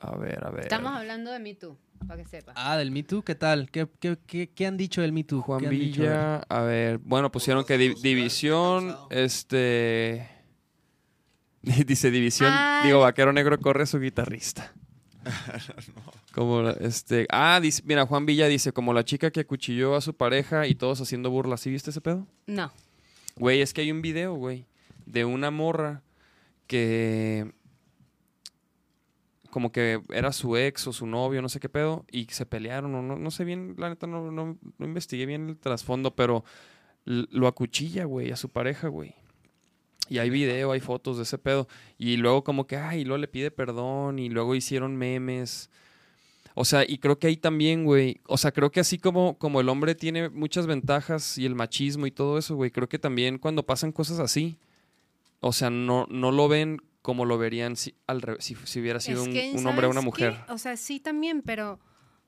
[0.00, 0.62] A ver, a ver.
[0.62, 2.54] Estamos hablando de Me Too, para que sepas.
[2.58, 3.70] Ah, del Me Too, ¿qué tal?
[3.70, 5.42] ¿Qué, qué, qué, qué han dicho del Me Too?
[5.42, 6.02] Juan ¿Qué han dicho?
[6.02, 6.10] A ver.
[6.10, 10.26] Villa, a ver, bueno, pusieron que di- división, este...
[11.62, 12.86] Dice división, Ay.
[12.86, 14.72] digo, Vaquero Negro corre a su guitarrista.
[16.34, 17.26] Como, la- este...
[17.30, 20.74] Ah, dice, mira, Juan Villa dice, como la chica que acuchilló a su pareja y
[20.74, 21.60] todos haciendo burlas.
[21.60, 22.26] ¿Sí viste ese pedo?
[22.46, 22.72] No.
[23.36, 24.66] Güey, es que hay un video, güey,
[25.06, 26.02] de una morra
[26.66, 27.52] que...
[29.50, 32.94] Como que era su ex o su novio, no sé qué pedo, y se pelearon,
[32.94, 36.44] o no, no sé bien, la neta no, no, no investigué bien el trasfondo, pero
[37.04, 39.16] lo acuchilla, güey, a su pareja, güey.
[40.10, 41.66] Y hay video, hay fotos de ese pedo.
[41.96, 45.70] Y luego como que, ay, y luego le pide perdón, y luego hicieron memes.
[46.54, 49.60] O sea, y creo que ahí también, güey, o sea, creo que así como, como
[49.60, 53.38] el hombre tiene muchas ventajas y el machismo y todo eso, güey, creo que también
[53.38, 54.58] cuando pasan cosas así,
[55.38, 59.22] o sea, no, no lo ven como lo verían si, al si, si hubiera sido
[59.22, 60.44] Es un, que, un hombre o una ¿sabes mujer.
[60.46, 60.52] qué?
[60.52, 61.78] O sea, sí también, pero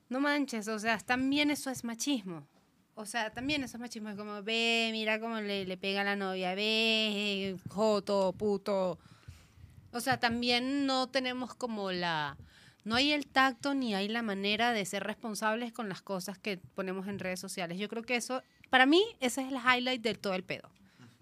[0.09, 2.47] no manches, o sea, también eso es machismo.
[2.95, 4.09] O sea, también eso es machismo.
[4.09, 8.99] Es como, ve, mira cómo le, le pega a la novia, ve, joto, puto.
[9.91, 12.37] O sea, también no tenemos como la...
[12.83, 16.57] No hay el tacto ni hay la manera de ser responsables con las cosas que
[16.57, 17.77] ponemos en redes sociales.
[17.77, 20.69] Yo creo que eso, para mí, ese es el highlight de todo el pedo.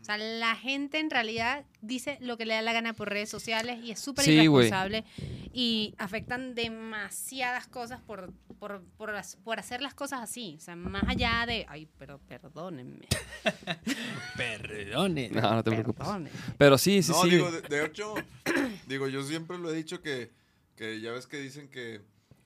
[0.01, 3.29] O sea, la gente en realidad dice lo que le da la gana por redes
[3.29, 5.05] sociales y es súper Sí, irresponsable
[5.53, 10.55] y afectan demasiadas cosas por, por, por, las- por hacer las cosas así.
[10.57, 13.05] O sea, más allá de, ay, pero perdónenme.
[14.37, 15.29] Perdone.
[15.29, 15.99] No, no te preocupes.
[16.05, 16.29] perdónenme.
[16.57, 17.29] Pero sí, sí, no, sí.
[17.29, 18.15] digo, de, de hecho,
[18.87, 20.31] digo, yo siempre lo he dicho que,
[20.75, 22.01] que ya ves que dicen que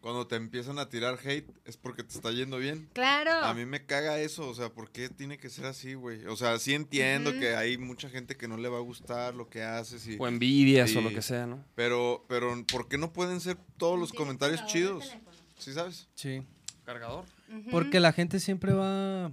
[0.05, 2.87] cuando te empiezan a tirar hate es porque te está yendo bien.
[2.93, 3.31] Claro.
[3.43, 6.27] A mí me caga eso, o sea, ¿por qué tiene que ser así, güey?
[6.27, 9.49] O sea, sí entiendo que hay mucha gente que no le va a gustar lo
[9.49, 10.17] que haces y...
[10.19, 11.65] o envidias o lo que sea, ¿no?
[11.73, 15.11] Pero, pero, ¿por qué no pueden ser todos los ¿Tienes comentarios chidos?
[15.57, 16.07] ¿Sí sabes?
[16.13, 16.43] Sí.
[16.83, 17.25] Cargador.
[17.71, 19.31] Porque la gente siempre va...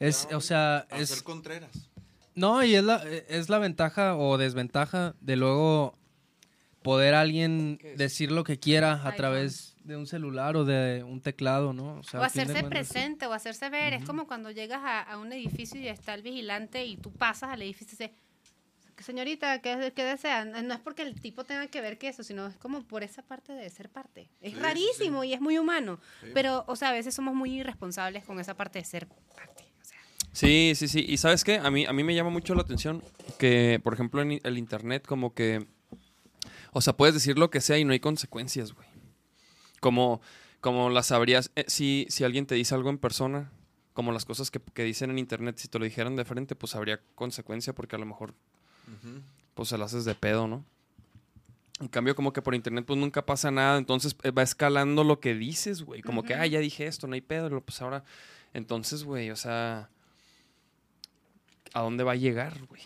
[0.00, 1.10] Es, o sea, A es...
[1.10, 1.90] ser contreras.
[2.34, 5.98] No, y es la, es la ventaja o desventaja de luego
[6.82, 11.72] poder alguien decir lo que quiera a través de un celular o de un teclado,
[11.72, 11.98] ¿no?
[11.98, 13.94] O, sea, o hacerse presente o hacerse ver.
[13.94, 17.50] Es como cuando llegas a, a un edificio y está el vigilante y tú pasas
[17.50, 18.10] al edificio y dices,
[19.02, 20.44] señorita, ¿qué, qué desea?
[20.44, 23.22] No es porque el tipo tenga que ver que eso, sino es como por esa
[23.22, 24.30] parte de ser parte.
[24.40, 25.98] Es Sí, sí, rarísimo y es muy humano.
[26.20, 26.28] Sí.
[26.34, 29.64] Pero, o sea, a veces somos muy irresponsables con esa parte de ser parte.
[29.80, 29.98] O sea,
[30.32, 31.04] Sí, sí, sí.
[31.06, 33.02] Y sabes qué, a mí, a mí me llama mucho la atención
[33.38, 35.66] que, por ejemplo, en el internet, como que,
[36.72, 38.88] o sea, puedes decir lo que sea y no hay consecuencias, güey.
[39.80, 40.20] Como,
[40.60, 43.52] como las sabrías, eh, si, si alguien te dice algo en persona,
[43.92, 46.74] como las cosas que, que dicen en internet, si te lo dijeran de frente, pues
[46.74, 48.34] habría consecuencia porque a lo mejor,
[49.54, 50.64] pues se la haces de pedo, ¿no?
[51.80, 55.20] En cambio, como que por internet, pues nunca pasa nada, entonces eh, va escalando lo
[55.20, 56.00] que dices, güey.
[56.00, 58.04] Como que, ah, ya dije esto, no hay pedo, pues ahora,
[58.54, 59.90] entonces, güey, o sea...
[61.74, 62.82] ¿A dónde va a llegar, güey?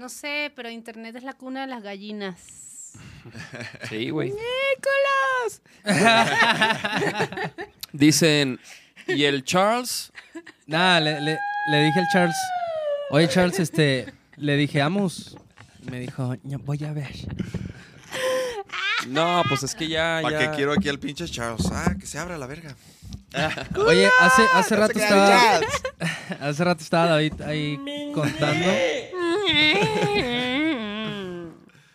[0.00, 2.70] no sé, pero Internet es la cuna de las gallinas.
[3.88, 4.32] Sí, güey.
[7.92, 8.58] Dicen,
[9.06, 10.12] ¿y el Charles?
[10.66, 11.38] Nada, le, le-
[11.70, 12.36] le dije al Charles,
[13.10, 15.36] oye Charles, este, le dije, vamos.
[15.90, 17.10] Me dijo, "Ya voy a ver.
[19.08, 20.50] No, pues es que ya, ¿Para ya.
[20.50, 21.66] qué quiero aquí al pinche Charles?
[21.72, 22.76] Ah, que se abra la verga.
[23.86, 25.60] Oye, hace, hace rato estaba,
[26.40, 27.78] hace rato estaba David ahí
[28.14, 28.66] contando.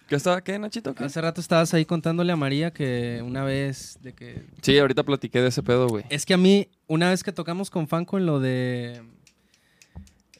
[0.07, 0.41] ¿Qué estaba?
[0.43, 0.93] ¿Qué, Nachito?
[0.93, 1.03] ¿Qué?
[1.03, 5.41] Hace rato estabas ahí contándole a María que una vez de que Sí, ahorita platiqué
[5.41, 6.05] de ese pedo, güey.
[6.09, 9.01] es que a mí una vez que tocamos con Fanco en lo de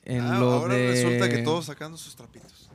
[0.04, 2.70] en Ah, lo ahora de resulta que todos sacando sus trapitos.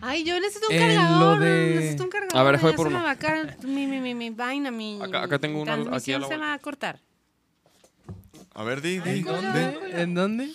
[0.00, 1.40] Ay, yo necesito un En cargador.
[1.40, 2.36] de- Necesito un cargador.
[2.38, 3.04] A ver, déjame ya por se me uno.
[3.04, 6.28] va a mi, mi, mi, mi vaina, mi Acá- acá tengo uno, aquí a la
[6.28, 7.00] se va a cortar.
[8.54, 9.10] A ver, di, di.
[9.10, 9.78] ¿En dónde?
[10.02, 10.52] ¿En dónde?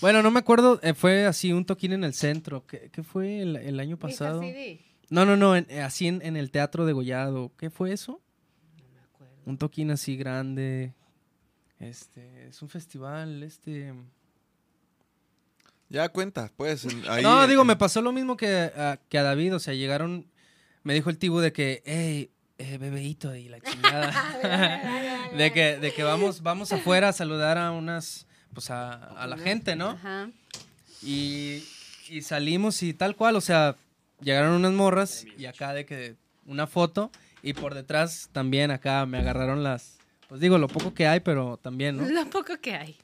[0.00, 2.66] Bueno, no me acuerdo, eh, fue así un toquín en el centro.
[2.66, 4.42] ¿Qué, qué fue el, el año pasado?
[5.10, 7.52] No, no, no, en- eh, así en, en el Teatro de Gollado.
[7.56, 8.20] ¿Qué fue eso?
[9.44, 10.92] Un toquín así grande.
[11.78, 13.94] Este, es un festival, este...
[15.88, 16.84] Ya cuenta, pues.
[17.08, 20.26] ahí, no, digo, me pasó lo mismo que a, que a David, o sea, llegaron,
[20.82, 25.30] me dijo el tibu de que, hey, eh, bebeíto y la chingada.
[25.36, 28.25] de que, de que vamos, vamos afuera a saludar a unas,
[28.56, 29.90] pues a, a la gente, ¿no?
[29.90, 30.30] Ajá.
[31.02, 31.62] Y,
[32.08, 33.76] y salimos y tal cual, o sea,
[34.22, 36.14] llegaron unas morras y acá de que
[36.46, 37.10] una foto
[37.42, 41.58] y por detrás también acá me agarraron las, pues digo, lo poco que hay, pero
[41.62, 42.08] también, ¿no?
[42.08, 42.96] Lo poco que hay.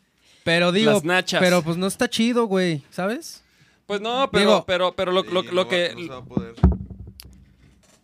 [0.42, 1.40] Pero digo, Las nachas.
[1.40, 3.42] pero pues no está chido, güey, ¿sabes?
[3.86, 5.92] Pues no, pero, Digo- pero, pero lo, Sí, lo- no lo va- que...
[5.94, 6.54] no se va a poder.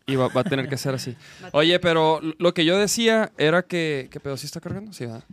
[0.06, 1.16] Y va, va a tener que ser así.
[1.52, 4.08] Oye, pero lo que yo decía era que...
[4.10, 4.36] ¿Qué pedo?
[4.36, 4.92] ¿Sí está cargando?
[4.92, 5.24] Sí, ¿verdad?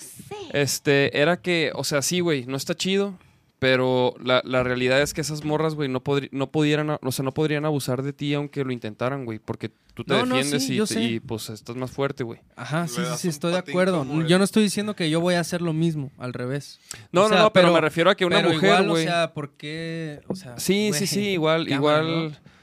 [0.00, 0.34] José.
[0.52, 3.18] Este, era que, o sea, sí, güey, no está chido,
[3.58, 6.02] pero la, la realidad es que esas morras, güey, no,
[6.32, 10.04] no pudieran, o sea, no podrían abusar de ti aunque lo intentaran, güey, porque tú
[10.04, 12.38] te No, no, defiendes sí, y, te- pues estás más fuerte, güey.
[12.54, 14.04] Ajá, sí, sí, sí, estoy de acuerdo.
[14.26, 16.78] Yo no estoy diciendo que yo voy a hacer lo mismo, al revés.
[17.12, 18.88] No, O sea, no, no, pero, pero- me refiero a que una Pero mujer, igual,
[18.90, 19.04] güey.
[19.06, 20.20] o sea, ¿por qué?
[20.28, 22.28] O sea, sí, sí, sí, igual, cámara, igual.
[22.32, 22.55] ¿no?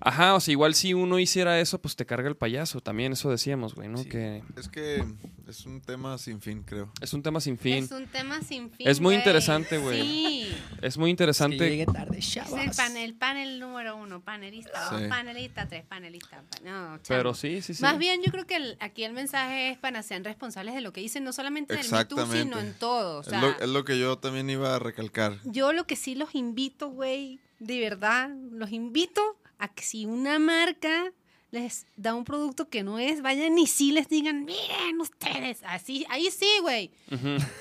[0.00, 3.30] Ajá, o sea, igual si uno hiciera eso, pues te carga el payaso, también eso
[3.30, 3.98] decíamos, güey, ¿no?
[3.98, 4.08] Sí.
[4.08, 5.04] Que Es que
[5.48, 6.90] es un tema sin fin, creo.
[7.00, 7.84] es un tema sin fin.
[7.84, 8.88] Es un tema sin fin.
[8.88, 9.18] Es muy güey.
[9.18, 10.02] interesante, güey.
[10.02, 10.56] Sí.
[10.82, 11.56] Es muy Que interesante.
[11.70, 12.52] llegue tarde, Es chavas.
[12.64, 15.08] el panel, panel número uno, panelista, dos, Sí.
[15.08, 16.42] panelista, tres, panelista.
[16.42, 17.82] pa- No, Pero sí, sí, sí.
[17.82, 20.92] Más bien, yo creo que el- aquí el mensaje es para sean responsables de lo
[20.92, 22.42] que dicen, no solamente del Me Too, Exactamente.
[22.42, 23.18] sino en todo.
[23.18, 25.38] O es, sea, lo, es lo que yo también iba a recalcar.
[25.44, 30.38] yo lo que sí los invito, güey, de verdad, los invito a que si una
[30.38, 31.12] marca
[31.50, 36.04] les da un producto que no es, vayan y sí les digan, miren ustedes, así,
[36.10, 36.90] ahí sí, güey.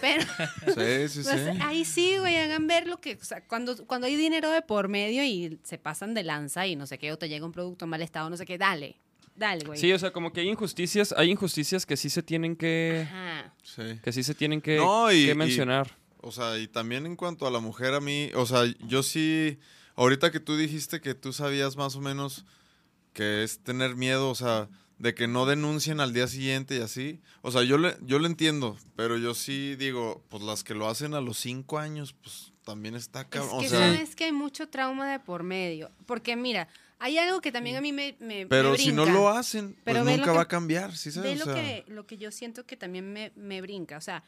[0.02, 0.24] Pero
[0.66, 1.60] Sí, sí, pues, sí.
[1.62, 4.88] ahí sí, güey, hagan ver lo que, o sea, cuando, cuando hay dinero de por
[4.88, 7.86] medio y se pasan de lanza y no sé qué, o te llega un producto
[7.86, 8.96] en mal estado, no sé qué, dale,
[9.36, 9.80] dale, güey.
[9.80, 13.54] Sí, o sea, como que hay injusticias, hay injusticias que sí se tienen que, Ajá.
[13.62, 14.00] Sí.
[14.04, 15.96] que sí se tienen que, No, y- que y- mencionar.
[16.26, 19.60] O sea, y también en cuanto a la mujer, a mí, o sea, yo sí,
[19.96, 22.46] ahorita que tú dijiste que tú sabías más o menos
[23.14, 27.20] que es tener miedo, o sea, de que no denuncien al día siguiente y así.
[27.42, 30.88] O sea, yo le, yo lo entiendo, pero yo sí digo, pues las que lo
[30.88, 33.60] hacen a los cinco años, pues también está Es cabrón.
[33.60, 35.92] que o sea, sabes que hay mucho trauma de por medio.
[36.06, 36.68] Porque mira,
[37.00, 38.16] hay algo que también a mí me.
[38.20, 40.96] me pero me si no lo hacen, pues ve lo nunca que- va a cambiar,
[40.96, 41.38] ¿sí Ve sabes?
[41.46, 43.98] lo, O sea, que, lo que yo siento que también me, me brinca.
[43.98, 44.24] O sea,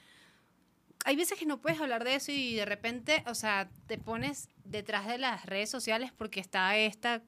[1.05, 4.49] hay veces que no puedes hablar de eso y de repente, o sea, te pones
[4.63, 7.21] detrás de las redes sociales porque está esta,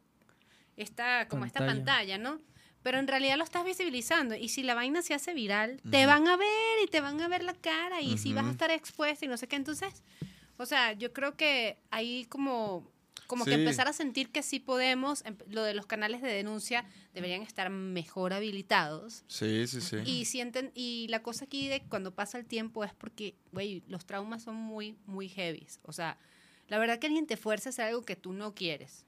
[0.76, 1.86] esta como esta Pantalla.
[1.86, 2.42] pantalla, ¿no?
[2.82, 4.36] Pero en realidad lo estás visibilizando.
[4.36, 7.28] Y si la vaina se hace viral, te van a ver y te van a
[7.28, 9.58] ver la cara y si vas a estar expuesta y no sé qué.
[9.58, 10.04] Entonces,
[10.58, 12.90] o sea, yo creo que ahí como,
[13.28, 16.86] como que empezar a sentir que sí podemos, em- lo de los canales de denuncia
[17.14, 19.24] deberían estar mejor habilitados.
[19.28, 19.98] Sí, sí, sí.
[20.06, 24.06] Y sienten, y la cosa aquí de cuando pasa el tiempo es porque, güey, los
[24.06, 25.80] traumas son muy, muy heavies.
[25.84, 26.18] O sea,
[26.68, 29.06] la verdad que alguien te fuerza a hacer algo que tú no quieres.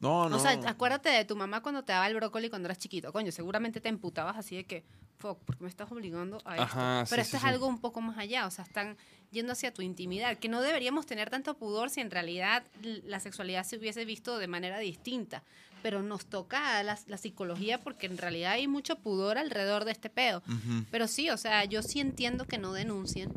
[0.00, 0.36] No, no.
[0.36, 3.12] O sea, acuérdate de tu mamá cuando te daba el brócoli cuando eras chiquito.
[3.12, 4.84] Coño, seguramente te emputabas así de que,
[5.18, 6.62] fuck, ¿por qué me estás obligando a esto?
[6.62, 7.48] Ajá, Pero sí, esto sí, es sí.
[7.48, 8.46] algo un poco más allá.
[8.46, 8.96] O sea, están
[9.30, 10.38] yendo hacia tu intimidad.
[10.38, 12.64] Que no deberíamos tener tanto pudor si en realidad
[13.04, 15.42] la sexualidad se hubiese visto de manera distinta.
[15.82, 20.10] Pero nos toca la, la psicología porque en realidad hay mucho pudor alrededor de este
[20.10, 20.42] pedo.
[20.90, 23.32] Pero sí, o sea, yo sí entiendo que no denuncien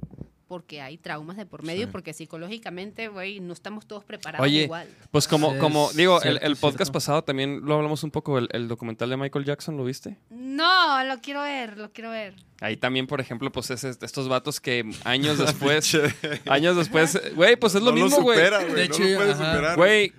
[0.48, 1.92] porque hay traumas de por medio, Sí.
[1.92, 4.88] porque psicológicamente, güey, no estamos todos preparados Oye, igual.
[5.12, 6.92] Pues como, Sí, como digo, cierto, el, el podcast cierto.
[6.94, 10.18] pasado también lo hablamos un poco, el, el documental de Michael Jackson, ¿lo viste?
[10.30, 12.36] No, lo quiero ver, lo quiero ver.
[12.62, 15.98] Ahí también, por ejemplo, pues es, es- estos vatos que años después,
[16.48, 18.38] años después, güey, pues es lo no mismo, güey.
[18.40, 19.76] De no hecho, lo superar.
[19.78, 20.14] Güey,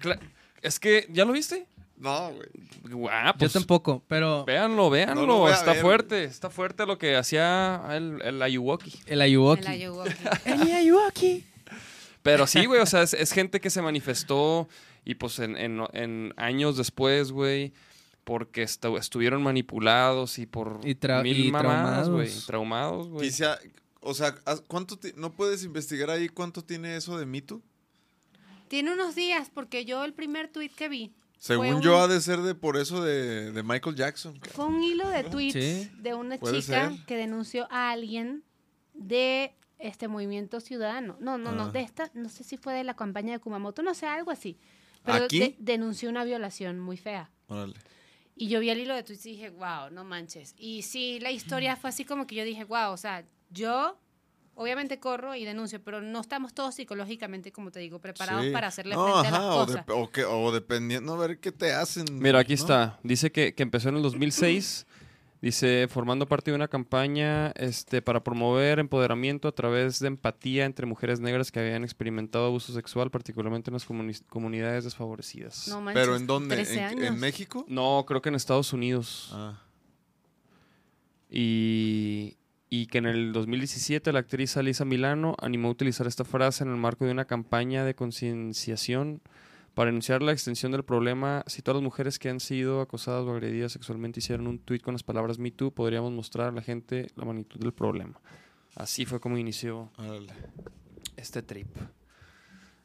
[0.62, 1.66] es que, ¿ya lo viste?
[1.96, 2.48] No, güey.
[2.90, 5.26] Guau, Yo pues, tampoco, pero Véanlo, véanlo.
[5.26, 5.80] No está ver.
[5.80, 8.92] fuerte, está fuerte lo que hacía el, el Ayuwoki.
[9.06, 9.62] el Ayuwoki.
[9.62, 10.10] El Ayuwoki.
[10.44, 11.44] El Ayuwoki.
[12.22, 14.68] Pero sí, güey, o sea, es, es gente que se manifestó
[15.04, 17.72] y pues en, en- en años después, güey,
[18.24, 22.28] porque estu- estuvieron manipulados y por Y mil y mamadas, güey.
[22.46, 22.46] traumados.
[22.46, 23.28] Traumados, güey.
[24.00, 27.62] O sea, ¿haz- ¿cuánto ¿no puedes investigar ahí cuánto tiene eso de mito?
[28.68, 32.20] Tiene unos días, porque yo el primer tweet que vi Según un- yo, ha de
[32.20, 34.40] ser de por eso de, de Michael Jackson.
[34.52, 35.90] fue un hilo de tweets Sí.
[35.98, 37.04] de una chica ser.
[37.06, 38.44] que denunció a alguien
[38.94, 41.16] de este movimiento ciudadano.
[41.20, 41.70] No, no, no, Ah.
[41.70, 44.56] de esta, no sé si fue de la campaña de Kumamoto, no sé, algo así.
[45.04, 45.38] Pero ¿Aquí?
[45.40, 47.30] de- denunció una violación muy fea.
[47.48, 47.74] Órale.
[48.36, 50.54] Y yo vi el hilo de tweets y dije, wow, no manches.
[50.56, 53.98] Y sí, la historia fue así como que yo dije, wow, o sea, yo
[54.56, 58.50] obviamente corro y denuncio, pero no estamos todos psicológicamente, como te digo, preparados Sí.
[58.52, 59.86] para hacerle No, frente a ajá, las o, cosas.
[59.86, 62.04] de- o que- o dependiendo, a ver qué te hacen.
[62.12, 62.60] Mira, aquí ¿no?
[62.60, 62.98] está.
[63.02, 64.86] Dice que, que empezó en el 2006.
[65.42, 70.86] Dice, formando parte de una campaña este, para promover empoderamiento a través de empatía entre
[70.86, 75.68] mujeres negras que habían experimentado abuso sexual, particularmente en las comuni- comunidades desfavorecidas.
[75.68, 76.54] No manches, ¿Pero en dónde?
[76.54, 77.04] 13 ¿En, años.
[77.08, 77.66] en México?
[77.68, 79.28] No, creo que en Estados Unidos.
[79.34, 79.60] Ah.
[81.30, 82.36] Y,
[82.76, 86.70] y que en el 2017 la actriz Alisa Milano animó a utilizar esta frase en
[86.70, 89.22] el marco de una campaña de concienciación
[89.74, 91.44] para denunciar la extensión del problema.
[91.46, 94.94] Si todas las mujeres que han sido acosadas o agredidas sexualmente hicieran un tuit con
[94.94, 98.20] las palabras Me Too, podríamos mostrar a la gente la magnitud del problema.
[98.74, 99.92] Así fue como inició
[101.16, 101.68] este trip.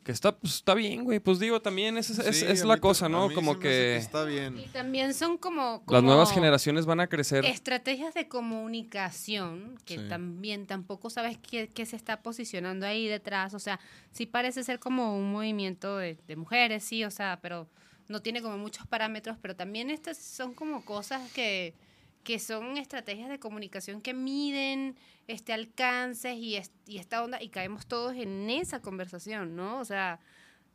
[0.09, 1.19] Que está, pues, está bien, güey.
[1.19, 3.31] Pues digo, también es, es, Sí, es a la cosa, ¿no?
[3.31, 4.57] Como que Está bien.
[4.57, 7.45] Y también son como, las nuevas generaciones van a crecer.
[7.45, 10.09] estrategias de comunicación que Sí.
[10.09, 13.53] también tampoco sabes qué, qué se está posicionando ahí detrás.
[13.53, 13.79] O sea,
[14.11, 17.67] sí parece ser como un movimiento de, de mujeres, sí, o sea, pero
[18.07, 21.75] no tiene como muchos parámetros, pero también estas son como cosas que,
[22.23, 24.97] que son estrategias de comunicación que miden
[25.27, 29.79] este alcances y, es- y esta onda y caemos todos en esa conversación, ¿no?
[29.79, 30.19] O sea,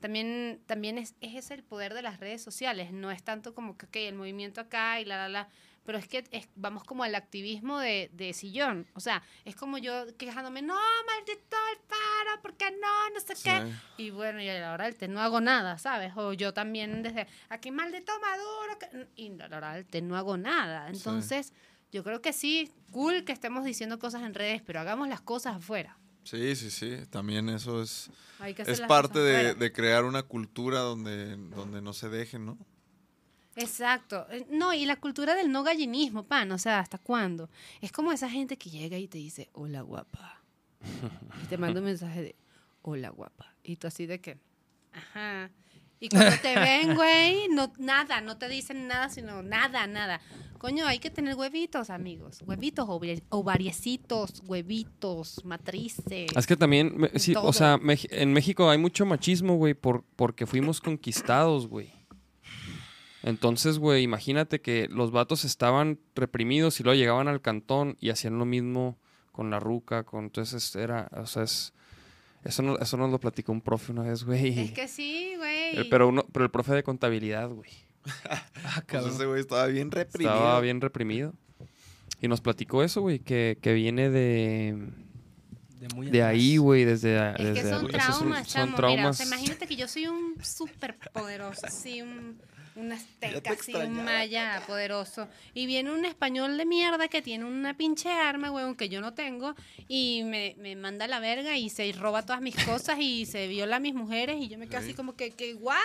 [0.00, 3.76] también, también es, es ese el poder de las redes sociales, no es tanto como
[3.76, 5.48] que el movimiento acá y la, la, la,
[5.84, 9.78] pero es que es- vamos como al activismo de, de sillón, o sea, es como
[9.78, 10.74] yo quejándome, no,
[11.06, 11.63] maldito Alfaro, ¿por qué
[13.34, 13.50] sé
[13.96, 14.02] qué.
[14.04, 16.12] Y bueno, y a la hora del té no hago nada, ¿sabes?
[16.16, 20.16] O yo también desde aquí maldito Maduro, que- y a la hora del té no
[20.16, 20.88] hago nada.
[20.88, 21.52] Entonces,
[21.92, 25.56] yo creo que sí, cool que estemos diciendo cosas en redes, pero hagamos las cosas
[25.56, 25.96] afuera.
[26.24, 26.96] Sí, sí, sí.
[27.10, 31.82] También eso es, Hay que hacer es parte de, de crear una cultura donde, donde
[31.82, 32.58] no se dejen, ¿no?
[33.56, 34.26] Exacto.
[34.30, 37.50] Eh, No, y la cultura del no gallinismo, pan, o sea, ¿hasta cuándo?
[37.80, 40.40] Es como esa gente que llega y te dice, hola guapa.
[41.44, 42.36] Y te manda un mensaje de,
[42.84, 43.54] hola guapa.
[43.62, 44.38] Y tú así de que,
[44.92, 45.50] ajá.
[46.00, 50.20] Y cuando te ven, güey, no, nada, no te dicen nada, sino nada, nada.
[50.58, 52.42] Coño, hay que tener huevitos, amigos.
[52.46, 56.30] Huevitos, ovari- ovariecitos, huevitos, matrices.
[56.36, 57.46] Es que también, sí, todo.
[57.46, 57.78] o sea,
[58.10, 61.92] en México hay mucho machismo, güey, por, porque fuimos conquistados, güey.
[63.22, 68.38] Entonces, güey, imagínate que los vatos estaban reprimidos y luego llegaban al cantón y hacían
[68.38, 68.98] lo mismo
[69.32, 70.24] con la ruca, con...
[70.24, 71.72] Entonces era, o sea, es...
[72.44, 74.58] Eso, no, eso nos lo platicó un profe una vez, güey.
[74.60, 75.88] Es que sí, güey.
[75.88, 77.70] Pero, uno, pero el profe de contabilidad, güey.
[78.66, 80.34] Ah, Pues ese güey estaba bien reprimido.
[80.34, 81.32] Estaba bien reprimido.
[82.20, 84.76] Y nos platicó eso, güey, que, que viene de...
[85.78, 87.30] De, muy De ahí, güey, desde...
[87.32, 88.62] Es que desde- son traumas, son.
[88.64, 89.16] Mira, o traumas.
[89.18, 92.40] sea, imagínate que yo soy un súper poderoso, así, un,
[92.76, 95.28] un azteca, te así, un maya poderoso.
[95.52, 99.14] Y viene un español de mierda que tiene una pinche arma, weón, que yo no
[99.14, 99.54] tengo,
[99.88, 103.48] y me, me manda a la verga y se roba todas mis cosas y se
[103.48, 105.76] viola a mis mujeres, y yo me quedo así como que, que, ¿what?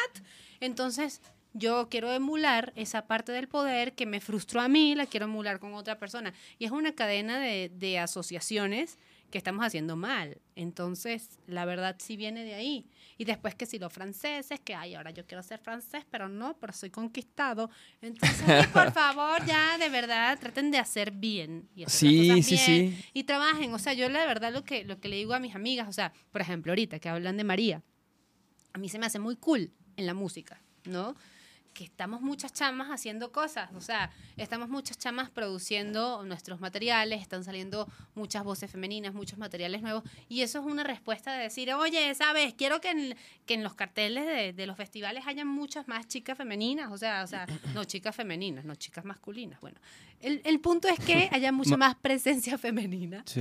[0.60, 1.22] Entonces,
[1.54, 5.60] yo quiero emular esa parte del poder que me frustró a mí, la quiero emular
[5.60, 6.34] con otra persona.
[6.60, 9.00] Y es una cadena de, de asociaciones
[9.32, 10.38] que estamos haciendo mal.
[10.56, 12.86] Entonces, la verdad sí viene de ahí.
[13.20, 16.58] Y después que si los franceses, que ay, ahora yo quiero ser francés, pero no,
[16.58, 17.70] pero soy conquistado.
[18.02, 21.68] Entonces, ay, por favor, ya de verdad traten de hacer bien.
[21.76, 23.06] Y hacer las Sí, cosas sí, bien, sí.
[23.14, 23.74] Y trabajen.
[23.74, 25.92] O sea, yo la verdad lo que, lo que le digo a mis amigas, o
[25.92, 27.84] sea, por ejemplo, ahorita que hablan de María,
[28.72, 31.14] a mí se me hace muy cool en la música, ¿no?
[31.80, 37.46] Que estamos muchas chamas haciendo cosas, o sea, estamos muchas chamas produciendo nuestros materiales, están
[37.46, 42.14] saliendo muchas voces femeninas, muchos materiales nuevos, y eso es una respuesta de decir, oye,
[42.16, 42.54] ¿sabes?
[42.54, 43.16] Quiero que en,
[43.46, 47.24] que en los carteles de, de los festivales hayan muchas más chicas femeninas, o sea,
[47.24, 49.80] o sea, no chicas femeninas, no chicas masculinas, bueno.
[50.20, 53.40] El, el punto es que haya mucha más presencia femenina Sí.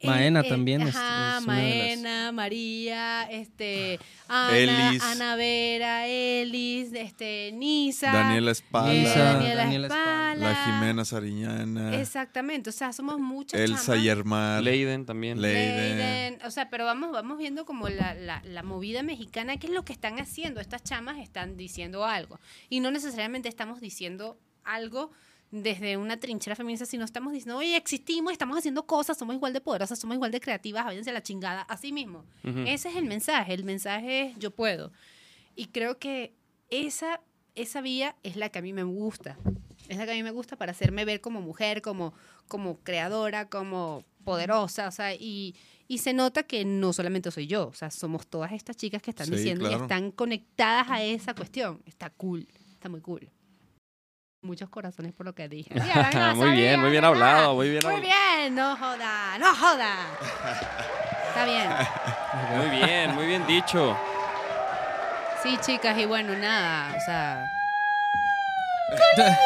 [0.00, 0.06] Ujú.
[0.06, 3.98] Maena Eh, eh, también es- Ajá, es una de las- Maena, María, este,
[4.28, 5.02] Ana, Elis.
[5.02, 8.12] Ana Vera, Elis, este, Nisa.
[8.12, 10.32] Daniela eh, Espala, Nisa, Daniela, Daniela Espala.
[10.34, 10.34] Espala.
[10.50, 14.02] la Jimena Sariñana, Exactamente, o sea, somos muchas Elsa chamas.
[14.02, 15.40] Yermar, Leiden también.
[15.40, 16.38] Le- Leiden, Leiden.
[16.46, 19.84] O sea, pero vamos, vamos viendo como la, la, la movida mexicana, qué es lo
[19.84, 20.60] que están haciendo.
[20.60, 22.38] Estas chamas están diciendo algo.
[22.68, 25.10] Y no necesariamente estamos diciendo algo
[25.50, 29.60] desde una trinchera feminista, sino estamos diciendo, oye, existimos, estamos haciendo cosas, somos igual de
[29.60, 32.24] poderosas, somos igual de creativas, váyanse a la chingada, así mismo.
[32.44, 32.60] Ujú.
[32.66, 34.92] Ese es el mensaje, el mensaje es yo puedo.
[35.56, 36.34] Y creo que
[36.70, 37.20] esa,
[37.54, 39.38] esa vía es la que a mí me gusta.
[39.88, 42.12] Es la que a mí me gusta para hacerme ver como mujer, como,
[42.46, 45.54] como creadora, como poderosa, o sea, y,
[45.86, 49.10] y se nota que no solamente soy yo, o sea, somos todas estas chicas que
[49.10, 49.84] están Sí, diciendo y claro.
[49.84, 51.80] están conectadas a esa cuestión.
[51.86, 53.30] Está cool, está muy cool.
[54.42, 55.74] Muchos corazones por lo que dije.
[55.80, 58.12] Sí, ahora no muy bien, muy bien hablado, muy bien Muy hablado.
[58.40, 59.96] bien, no joda, no joda.
[61.28, 61.68] Está bien.
[62.56, 63.96] Muy bien, muy bien dicho.
[65.42, 67.44] Sí, chicas, y bueno, nada, o sea,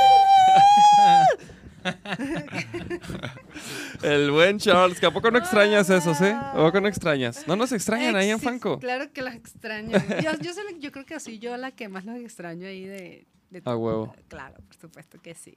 [4.02, 6.26] El buen Charles, que a poco no extrañas eso, ¿sí?
[6.26, 7.46] ¿A poco no extrañas?
[7.46, 8.78] No nos extrañan ahí en Fanco.
[8.78, 9.98] Claro que las extraño.
[10.22, 13.26] Yo, yo, yo creo que soy yo la que más los extraño ahí de...
[13.52, 14.14] de A huevo.
[14.28, 15.56] Claro, por supuesto que sí.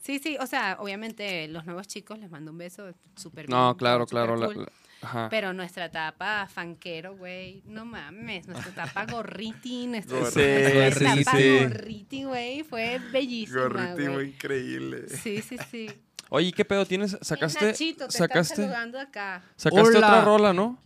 [0.00, 3.58] Sí, sí, o sea, obviamente los nuevos chicos les mando un beso súper bien.
[3.58, 4.36] No, claro, claro.
[4.36, 4.58] la- cool.
[4.62, 5.28] la- ajá.
[5.28, 11.58] Pero nuestra etapa fanquero, güey, no mames, nuestra etapa gorriti, nuestra, Sí, etapa sí.
[11.64, 14.28] gorriti, güey, fue bellísima, Gorriti, güey.
[14.28, 15.08] increíble.
[15.08, 15.90] Sí, sí, sí.
[16.30, 17.16] Oye, ¿qué pedo tienes?
[17.22, 17.64] ¿Sacaste?
[17.66, 18.56] Nachito, te ¿Sacaste?
[18.56, 19.42] saludando acá.
[19.56, 20.06] ¿Sacaste Hola.
[20.06, 20.78] otra rola, no?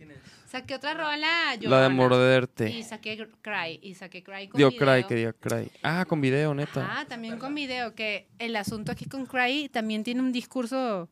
[0.53, 2.69] Saqué otra rola, La de morderte.
[2.69, 4.85] Y saqué Cry, y saqué Cry con Dio video.
[4.85, 5.71] Cry, que dio Cry.
[5.81, 6.87] Ah, con video, neta.
[6.99, 11.09] Ah, también con video, que el asunto aquí con Cry también tiene un discurso,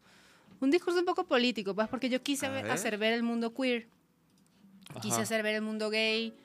[0.60, 3.88] un discurso un poco político, pues porque yo quise ver- hacer ver el mundo queer,
[5.02, 6.36] quise hacer ver el mundo gay,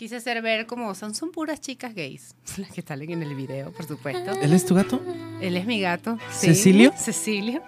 [0.00, 3.70] quise hacer ver como son, son puras chicas gays, las que salen en el video,
[3.70, 4.32] por supuesto.
[4.40, 4.98] ¿Él es tu gato?
[5.42, 6.18] Él es mi gato.
[6.32, 6.94] sí, ¿Cecilio?
[6.96, 7.62] Cecilio.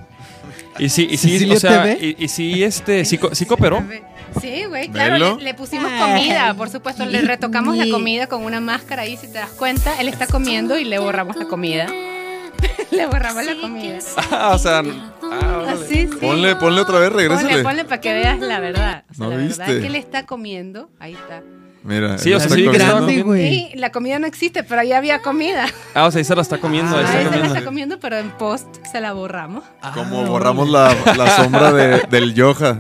[0.79, 3.85] Y sí, y sí, ¿Cecilio o sea, y, y sí, este, co- sí cooperó.
[4.41, 5.37] Sí, güey, claro, Velo.
[5.37, 9.27] le, le pusimos comida, por supuesto, le retocamos la comida con una máscara ahí, si
[9.27, 11.87] te das cuenta, él está comiendo y le borramos la comida.
[12.91, 13.99] le borramos la comida.
[14.31, 14.83] Ah, o sea,
[15.23, 16.09] ah, sí.
[16.19, 17.63] Ponle, ponle otra vez, regrésale.
[17.63, 19.05] ponle para que veas la verdad.
[19.11, 19.81] O sea, ¿No la verdad viste?
[19.83, 20.89] que él está comiendo.
[20.99, 21.43] Ahí está.
[21.85, 23.73] Mira, Sí, o sea, sí, grande, güey.
[23.73, 25.67] Y la comida no existe, pero ahí había comida.
[25.95, 27.47] Ah, o sea, ahí se la está comiendo, ahí se la comiendo.
[27.55, 29.65] está comiendo, pero en post se la borramos.
[29.95, 32.79] Como Ah, borramos la, la sombra de- del Yoja.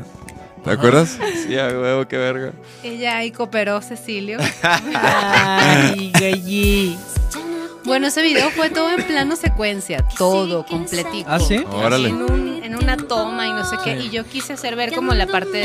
[0.64, 1.18] ¿Te acuerdas?
[1.44, 2.52] Sí, a huevo, qué verga.
[2.84, 4.38] Ella ahí cooperó, Cecilio.
[4.62, 6.96] Ay, galli.
[7.84, 11.26] Bueno, ese video fue todo en plano secuencia, todo completito.
[11.28, 11.64] ¿Ah, sí?
[11.72, 12.08] Órale.
[12.10, 13.98] En, un- en una toma y no sé qué.
[13.98, 15.58] Y yo quise hacer ver como la parte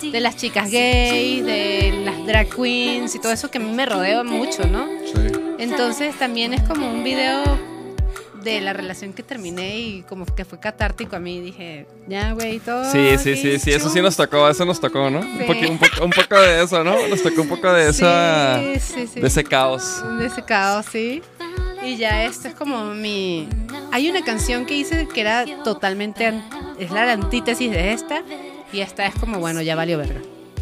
[0.00, 3.70] de, de las chicas gays, de las drag queens y todo eso que a mí
[3.72, 4.86] me rodea mucho, ¿no?
[5.06, 5.32] Sí.
[5.58, 7.42] Entonces también es como un video
[8.42, 11.40] de la relación que terminé y como que fue catártico a mí.
[11.40, 12.90] Dije, ya, güey, todo.
[12.90, 15.20] Sí, sí, sí, sí, eso sí nos tocó, eso nos tocó, ¿no?
[15.20, 17.06] Un, poqui- un, poco, un poco de eso, ¿no?
[17.06, 19.20] Nos tocó un poco de esa, Sí, sí, sí.
[19.20, 20.02] de ese caos.
[20.18, 21.22] De ese caos, sí.
[21.82, 23.48] Y ya esto es como mi...
[23.92, 26.32] Hay una canción que hice que era totalmente...
[26.78, 28.22] Es la antítesis de esta.
[28.72, 30.20] Y esta es como, bueno, ya valió verga.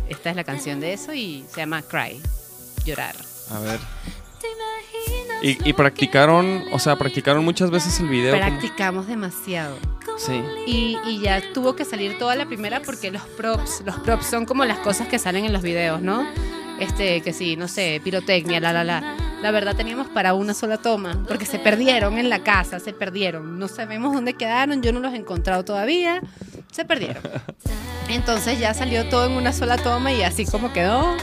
[0.09, 2.21] Esta es la canción de eso y se llama Cry.
[2.85, 3.15] Llorar.
[3.51, 3.79] A ver.
[5.43, 8.33] Y, y practicaron, o sea, practicaron muchas veces el video.
[8.37, 9.77] como- Practicamos demasiado.
[10.17, 10.43] Sí.
[10.67, 14.47] Y, y ya tuvo que salir toda la primera porque los props, los props son
[14.47, 16.27] como las cosas que salen en los videos, ¿no?
[16.79, 19.17] Este, que sí, no sé, pirotecnia, la, la, la.
[19.43, 23.59] La verdad teníamos para una sola toma, porque se perdieron en la casa, se perdieron.
[23.59, 26.21] No sabemos dónde quedaron, yo no los he encontrado todavía,
[26.73, 27.23] se perdieron.
[28.09, 31.17] Entonces ya salió todo en una sola toma y así como quedó,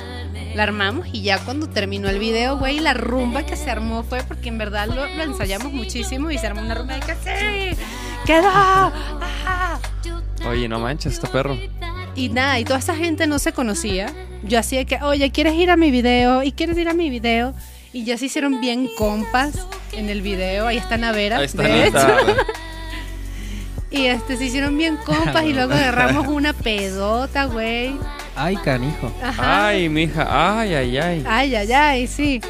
[0.56, 4.24] la armamos y ya cuando terminó el video, güey, la rumba que se armó fue
[4.24, 7.78] porque en verdad lo, lo ensayamos muchísimo y se armó una rumba de que sí,
[8.26, 9.80] quedó, ajá.
[10.48, 11.58] Oye, no manches, este perro.
[12.16, 14.14] Y nada, y toda esa gente no se conocía.
[14.44, 16.44] Yo hacía que, oye, ¿quieres ir a mi video?
[16.44, 17.54] ¿Y quieres ir a mi video?
[17.92, 20.68] Y ya se hicieron bien compas en el video.
[20.68, 22.08] Ahí está Navera, Ahí está de hecho.
[23.92, 27.98] Y este, se hicieron bien compas y luego agarramos una pedota, güey.
[28.36, 29.12] Ay, canijo.
[29.24, 29.68] Ajá.
[29.68, 31.24] Ay, mija, ay, ay, ay.
[31.28, 32.42] Ay, ay, ay, sí.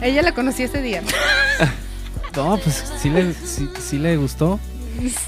[0.00, 1.02] Ella la conocí ese día.
[2.36, 4.58] No, pues sí le, sí, sí le gustó.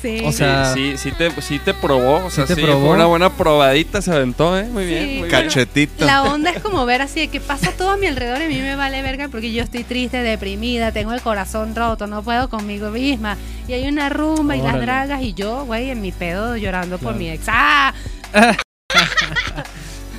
[0.02, 0.20] Sí.
[0.24, 2.86] O sea- sí, sí, sí te, sí te probó, o sea, te sí, probó.
[2.86, 4.64] fue una buena probadita, se aventó, ¿eh?
[4.64, 5.28] Muy bien, muy bien.
[5.28, 6.04] Cachetita.
[6.04, 8.48] La onda es como ver así de que pasa todo a mi alrededor y a
[8.48, 12.48] mí me vale verga porque yo estoy triste, deprimida, tengo el corazón roto, no puedo
[12.48, 13.36] conmigo misma.
[13.68, 17.14] Y hay una rumba y las dragas y yo, güey, en mi pedo llorando por
[17.16, 17.44] mi ex.
[17.48, 17.92] ¡Ah!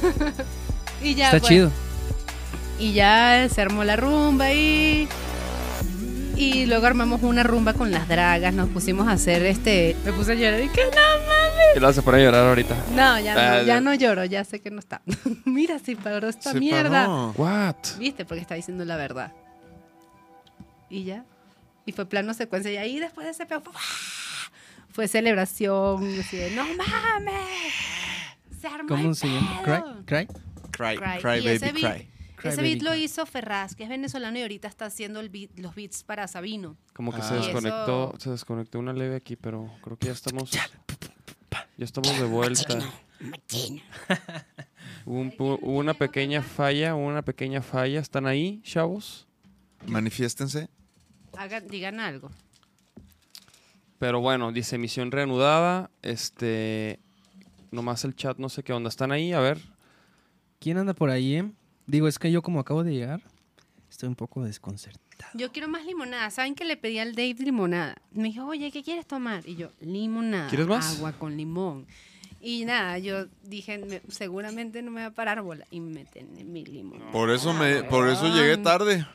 [1.03, 1.49] y ya, Está pues.
[1.49, 1.71] chido.
[2.79, 5.07] Y ya se armó la rumba y.
[6.37, 8.53] Y luego armamos una rumba con las dragas.
[8.53, 9.95] Nos pusimos a hacer este.
[10.05, 11.73] Me puse a llorar y que no mames.
[11.73, 12.75] Que lo hace poner a llorar ahorita.
[12.91, 13.63] No, ya Ah, no, ya.
[13.63, 15.01] ya no lloro, ya sé que no está.
[15.45, 17.05] Mira, si paró esta Se mierda.
[17.07, 17.33] paró.
[17.37, 17.75] What?
[17.99, 18.23] ¿Viste?
[18.25, 19.31] Porque está diciendo la verdad.
[20.89, 21.25] Y ya.
[21.85, 22.71] Y fue plano secuencia.
[22.71, 23.73] Y ahí después de ese peo, fue,
[24.91, 26.19] fue celebración.
[26.19, 27.33] Así de, no mames.
[28.61, 29.61] Se armó ¿Cómo el se llama?
[29.63, 30.03] pedo".
[30.05, 30.27] ¿Cry?
[30.71, 30.97] ¿Cry?
[30.97, 31.19] Cry, Cry.
[31.19, 32.09] cry, Y baby, cry.
[32.37, 35.29] Cry Ese Baby beat lo hizo Ferraz, que es venezolano y ahorita está haciendo el
[35.31, 36.77] beat- los beats para Sabino.
[36.93, 37.37] Como que se Ah.
[37.37, 40.51] Y desconectó, eso- se desconectó una leve aquí, pero creo que ya estamos.
[40.51, 40.65] Ya
[41.85, 42.77] estamos de vuelta.
[45.05, 47.99] Hubo, un pu- hubo una pequeña falla, hubo una pequeña falla.
[47.99, 49.27] ¿Están ahí, chavos?
[49.87, 50.69] Manifiéstense.
[51.37, 52.29] Hagan, digan algo.
[53.99, 55.89] Pero bueno, dice misión reanudada.
[56.01, 56.99] Este.
[57.71, 58.89] Nomás el chat, no sé qué onda.
[58.89, 59.33] ¿Están ahí?
[59.33, 59.59] A ver.
[60.59, 61.35] ¿Quién anda por ahí?
[61.35, 61.51] eh?
[61.87, 63.21] Digo, es que yo como acabo de llegar,
[63.89, 65.31] estoy un poco desconcertado.
[65.33, 66.29] Yo quiero más limonada.
[66.29, 67.95] ¿Saben que le pedí al Dave limonada?
[68.11, 69.47] Me dijo, oye, ¿qué quieres tomar?
[69.47, 70.49] Y yo, limonada.
[70.49, 70.97] ¿Quieres más?
[70.97, 71.87] Agua con limón.
[72.39, 75.65] Y nada, yo dije, me- seguramente no me va a parar bola.
[75.71, 77.01] Y me tiene mi limón.
[77.11, 79.07] Por eso me, por eso llegué tarde.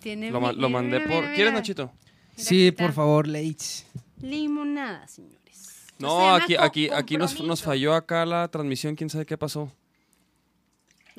[0.00, 1.22] Tiene Lo, mi- lo mandé mira, por.
[1.22, 1.60] mira, ¿Quieres, mira.
[1.60, 1.92] Nachito?
[2.36, 3.84] Mira, Sí, por favor, Leitz.
[4.20, 5.86] Limonada, señores.
[5.98, 8.94] No, aquí, aquí, aquí nos, nos falló acá la transmisión.
[8.94, 9.72] ¿Quién sabe qué pasó?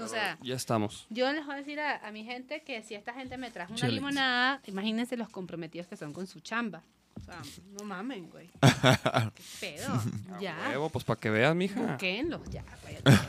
[0.06, 1.06] O sea, Ya estamos.
[1.10, 3.74] yo les voy a decir a, a mi gente que si esta gente me trajo
[3.74, 6.84] una limonada, imagínense los comprometidos que son con su chamba.
[7.16, 7.42] O sea,
[7.78, 8.50] no mamen, güey.
[9.36, 10.02] ¿Qué pedo?
[10.40, 10.56] Ya.
[10.70, 11.82] Huevo, pues para que veas, mija.
[11.82, 12.64] Busquenlos, ya.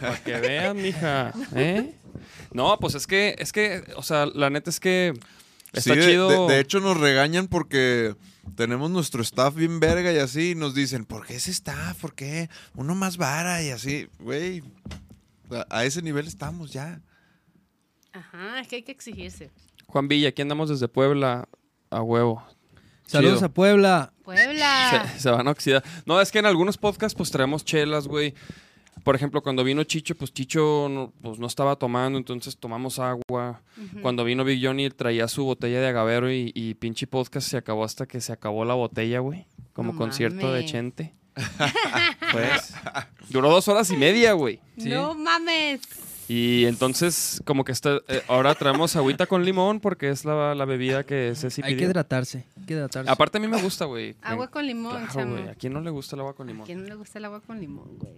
[0.01, 1.33] Para que vean, mija.
[1.57, 1.93] ¿Eh?
[2.53, 5.13] No, pues es que, es que, o sea, la neta es que
[5.73, 6.47] está Sí, de- chido.
[6.47, 8.15] De, de hecho, nos regañan porque
[8.55, 10.51] tenemos nuestro staff bien verga y así.
[10.53, 11.99] Y nos dicen, ¿por qué ese staff?
[12.01, 12.49] ¿Por qué?
[12.77, 14.09] Uno más vara y así.
[14.21, 14.63] Güey,
[15.69, 17.01] a, ese nivel estamos ya.
[18.13, 19.51] Ajá, es que hay que exigirse.
[19.87, 21.49] Juan Villa, aquí andamos desde Puebla
[21.91, 22.43] a huevo.
[23.07, 23.47] Saludos Chido.
[23.47, 24.13] a Puebla.
[24.23, 25.11] Puebla.
[25.15, 25.83] Se, se van a oxidar.
[26.07, 28.35] No, es que en algunos podcasts pues traemos chelas, güey.
[29.03, 33.63] Por ejemplo, cuando vino Chicho, pues Chicho no, pues, no estaba tomando, entonces tomamos agua.
[34.03, 37.85] Cuando vino Big Johnny traía su botella de agavero y, y pinche podcast se acabó
[37.85, 39.47] hasta que se acabó la botella, güey.
[39.73, 40.65] Como No concierto de.
[40.67, 41.15] Chente.
[42.33, 42.75] Pues
[43.29, 44.61] duró dos horas y media, güey.
[44.79, 44.89] Sí.
[44.89, 45.81] No mames.
[46.29, 50.65] Y entonces, como que está, eh, ahora traemos agüita con limón porque es la, la
[50.65, 52.47] bebida que Ceci Hay que hidratarse.
[52.57, 53.11] Hay que hidratarse.
[53.11, 54.15] Aparte, a mí me gusta, güey.
[54.23, 55.49] Agua con limón, Claro, güey.
[55.49, 56.67] ¿A quién no le gusta el agua con ¿A limón?
[56.67, 58.15] quién no le gusta el agua con limón, güey?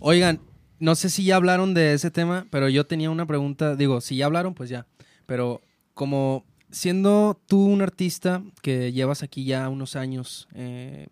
[0.00, 0.40] Oigan,
[0.78, 3.76] no sé si ya hablaron de ese tema, pero yo tenía una pregunta.
[3.76, 4.86] Digo, si ya hablaron, pues ya.
[5.26, 5.60] Pero
[5.92, 11.08] como siendo tú un artista que llevas aquí ya unos años eh,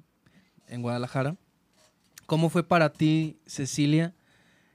[0.69, 1.36] en Guadalajara,
[2.27, 4.15] ¿cómo fue para ti, Cecilia,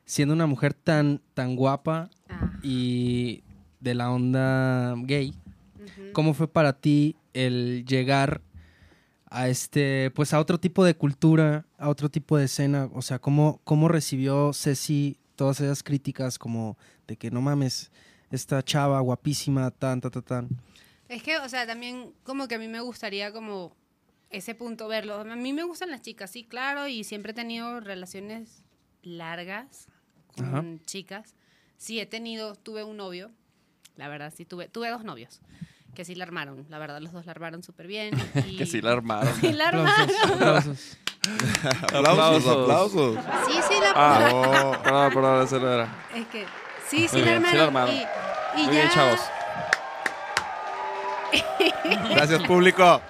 [0.05, 3.43] siendo una mujer tan, tan guapa Ah, y
[3.79, 5.33] de la onda gay?
[6.13, 8.41] ¿Cómo fue para ti el llegar
[9.29, 12.89] a este, pues a otro tipo de cultura, a otro tipo de escena?
[12.93, 17.91] O sea, ¿cómo, cómo recibió Ceci todas esas críticas como de que no mames,
[18.31, 20.49] esta chava guapísima, tan, tan, tan, tan?
[21.09, 23.75] Es que, o sea, también como que a mí me gustaría como
[24.33, 25.19] ese punto verlo.
[25.19, 28.63] A mí me gustan las chicas, sí, claro, y siempre he tenido relaciones
[29.01, 29.87] largas
[30.35, 30.63] con Ajá.
[30.85, 31.35] chicas.
[31.77, 33.31] Sí, he tenido, tuve un novio,
[33.95, 35.41] la verdad, sí, tuve, tuve dos novios
[35.95, 38.15] que sí la armaron, la verdad, los dos la armaron súper bien.
[38.47, 39.33] y- Que sí la armaron.
[39.39, 40.09] Sí la armaron.
[40.31, 40.97] Aplausos.
[41.93, 43.17] Aplausos, aplausos.
[43.47, 46.05] Sí, sí la Ah, Oh, perdón, perdón, eso no era.
[46.15, 46.45] Es que
[46.89, 47.51] sí, sí Muy la bien, armaron.
[47.51, 47.95] sí la armaron.
[47.95, 49.19] Y, y Muy ya, bien, chavos.
[52.09, 53.01] gracias, público.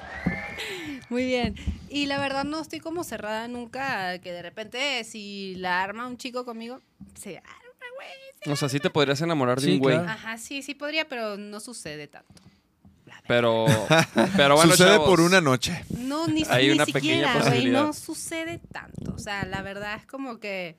[1.14, 1.56] Muy bien.
[1.90, 6.18] Y la verdad no estoy como cerrada nunca que de repente si la arma un
[6.18, 6.82] chico conmigo,
[7.14, 8.52] se arma, güey.
[8.52, 9.96] O sea, sí te podrías enamorar de Sí, un güey.
[9.96, 10.10] claro.
[10.10, 12.42] Ajá, sí, sí podría, pero no sucede tanto.
[13.28, 13.66] Pero,
[14.36, 15.86] pero bueno, Sucede chavos, por una noche.
[15.92, 19.14] No, ni, Hay ni una siquiera, güey, no sucede tanto.
[19.14, 20.78] O sea, la verdad es como que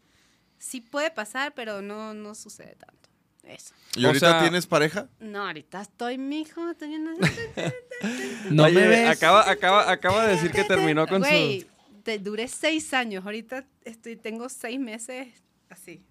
[0.59, 3.04] sí puede pasar, pero no, no sucede tanto.
[3.47, 3.75] Eso.
[3.97, 5.09] ¿Y O ahorita sea- tienes pareja?
[5.21, 7.05] No, ahorita estoy, mijo, estoy en-
[8.51, 9.09] No Oye, me ves.
[9.09, 11.67] Acaba, acaba, acaba de decir que terminó con Güey, su...
[12.03, 13.25] te duré seis años.
[13.25, 15.29] Ahorita estoy, tengo seis meses
[15.69, 16.03] así.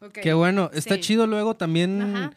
[0.00, 0.18] Ok.
[0.22, 0.70] Qué bueno.
[0.72, 1.00] Está Sí.
[1.00, 2.32] chido luego también Ajá.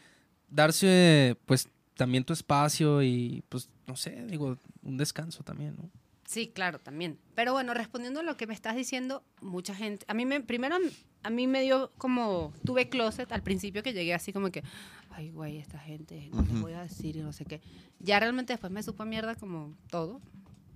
[0.50, 5.90] darse, pues, también tu espacio y, pues, no sé, digo, un descanso también, ¿no?
[6.34, 7.20] Sí, claro, también.
[7.36, 10.76] Pero bueno, respondiendo a lo que me estás diciendo, mucha gente, a mí me, primero
[11.22, 14.64] a mí me dio como, tuve closet al principio que llegué así como que,
[15.12, 16.62] ay, güey, esta gente, no les Ujú.
[16.62, 17.62] voy a decir y no sé qué.
[18.00, 20.22] Ya realmente después me supo a mierda como todo.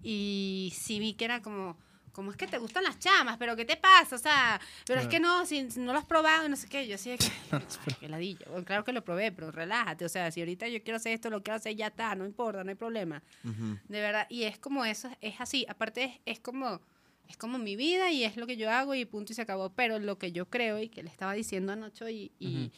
[0.03, 1.75] Y sí vi que era como,
[2.17, 3.37] ¿cómo es que te gustan las chamas?
[3.37, 4.15] ¿Pero qué te pasa?
[4.15, 6.87] O sea, pero es que no, si, no lo has probado, no sé qué.
[6.87, 8.47] Yo así de que, ay, qué ladilla.
[8.49, 10.03] Bueno, claro que lo probé, pero relájate.
[10.03, 12.63] O sea, si ahorita yo quiero hacer esto, lo quiero hacer, ya está, no importa,
[12.63, 13.21] no hay problema.
[13.43, 14.25] De verdad.
[14.31, 15.63] Y es como eso, es así.
[15.69, 16.81] Aparte, es, es como
[17.27, 19.69] es como mi vida y es lo que yo hago y punto y se acabó.
[19.69, 22.71] Pero lo que yo creo y que le estaba diciendo anoche y, y,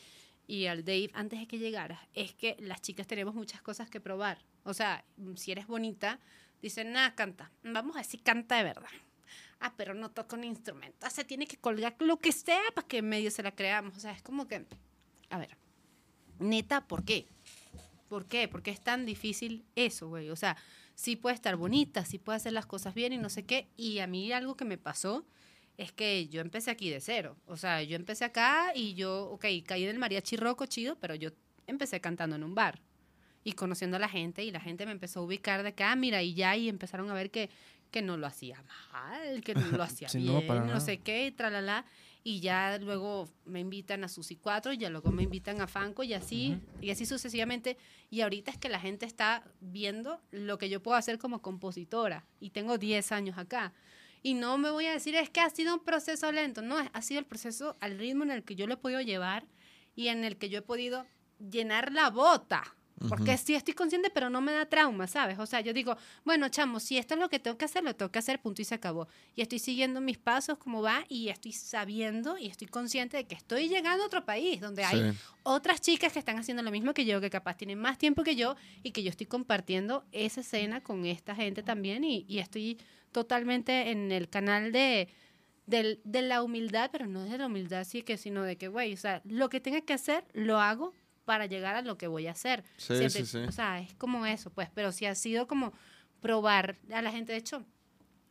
[0.48, 4.02] y al Dave antes de que llegara es que las chicas tenemos muchas cosas que
[4.02, 4.44] probar.
[4.66, 5.06] O sea,
[5.38, 6.20] si eres bonita,
[6.62, 7.54] dicen, nada, canta.
[7.64, 8.90] Vamos a decir canta de verdad.
[9.60, 11.06] Ah, pero no toca un instrumento.
[11.06, 13.98] Ah, se tiene que colgar lo que sea para que en medio se la creamos.
[13.98, 14.66] O sea, es como que,
[15.30, 15.58] a ver,
[16.40, 17.28] neta, ¿por qué?
[18.08, 18.48] ¿Por qué?
[18.48, 20.30] ¿Por qué es tan difícil eso, güey?
[20.30, 20.58] O sea,
[20.96, 23.68] sí puede estar bonita, sí puede hacer las cosas bien y no sé qué.
[23.78, 25.26] Y a mí algo que me pasó
[25.78, 27.38] es que yo empecé aquí de cero.
[27.46, 31.16] O sea, yo empecé acá y yo, ok, caí en el mariachi roco chido, pero
[31.16, 31.30] yo
[31.68, 32.82] empecé cantando en un bar
[33.44, 36.22] y conociendo a la gente y la gente me empezó a ubicar de acá, mira,
[36.22, 37.50] y ya, y empezaron a ver que,
[37.92, 41.32] que no lo hacía mal, que no lo hacía Sí, bien, no, sé qué, y
[41.32, 41.86] tralala.
[42.24, 46.04] Y ya luego me invitan a Susi 4, y ya luego me invitan a Fanco
[46.04, 47.78] y así, y así sucesivamente.
[48.10, 52.26] Y ahorita es que la gente está viendo lo que yo puedo hacer como compositora.
[52.40, 53.74] Y tengo 10 años acá.
[54.22, 56.62] Y no me voy a decir, es que ha sido un proceso lento.
[56.62, 59.46] No, ha sido el proceso al ritmo en el que yo lo he podido llevar
[59.96, 61.06] y en el que yo he podido
[61.40, 62.76] llenar la bota.
[63.08, 65.40] Porque sí estoy consciente, pero no me da trauma, ¿sabes?
[65.40, 65.96] O sea, yo digo,
[66.26, 68.62] bueno, chamo, si esto es lo que tengo que hacer, lo tengo que hacer, punto
[68.62, 69.08] y se acabó.
[69.36, 73.36] Y estoy siguiendo mis pasos como va y estoy sabiendo y estoy consciente de que
[73.36, 75.00] estoy llegando a otro país donde hay
[75.44, 78.36] otras chicas que están haciendo lo mismo que yo, que capaz tienen más tiempo que
[78.36, 82.78] yo y que yo estoy compartiendo esa escena con esta gente también y, y estoy
[83.12, 85.08] totalmente en el canal de,
[85.66, 88.94] del- de la humildad, pero no de la humildad sí que, sino de que, güey,
[88.94, 90.94] o sea, lo que tenga que hacer, lo hago
[91.30, 92.64] para llegar a lo que voy a hacer.
[92.78, 93.38] Sí, Siempre- sí, sí.
[93.48, 95.74] O sea, es como eso, pues, pero sí ha sido como
[96.22, 97.64] probar a la gente, de hecho.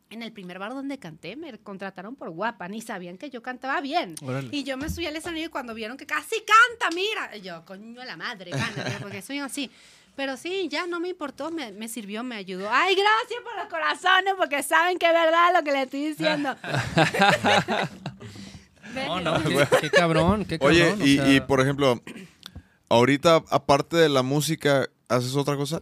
[0.09, 3.79] En el primer bar donde canté me contrataron por guapa, ni sabían que yo cantaba
[3.79, 4.15] bien.
[4.21, 4.49] Órale.
[4.51, 7.63] Y yo me subí al escenario y cuando vieron que casi canta, mira, y yo,
[7.63, 9.71] coño, la madre, pana, mira, porque soy así.
[10.17, 12.67] Pero sí, ya no me importó, me, me sirvió, me ayudó.
[12.69, 16.53] Ay, gracias por los corazones, porque saben que es verdad lo que le estoy diciendo.
[18.95, 20.75] No, no, qué, qué cabrón, qué cabrón.
[20.75, 22.01] Oye, o y, sea, y, por ejemplo,
[22.89, 25.81] ahorita, aparte de la música, ¿haces otra cosa?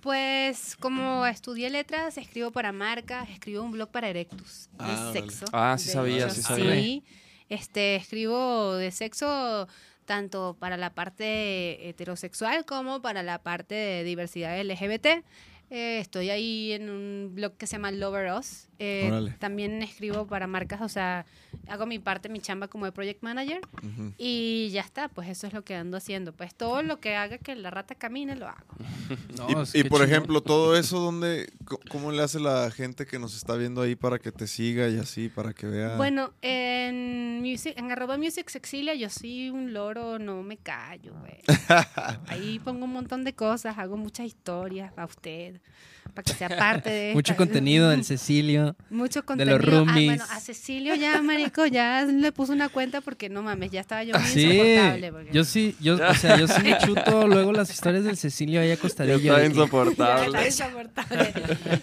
[0.00, 5.44] Pues como estudié letras, escribo para marcas, escribo un blog para Erectus de Ah, sexo.
[5.52, 6.74] Ah, sí sabía, hecho, sí sabía.
[6.74, 7.02] Sí,
[7.48, 9.66] este, escribo de sexo
[10.04, 15.24] tanto para la parte heterosexual como para la parte de diversidad LGBT.
[15.70, 18.68] Eh, estoy ahí en un blog que se llama Lover Us.
[18.78, 21.24] Eh, también escribo para marcas, o sea,
[21.68, 23.60] hago mi parte, mi chamba como de project manager.
[24.18, 26.32] Y ya está, pues eso es lo que ando haciendo.
[26.32, 28.74] Pues todo lo que haga que la rata camine, lo hago.
[29.38, 33.36] no, y, por ejemplo, todo eso, ¿dónde, co- ¿cómo le hace la gente que nos
[33.36, 35.96] está viendo ahí para que te siga y así, para que vea?
[35.96, 41.40] Bueno, en, music, en arroba music sexilia yo soy un loro, no me callo, güey.
[42.26, 45.60] Ahí pongo un montón de cosas, hago muchas historias para usted,
[46.14, 48.76] para que sea parte de Mucho esta- contenido del Cecilio.
[48.90, 49.58] Mucho de contenido.
[49.58, 50.06] los Ah, roomies.
[50.06, 54.02] bueno, a Cecilio ya, marico, ya le puso una cuenta porque no mames, ya estaba
[54.04, 55.12] yo muy Sí, insoportable.
[55.12, 58.60] porque- yo sí, yo, o sea, yo sí me chuto luego las historias del Cecilio
[58.60, 59.16] ahí acostadillo.
[59.16, 60.26] Está de insoportable.
[60.26, 61.32] está insoportable.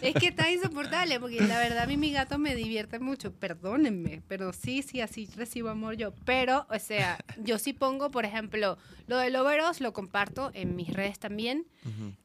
[0.01, 4.21] es que está insoportable, porque la verdad a mí mi gato me divierte mucho, perdónenme,
[4.27, 6.13] pero sí, sí, así recibo amor yo.
[6.25, 8.77] Pero, o sea, yo sí pongo, por ejemplo,
[9.07, 11.65] lo de Loveros lo comparto en mis redes también,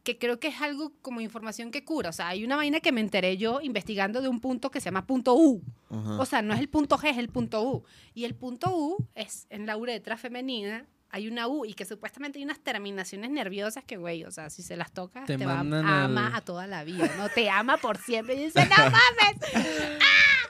[0.04, 2.10] que creo que es algo como información que cura.
[2.10, 4.84] O sea, hay una vaina que me enteré yo investigando de un punto que se
[4.86, 5.62] llama punto U.
[5.90, 6.18] Ajá.
[6.20, 7.84] O sea, no es el punto G, es el punto U.
[8.14, 10.84] Y el punto U es en la uretra femenina.
[11.10, 14.62] Hay una U y que supuestamente hay unas terminaciones nerviosas que, güey, o sea, si
[14.62, 17.30] se las tocas, Te te, va mandan a al- amar a toda la vida, ¿no?
[17.30, 19.36] Te ama por siempre y dice, no mames.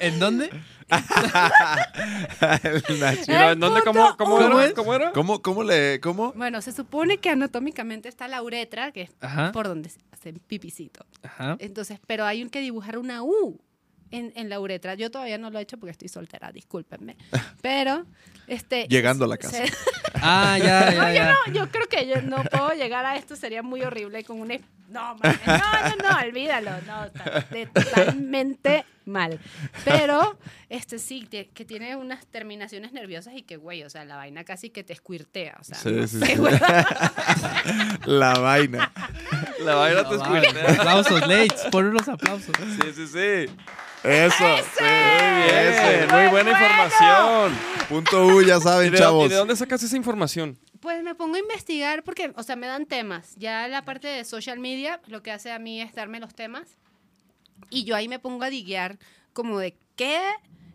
[0.01, 0.51] ¿En dónde?
[2.99, 3.33] Nacho.
[3.33, 4.73] El ¿dónde, punto cómo, cómo era?
[4.75, 5.13] ¿Cómo era?
[5.13, 6.33] ¿Cómo, ¿Cómo le, cómo?
[6.33, 9.53] Bueno, se supone que anatómicamente está la uretra, que es Ajá.
[9.53, 11.05] por donde se hace pipicito.
[11.23, 11.57] Ajá.
[11.61, 13.61] Entonces, pero hay un que dibujar una U
[14.11, 14.95] en, en la uretra.
[14.95, 17.17] Yo todavía no lo he hecho porque estoy soltera, discúlpenme.
[17.63, 18.07] Pero,
[18.47, 18.87] este...
[18.89, 19.67] Llegando a la casa.
[19.67, 19.73] se-
[20.21, 23.37] Ah, ya, ya, No, yo no, yo creo que yo no puedo llegar a esto,
[23.37, 24.49] sería muy horrible con un...
[24.89, 27.11] No, mames, no, no, no, olvídalo, no,
[27.75, 29.41] totalmente mal.
[29.85, 34.17] Pero, este sí, te- que tiene unas terminaciones nerviosas y que, güey, o sea, la
[34.17, 36.43] vaina casi que te escuirtea, o sea, Sí, no sí, sé, sí.
[38.07, 38.93] La vaina.
[39.61, 40.47] La vaina te No, vale.
[40.49, 40.73] escucha.
[40.81, 42.55] Aplausos, Lates, pon unos aplausos.
[42.83, 43.53] Sí, sí, sí.
[44.05, 44.45] Eso.
[44.45, 46.07] Muy bien, Ese.
[46.15, 47.53] muy buena información.
[47.89, 49.27] Punto U, ya ¿Y saben, de, chavos.
[49.27, 50.59] y de dónde sacas esa información?
[50.81, 53.35] Pues me pongo a investigar porque, o sea, me dan temas.
[53.37, 56.77] Ya la parte de social media, lo que hace a mí es darme los temas.
[57.71, 58.99] Y yo ahí me pongo a diguear
[59.33, 60.21] como de ¿qué,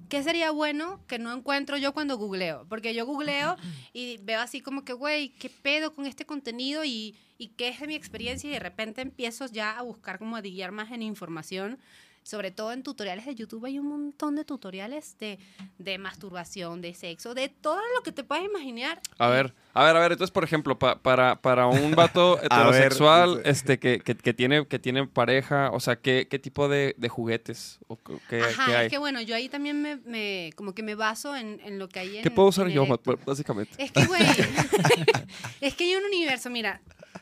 [0.10, 2.66] ¿qué sería bueno que no encuentro yo cuando googleo?
[2.70, 3.58] Porque yo googleo
[3.94, 7.80] y veo así como que, güey, ¿qué pedo con este contenido y, y qué es
[7.80, 8.50] de mi experiencia?
[8.50, 11.80] Y de repente empiezo ya a buscar como a guiar más en información.
[12.24, 15.40] Sobre todo en tutoriales de YouTube hay un montón de tutoriales de,
[15.78, 19.02] de masturbación, de sexo, de todo lo que te puedas imaginar.
[19.18, 20.12] A ver, a ver, a ver.
[20.14, 24.80] Entonces, por ejemplo, pa- para, para un vato heterosexual este, que, que, que tiene, que
[24.80, 28.86] tiene pareja, o sea, ¿qué, qué tipo de, de juguetes o qué, qué Ajá, hay?
[28.86, 31.90] es que bueno, yo ahí también me, me- como que me baso en, en lo
[31.90, 32.86] que hay en ¿Qué puedo usar yo,
[33.26, 33.82] básicamente?
[33.84, 34.22] Es que, güey,
[35.62, 36.82] es que hay un universo, mira,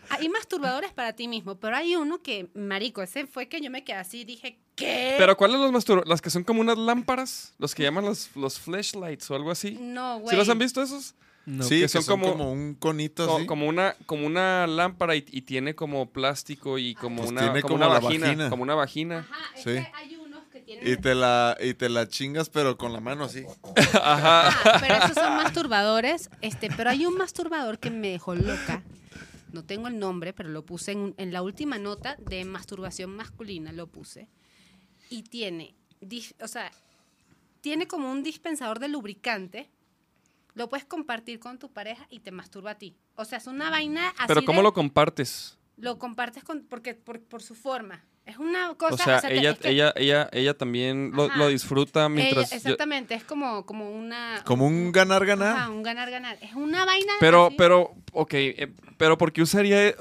[0.10, 3.84] hay masturbadores para ti mismo, pero hay uno que, marico, ese fue que yo me
[3.84, 5.16] quedé así y dije, ¿qué?
[5.18, 8.60] Pero ¿cuáles los mastur Las que son como unas lámparas, los que llaman los, los
[8.60, 9.78] flashlights o algo así.
[9.80, 10.32] no, güey.
[10.32, 11.16] ¿Sí los han visto esos?
[11.46, 11.64] No.
[11.64, 13.46] sí, que que son son, como- como, un conito Co- así.
[13.48, 17.62] como una como una lámpara y, y tiene como plástico y como Pues una tiene
[17.64, 18.50] como, como una vagina, vagina.
[18.50, 19.18] como una vagina.
[19.20, 19.70] Ajá, es Sí.
[19.72, 20.88] que hay unos que tienen...
[20.88, 23.44] Y te la y te la chingas pero con la mano así.
[24.04, 24.48] Ajá.
[24.50, 28.84] Ajá, pero esos son masturbadores, este, pero hay un masturbador que me dejó loca.
[29.52, 33.72] No tengo el nombre, pero lo puse en, en la última nota de masturbación masculina,
[33.74, 34.30] lo puse.
[35.10, 35.76] Y tiene,
[36.40, 36.72] o sea,
[37.60, 39.70] tiene como un dispensador de lubricante.
[40.54, 42.98] Lo puedes compartir con tu pareja y te masturba a ti.
[43.16, 45.58] O sea, es una vaina así Pero ¿cómo de- lo compartes?
[45.78, 48.04] lo compartes con, porque, por, por su forma.
[48.26, 48.94] Es una cosa...
[48.94, 52.52] O sea, te- ella, es que ella, ella, ella también lo, disfruta ella- mientras.
[52.52, 54.44] yo- exactamente, es como, como una...
[54.46, 55.58] Como un ganar ganar.
[55.58, 56.38] Ajá, un ganar-ganar.
[56.42, 57.14] Es una vaina...
[57.20, 57.56] pero, así.
[57.58, 59.96] pero, ok, eh, pero ¿por qué usaría eh,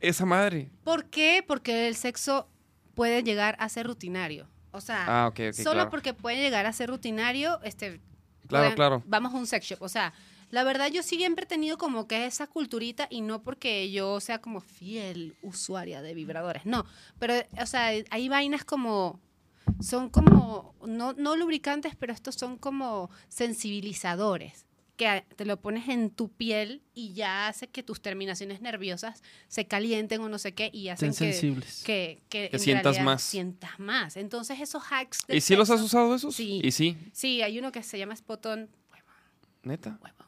[0.00, 0.70] esa madre?
[0.84, 1.42] ¿Por qué?
[1.44, 2.48] Porque el sexo
[2.94, 4.48] puede llegar a ser rutinario.
[4.70, 5.90] O sea, Ah, ok, ok, solo claro.
[5.90, 8.00] porque puede llegar a ser rutinario, este,
[8.50, 9.02] Claro, claro.
[9.06, 9.82] vamos a un sex shop.
[9.82, 10.12] O sea,
[10.50, 14.40] la verdad yo siempre he tenido como que esa culturita y no porque yo sea
[14.40, 16.84] como fiel usuaria de vibradores, no.
[17.18, 19.20] Pero, o sea, hay vainas como,
[19.80, 24.66] son como, no, no lubricantes, pero estos son como sensibilizadores
[25.00, 29.66] que te lo pones en tu piel y ya hace que tus terminaciones nerviosas se
[29.66, 31.82] calienten o no sé qué y hacen que, sensibles.
[31.84, 33.22] que, que Que en sientas más.
[33.22, 34.18] Sientas más.
[34.18, 36.34] Entonces esos hacks ¿Y sí los has usado esos?
[36.36, 36.60] Sí.
[36.62, 38.68] Y sí, Sí, hay uno que se llama Spotón.
[39.62, 39.98] Neta.
[40.02, 40.19] huevo.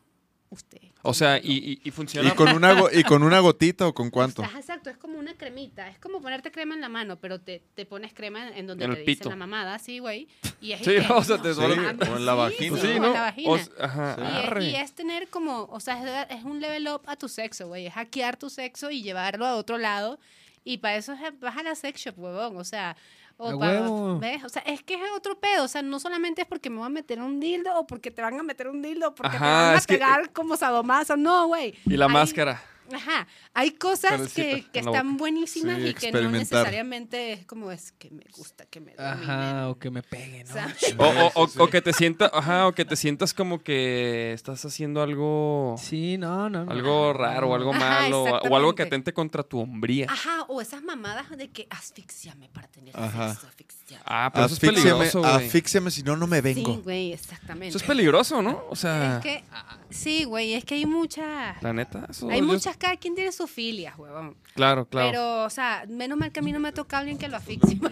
[0.52, 0.80] Usted.
[1.00, 2.28] O sea, y, y, y funciona.
[2.28, 4.42] Y con una y con una gotita o con cuánto?
[4.44, 5.88] Ajá, exacto, es como una cremita.
[5.88, 8.94] Es como ponerte crema en la mano, pero te, te pones crema en, donde En
[8.94, 10.28] te dicen la mamada, sí, güey.
[10.60, 11.78] Y es Sí, o sea, te Sí, duele-
[12.12, 12.76] o en la vagina.
[12.76, 13.06] Sí, sí, o ¿no?
[13.06, 13.50] en la vagina.
[13.50, 14.16] O s- ajá,
[14.60, 17.30] Y es, y es tener como, o sea, es, es un level up a tu
[17.30, 17.86] sexo, güey.
[17.86, 20.20] Es hackear tu sexo y llevarlo a otro lado.
[20.64, 22.58] Y para eso es- vas a la sex shop, huevón.
[22.58, 22.94] O sea,
[23.42, 24.18] o A pa- huevo.
[24.18, 24.44] ¿ves?
[24.44, 25.64] O sea, es que es otro pedo.
[25.64, 28.22] O sea, no solamente es porque me voy a meter un dildo o porque te
[28.22, 30.56] van a meter un dildo o porque te Ajá, van a es que- pegar como
[30.56, 31.16] sadomaso.
[31.16, 31.74] No, güey.
[31.86, 32.62] Y la máscara.
[32.92, 35.18] Ajá, hay cosas que, que en la están boca.
[35.18, 39.30] buenísimas Sí, y que no necesariamente es como es que me gusta que me dominen.
[39.30, 41.04] Ajá, o que me peguen, ¿no?
[41.04, 44.64] O, o- o- o que te sientas, ajá, o que te sientas como que estás
[44.64, 46.64] haciendo algo, Sí, no, no.
[46.64, 46.70] no.
[46.72, 50.06] algo raro, o algo Ajá, malo, o- o algo que atente contra tu hombría.
[50.10, 53.30] Ajá, o esas mamadas de que asfixiame para tener Ajá.
[53.34, 54.02] sexo, asfixiame.
[54.06, 55.90] Ah, pero eso es peligroso, güey.
[55.90, 56.74] si no, no me vengo.
[56.74, 57.68] Sí, güey, exactamente.
[57.68, 58.64] Eso es peligroso, ¿no?
[58.70, 59.44] O sea, Es que,
[59.90, 61.62] sí, güey, es que hay muchas...
[61.62, 62.46] la neta, eso Hay yo-
[62.76, 64.36] cada quien tiene sus filias, huevón.
[64.54, 65.08] Claro, claro.
[65.10, 67.78] Pero, o sea, menos mal que a mí no me toca alguien que lo asfixie.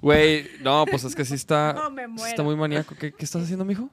[0.00, 2.26] Güey, no, pues es que sí está, No, me sí muero.
[2.26, 2.96] está muy maníaco.
[2.96, 3.88] ¿Qué, qué estás haciendo, mijo?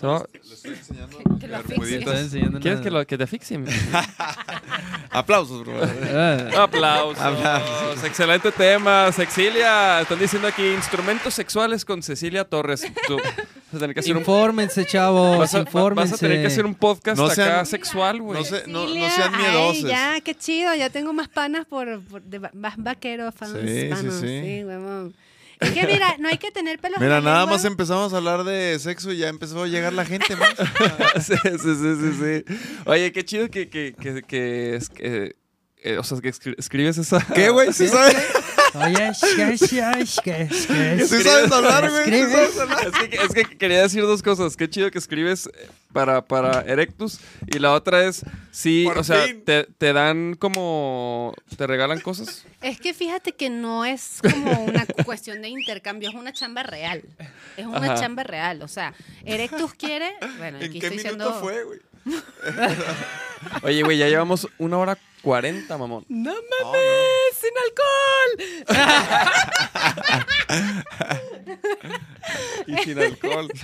[0.00, 3.58] ¿Se va- Le estoy enseñando Que enseñando ¿Quieres que, lo, que te asfixie?
[5.10, 5.74] Aplausos, bro.
[6.14, 8.04] Ah, Aplausos.
[8.04, 10.00] Excelente tema, Sexilia.
[10.00, 12.82] Están diciendo aquí instrumentos sexuales con Cecilia Torres.
[13.06, 16.12] Tú vas a tener que hacer un, Infórmense, chavos, vas a, infórmense.
[16.12, 18.38] vas a tener que hacer un podcast No acá sean- sexual, güey.
[18.38, 19.82] No, se- no, no Cecilia, sean miedosos.
[19.90, 20.74] ya, qué chido.
[20.76, 24.64] Ya tengo más panas por, por- de más vaqueros, fans, Sí, sí, panos, sí.
[24.64, 25.14] huevón.
[25.60, 27.56] Es que mira, no hay que tener pelos en Mira, la nada lengua.
[27.56, 30.54] más empezamos a hablar de sexo y ya empezó a llegar la gente más.
[31.26, 32.54] sí, sí, sí, sí, sí.
[32.86, 35.36] Oye, qué chido que, que, que, que, es- que,
[35.82, 37.24] eh, o sea, que escri- escribes esa...
[37.34, 37.72] ¿Qué, güey?
[37.72, 38.16] ¿Sí sabes?
[38.74, 42.04] Oye, es que, es que, es que, es que- ¿Sí sabes hablar, güey?
[42.04, 42.86] ¿Sí sabes hablar?
[42.86, 44.56] Es que, es que quería decir dos cosas.
[44.56, 47.18] Qué chido que escribes eh, para, para Erectus.
[47.48, 48.22] Y la otra es,
[48.52, 51.34] sí, Por o sea, te, te dan como...
[51.56, 52.44] ¿Te regalan cosas?
[52.62, 57.02] Es que fíjate que no es como una cuestión de intercambio, es una chamba real.
[57.56, 57.94] Es una Ajá.
[58.00, 58.62] chamba real.
[58.62, 58.94] O sea,
[59.24, 60.12] Erectus quiere.
[60.38, 61.40] Bueno, ¿En aquí qué estoy minuto diciendo.
[61.40, 61.80] fue, güey?
[63.62, 66.04] Oye, güey, ya llevamos una hora cuarenta, mamón.
[66.08, 66.42] ¡No mames!
[66.62, 66.78] No, no.
[67.40, 68.30] ¡Sin alcohol!
[72.66, 73.48] y sin alcohol.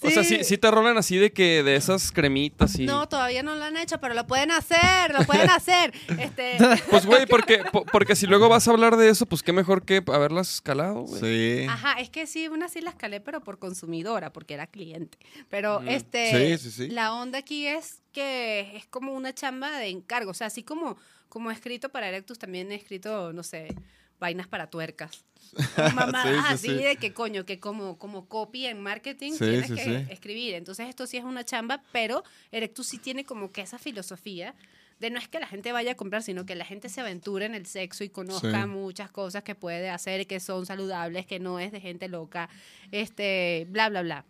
[0.00, 2.86] O sea, sí, sí te rolan así de que de esas cremitas y...
[2.86, 5.92] No, todavía no lo han hecho, pero lo pueden hacer, lo pueden hacer.
[6.20, 6.56] Este,
[6.88, 9.82] Pues, güey, porque, po- porque si luego vas a hablar de eso, pues qué mejor
[9.84, 11.20] que haberlas escalado, güey.
[11.20, 11.66] Sí.
[11.68, 15.18] Ajá, es que sí, una sí la escalé, pero por consumidora, porque era cliente.
[15.50, 15.88] Pero Mm.
[15.88, 16.88] este, Sí, sí, sí.
[16.92, 20.30] la onda aquí es que es como una chamba de encargo.
[20.30, 20.96] O sea, así como,
[21.28, 23.74] como he escrito para Erectus, también he escrito, no sé,
[24.18, 25.24] vainas para tuercas.
[25.94, 26.84] Mamadas Sí, sí, así sí.
[26.84, 30.54] de que coño, que como, como copy en marketing tienes que escribir.
[30.54, 34.54] Entonces esto sí es una chamba, pero Erectus sí tiene como que esa filosofía
[34.98, 37.46] de no es que la gente vaya a comprar, sino que la gente se aventure
[37.46, 41.60] en el sexo y conozca muchas cosas que puede hacer, que son saludables, que no
[41.60, 42.48] es de gente loca,
[42.90, 44.24] este, bla, bla, bla.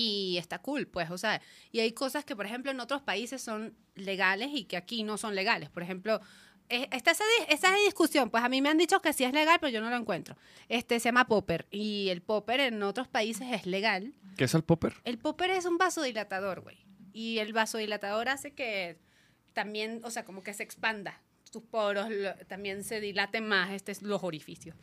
[0.00, 1.42] Y está cool, pues, o sea,
[1.72, 5.18] y hay cosas que, por ejemplo, en otros países son legales y que aquí no
[5.18, 5.70] son legales.
[5.70, 6.20] Por ejemplo,
[6.68, 9.72] está esa, esa discusión, pues a mí me han dicho que sí es legal, pero
[9.72, 10.36] yo no lo encuentro.
[10.68, 14.14] Este se llama popper y el popper en otros países es legal.
[14.36, 14.94] ¿Qué es el popper?
[15.02, 16.76] El popper es un vasodilatador, güey.
[17.12, 19.00] Y el vasodilatador hace que
[19.52, 21.20] también, o sea, como que se expanda.
[21.50, 24.76] Tus poros lo- también se dilaten más este, los orificios.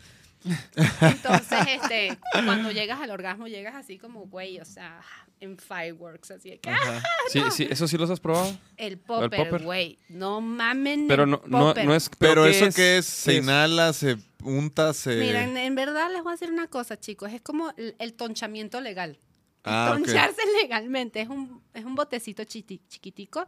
[1.02, 5.02] Entonces, este, cuando llegas al orgasmo, llegas así como, güey, o sea,
[5.40, 7.02] en fireworks, así de que, ¡ah!
[7.32, 8.56] Sí, sí, ¿eso sí los has probado?
[8.78, 9.64] el popper.
[9.64, 9.98] güey.
[10.10, 11.08] No mamen.
[11.08, 12.10] Pero el no, no, no es...
[12.20, 15.16] Pero ¿qué eso qué es, se ¿Qué inhala, se unta, se...
[15.16, 17.32] Mira, en, en verdad les voy a decir una cosa, chicos.
[17.34, 19.18] Es como el, el tonchamiento legal.
[19.64, 19.94] Ah.
[19.94, 21.22] Toncharse legalmente.
[21.22, 23.48] Es un, es un botecito chiti- chiquitico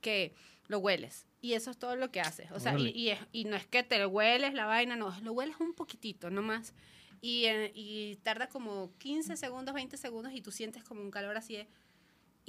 [0.00, 0.34] que
[0.68, 1.26] lo hueles.
[1.42, 2.50] Y eso es todo lo que haces.
[2.52, 5.32] O sea, y, y, es- y no es que te hueles la vaina, no, lo
[5.32, 6.74] hueles un poquitito nomás.
[7.22, 11.36] Y, eh, y tarda como 15 segundos, 20 segundos y tú sientes como un calor
[11.36, 11.66] así de...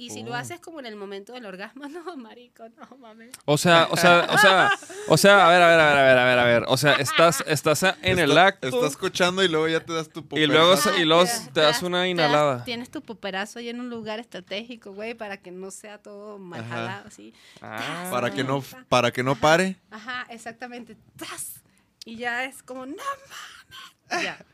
[0.02, 0.34] Y si lo Oh.
[0.34, 3.30] haces como en el momento del orgasmo, no, marico, no mames.
[3.44, 4.70] O sea, o sea, o sea,
[5.08, 6.64] o sea, a ver, a ver, a ver, a ver, a ver, a ver.
[6.68, 10.26] O sea, estás, estás en el acto Estás escuchando y luego ya te das tu
[10.32, 10.98] y luego, poperazo.
[11.00, 12.64] y luego das- te das das- una te das- inhalada.
[12.64, 16.66] tienes tu poperazo ahí en un lugar estratégico, güey, para que no sea todo mal
[16.68, 17.32] jalado, así.
[17.60, 18.08] Ah.
[18.10, 19.76] Para que no, para que no pare.
[19.90, 20.96] Ajá, exactamente.
[21.16, 21.62] ¡Tas!
[22.04, 24.24] Y ya es como, no mames.
[24.24, 24.44] Ya.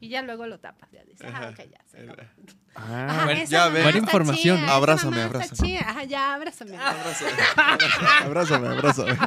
[0.00, 0.90] Y ya luego lo tapas.
[0.92, 1.78] Ya dices, ah, ok, ya.
[1.90, 2.22] se acabó.
[2.74, 3.06] Ah.
[3.10, 3.82] Ajá, Bueno, esa ya mamá ven.
[3.82, 4.56] Buena está información.
[4.56, 5.68] chida, esa Abrázame, mamá está abrázame.
[5.68, 5.80] chida.
[5.90, 6.76] Ajá, ya, abrázame.
[8.24, 9.18] Abrázame, abrázame.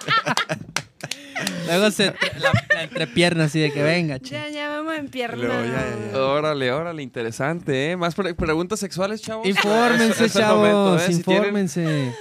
[1.68, 2.06] Luego se
[2.40, 4.32] la, la entrepierna así de que venga, che.
[4.32, 5.36] Ya, ya vamos en pierna.
[5.38, 6.18] Luego, ya, ya, ya.
[6.22, 7.98] Órale, órale, interesante, ¿eh?
[7.98, 9.46] Más pre- preguntas sexuales, chavos.
[9.48, 11.14] Infórmense, Es- es el momento, chavos, ¿eh?
[11.14, 12.16] Si tienen- infórmense.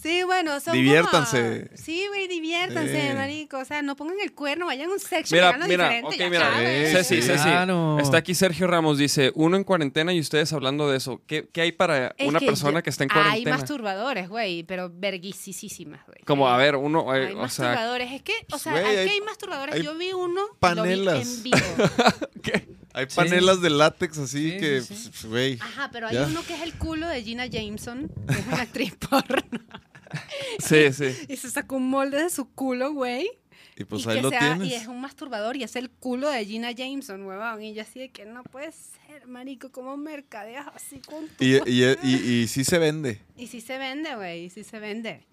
[0.00, 1.66] Sí, bueno, son Diviértanse.
[1.66, 3.58] como- Sí, güey, diviértanse, marico.
[3.58, 6.14] O sea, no pongan el cuerno, vayan a un sex shop, Mira, mira, diferente, ok,
[6.16, 6.50] ya mira.
[6.52, 6.92] sabes.
[6.92, 7.42] Ceci, Ceci.
[7.42, 7.98] claro.
[8.00, 11.20] Está aquí Sergio Ramos, dice, uno en cuarentena y ustedes hablando de eso.
[11.26, 13.56] ¿Qué, qué hay para Es una que persona yo- que está en Hay cuarentena?
[13.58, 16.18] masturbadores, güey, pero verguisísimas, güey.
[16.24, 18.12] Como, Hay- a ver, uno, eh, Hay o sea, masturbadores.
[18.12, 19.74] Es que, o sea, Güey, hay, hay- hay masturbadores.
[19.74, 21.14] hay Yo vi uno y panelas.
[21.14, 21.56] lo vi en vivo.
[22.92, 25.08] Hay panelas de látex así Sí, que, sí, sí.
[25.10, 25.58] pues, güey.
[25.60, 26.26] Ajá, pero hay Ya.
[26.26, 29.40] uno que es el culo de Gina Jameson, que es una actriz porno.
[30.58, 31.14] sí, sí.
[31.28, 33.28] Y se sacó un molde de su culo, güey.
[33.76, 34.68] Y pues y ahí lo sea- tienes.
[34.68, 37.62] Y es un masturbador y es el culo de Gina Jameson, huevón.
[37.62, 41.42] Y yo así de que no puede ser, marico, como mercadeas así con tu...
[41.44, 43.20] Y, y, y, y sí se vende.
[43.36, 45.26] Y sí se vende, güey, y sí se vende.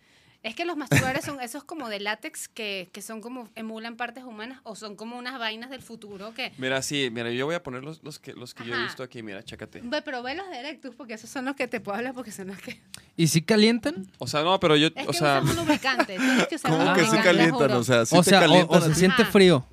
[0.47, 4.23] Es que los masturbadores son esos como de látex que, que son como, emulan partes
[4.23, 6.53] humanas o son como unas vainas del futuro que...
[6.57, 9.03] Mira, sí, mira, yo voy a poner los, los que, los que yo he visto
[9.03, 9.81] aquí, mira, chécate.
[9.83, 12.31] Ve, pero ve los de Erectus porque esos son los que te puedo hablar porque
[12.31, 12.79] son los que...
[13.17, 14.07] ¿Y si calientan?
[14.19, 16.15] O sea, no, pero yo, Es o que sea, usan un lubricante.
[16.17, 17.71] Tienes que usar un ¿Cómo que sí lubricante, calientan?
[17.73, 18.81] O sea, sí o sea, calientan.
[18.81, 19.31] o se siente Ajá.
[19.31, 19.65] frío.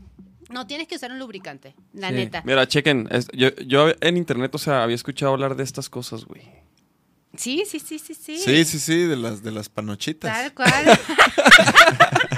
[0.50, 2.14] No, tienes que usar un lubricante, la Sí.
[2.14, 2.42] neta.
[2.44, 6.24] mira, chequen, es- yo, yo en internet, o sea, había escuchado hablar de estas cosas,
[6.24, 6.42] güey.
[7.36, 8.38] Sí, sí, sí, sí, sí.
[8.38, 10.32] Sí, sí, sí, de las, de las panochitas.
[10.32, 10.98] Tal cual.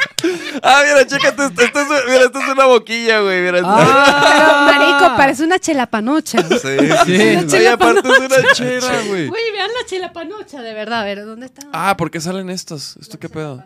[0.62, 3.60] Ah, mira, chécate, esto, esto es, mira, esto es una boquilla, güey, mira.
[3.64, 4.66] Ah.
[4.72, 6.42] Pero, marico, parece una chelapanocha.
[6.42, 7.56] Sí, sí, sí.
[7.56, 9.28] Oye, aparte es una chera, güey.
[9.28, 11.00] Güey, vean la chelapanocha, de verdad.
[11.02, 11.68] A ver, ¿dónde está?
[11.72, 12.96] Ah, ¿por qué salen estos?
[12.96, 13.62] ¿Esto qué pedo?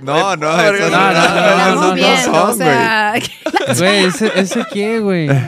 [0.00, 2.68] No, no, no, no, no, no, no viendo, o son, güey.
[2.68, 3.14] sea,
[3.76, 5.28] Güey, ¿ese, ese qué, güey?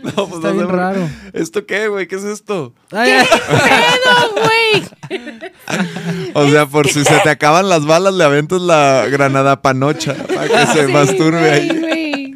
[0.00, 1.08] No, pues Está no bien raro.
[1.32, 2.06] ¿Esto qué, güey?
[2.06, 2.72] ¿Qué es esto?
[2.92, 3.26] Ay, ay.
[3.26, 6.32] pedo, güey.
[6.34, 10.46] O sea, por si se te acaban las balas, le aventas la granada panocha para
[10.48, 11.68] que se Sí, masturbe ahí.
[11.80, 12.34] güey.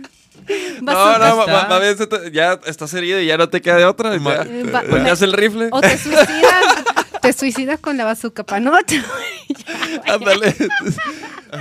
[0.82, 1.66] No, no, ma- está.
[1.68, 4.10] ma- bien te- ya estás herido y ya no te queda de otra.
[4.18, 5.68] Ma- Ya, Eh, volteas el rifle.
[5.70, 6.64] O te suicidas,
[7.22, 8.96] te suicidas con la bazooka panocha.
[8.96, 10.00] güey.
[10.08, 10.54] Ándale.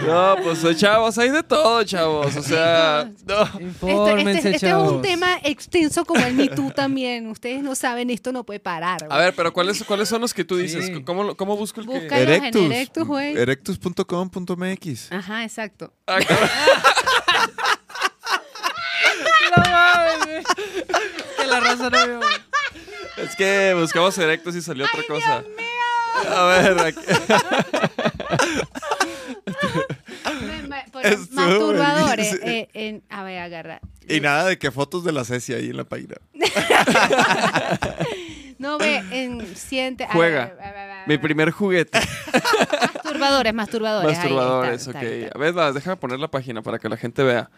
[0.05, 2.35] No, pues eh, chavos, hay de todo, chavos.
[2.35, 3.43] O sea, no.
[3.43, 4.91] Este, Infórmense, este- este es chavos.
[4.93, 7.27] un tema extenso como el Me Too también.
[7.27, 9.05] Ustedes no saben, esto no puede parar.
[9.09, 10.85] A ver, pero ¿cuáles, ¿cuáles son los que tú dices?
[10.85, 11.03] Sí.
[11.03, 11.93] ¿Cómo, cómo busco el que...?
[11.99, 13.35] Búscalos en Erectus, güey.
[13.38, 15.11] Erectus.com.mx.
[15.11, 15.93] Ajá, exacto.
[16.07, 16.19] Ah.
[19.55, 20.43] No mames, güey.
[21.38, 22.19] Que La raza no vio.
[23.18, 25.43] Es que buscamos erectos y salió otra cosa.
[26.30, 26.99] A ver, aquí-
[30.45, 32.30] Me- me- por- Estuvo Masturbadores.
[32.39, 32.48] buenísimo.
[32.48, 33.80] eh, en- a ver, agarra.
[34.07, 36.15] Y nada de que fotos de la Ceci ahí en la página.
[38.57, 40.03] No ve, en siente.
[40.03, 40.45] a Juega.
[40.45, 41.22] ver, a ver, a ver, a mi ver.
[41.22, 41.99] primer juguete.
[42.93, 44.11] Masturbadores, masturbadores.
[44.19, 44.95] ahí Masturbadores, está, ok.
[45.03, 45.35] está, está.
[45.35, 47.49] A ver, vas, déjame poner la página para que la gente vea.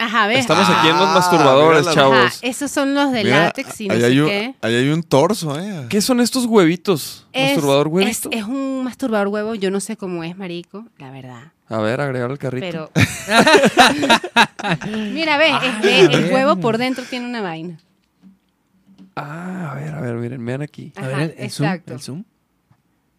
[0.00, 0.38] Ajá, ves.
[0.40, 2.16] Estamos aquí en los Ah, masturbadores, chavos.
[2.16, 4.54] Ajá, esos son los de Mira, látex y no ahí, sé hay un, qué.
[4.62, 5.86] ahí hay un torso, ¿eh?
[5.90, 7.26] ¿Qué son estos huevitos?
[7.32, 8.30] Es, ¿Masturbador huevito?
[8.32, 11.52] es un masturbador huevo, yo no sé cómo es, marico, la verdad.
[11.68, 12.90] A ver, agregar al carrito.
[12.94, 13.06] Pero.
[15.12, 17.78] Mira, ves, es- ve, el huevo por dentro tiene una vaina.
[19.16, 20.92] Ah, a ver, a ver, miren, vean aquí.
[20.96, 21.66] A ver, el, el zoom.
[21.68, 21.92] exacto.
[21.92, 22.24] El zoom.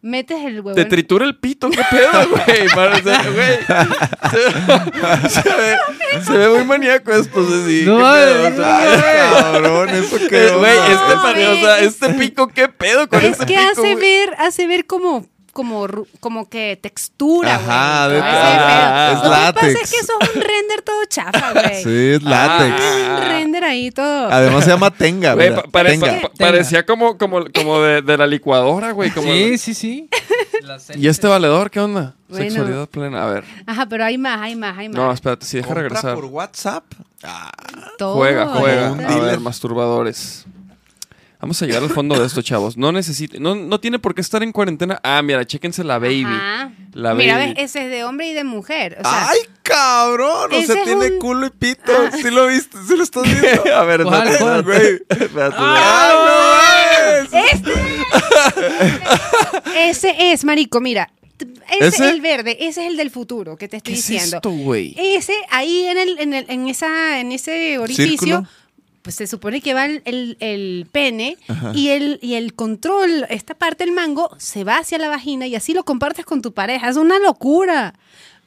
[0.03, 0.73] Metes el huevo.
[0.73, 2.67] Te en- tritura el pito, qué pedo, güey.
[2.73, 3.59] Para- o sea, güey.
[4.31, 5.75] Se, se ve,
[6.25, 7.85] se ve muy maníaco esto, Ceci.
[7.85, 10.47] No, qué pedo, ay, o sea, cabrón, eso eh, que.
[10.49, 13.53] Güey, este, No, pare- o sea, es- este pico, qué pedo con es este que
[13.53, 13.95] pico, hace güey?
[13.95, 15.87] ver, hace ver como, como,
[16.19, 18.15] como que textura, Ajá, güey.
[18.15, 19.81] de- Todo ese ah, es Lo que pasa látex.
[19.83, 21.83] es que eso es un render todo chafa, güey.
[21.83, 22.75] Sí, es látex.
[22.81, 23.17] Ah.
[23.21, 24.31] Un render ahí todo.
[24.31, 28.27] Además se llama Tenga, Güey, pare- pa- pa- parecía como, como, como de, de la
[28.27, 29.11] licuadora, güey.
[29.11, 30.09] Como Sí, sí, sí.
[30.95, 32.15] ¿Y este valedor qué onda?
[32.29, 32.45] Bueno.
[32.45, 33.23] Sexualidad plena.
[33.23, 33.43] A ver.
[33.65, 34.95] Ajá, pero hay más, hay más, hay más.
[34.95, 36.15] No, espérate, si deja Compra regresar.
[36.15, 36.85] por WhatsApp.
[37.23, 37.51] Ah,
[37.97, 38.91] Todo, Juega, juega.
[38.93, 39.23] un A dealer.
[39.31, 40.45] ver, masturbadores.
[41.41, 42.77] Vamos a llegar al fondo de esto, chavos.
[42.77, 44.99] No necesita, no, no tiene por qué estar en cuarentena.
[45.03, 46.23] Ah, mira, chéquense la baby.
[46.25, 46.71] Ajá.
[46.93, 47.53] La Mira, baby.
[47.55, 48.97] ves, ese es de hombre y de mujer.
[48.99, 50.51] O sea, ¡Ay, cabrón!
[50.51, 51.91] O ese sea, es tiene un- culo y pito.
[52.21, 52.77] ¿Sí lo viste?
[52.87, 53.63] ¿Sí lo estás viendo?
[53.75, 54.63] a ver, ¿Cuál, no, cuál?
[54.63, 55.01] güey.
[55.09, 55.55] Espérate.
[55.57, 57.61] ¡Ah, no mames!
[59.75, 61.09] ese es, marico, mira.
[61.71, 62.09] Ese, ¿Ese?
[62.11, 64.35] el verde, ese es el del futuro que te ¿Qué estoy es diciendo.
[64.37, 64.93] esto, güey?
[64.97, 68.47] Ese, ahí en el, en el, en esa, en ese orificio, Círculo.
[69.01, 71.37] Pues se supone que va el, el- el pene
[71.73, 75.55] y el, y el control, esta parte del mango, se va hacia la vagina y
[75.55, 76.89] así lo compartes con tu pareja.
[76.89, 77.93] Es una locura.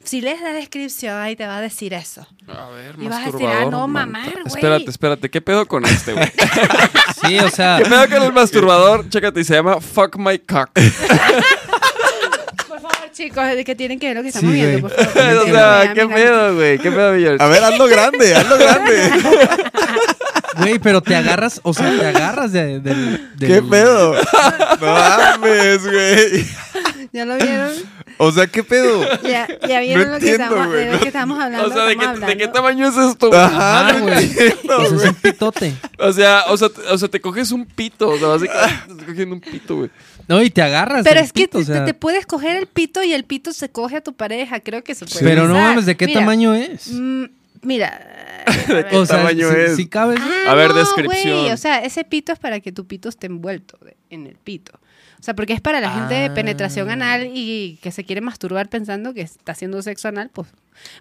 [0.03, 2.27] Si lees la descripción, ahí te va a decir eso.
[2.47, 4.43] A ver, Y vas a decir, ah, no, mamar, güey.
[4.45, 5.29] Espérate, espérate.
[5.31, 6.31] ¿Qué pedo con este, güey?
[7.27, 7.79] Sí, o sea.
[7.81, 9.09] ¿Qué pedo con el masturbador?
[9.09, 10.69] Chécate, y se llama Fuck My Cock.
[12.67, 14.95] Por favor, chicos, de que tienen que ver lo que Sí, estamos viendo, güey.
[14.95, 15.37] por favor.
[15.41, 16.77] o sea, ¿qué pedo, güey?
[16.77, 17.43] ¿Qué pedo, George?
[17.43, 19.11] A ver, hazlo grande, hazlo grande.
[20.57, 24.13] Güey, pero te agarras, o sea, te agarras de, del- del- ¿Qué pedo?
[24.81, 26.45] No mames, güey.
[27.13, 27.71] ¿Ya lo vieron?
[28.17, 29.01] O sea, ¿qué pedo?
[29.23, 31.67] Ya, ya vieron No lo, que entiendo, estamos, güey, de lo que estamos hablando.
[31.67, 33.27] O sea, ¿de qué, ¿de qué tamaño es esto?
[33.29, 33.39] güey?
[33.39, 34.25] Ajá, güey.
[34.25, 35.07] entiendo, Eso es güey.
[35.09, 35.73] un pitote.
[35.99, 38.09] O sea, o sea, te- o sea, te coges un pito.
[38.09, 39.89] O sea, básicamente te estás cogiendo un pito, güey.
[40.27, 41.03] No, y te agarras.
[41.03, 43.53] Pero es que pito, o te, sea, te puedes coger el pito y el pito
[43.53, 44.59] se coge a tu pareja.
[44.59, 46.87] Creo que se puede Pero no mames, ¿de qué Mira, tamaño es?
[46.91, 47.25] mm,
[47.65, 48.43] mira.
[48.67, 49.75] ¿De qué O sea, tamaño si, es?
[49.75, 50.19] si cabes.
[50.21, 51.51] Ah, A ver, no, descripción.
[51.51, 54.73] O sea, ese pito es para que tu pito esté envuelto de- en el pito.
[55.19, 56.33] O sea, porque es para la gente de Ah.
[56.35, 60.47] penetración anal y que se quiere masturbar pensando que está haciendo sexo anal, pues.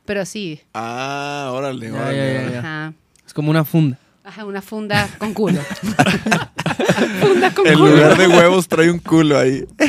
[0.07, 0.61] Pero sí.
[0.73, 2.17] Ah, órale, Ya, órale.
[2.17, 2.53] ya, ya, órale.
[2.53, 2.59] ya.
[2.61, 2.93] Ajá.
[3.27, 3.99] Es como una funda.
[4.25, 5.61] Ajá, una funda con culo.
[7.21, 7.91] funda con En culo.
[7.91, 9.67] lugar de huevos trae un culo ahí.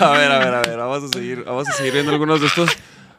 [0.00, 0.76] A ver, a ver, a ver.
[0.78, 2.68] Vamos a seguir, vamos a seguir viendo algunos de estos.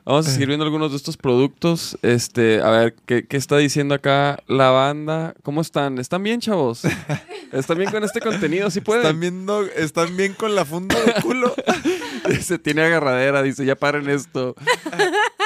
[0.06, 1.98] Vamos a seguir viendo algunos de estos productos.
[2.04, 5.34] Este, a ver, ¿qué, qué está diciendo acá la banda?
[5.42, 5.98] ¿Cómo están?
[5.98, 6.84] ¿Están bien, chavos?
[7.52, 8.70] ¿Están bien con este contenido?
[8.70, 9.02] ¿Sí pueden?
[9.02, 11.56] ¿Están viendo, están bien con la funda de culo?
[12.30, 13.42] Dice, tiene agarradera.
[13.42, 14.56] Dice, ya paren esto.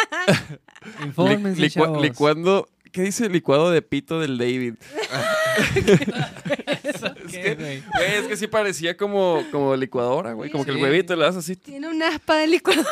[1.05, 2.01] Infórmense, chavos.
[2.01, 2.67] licuando...
[2.91, 4.73] ¿Qué dice licuado de pito del David?
[7.29, 7.83] ¿Qué, güey?
[7.83, 10.49] Güey, es que sí parecía como, como licuadora, güey.
[10.49, 11.55] Como que el huevito le das así.
[11.55, 12.87] Tiene un aspa de licuador.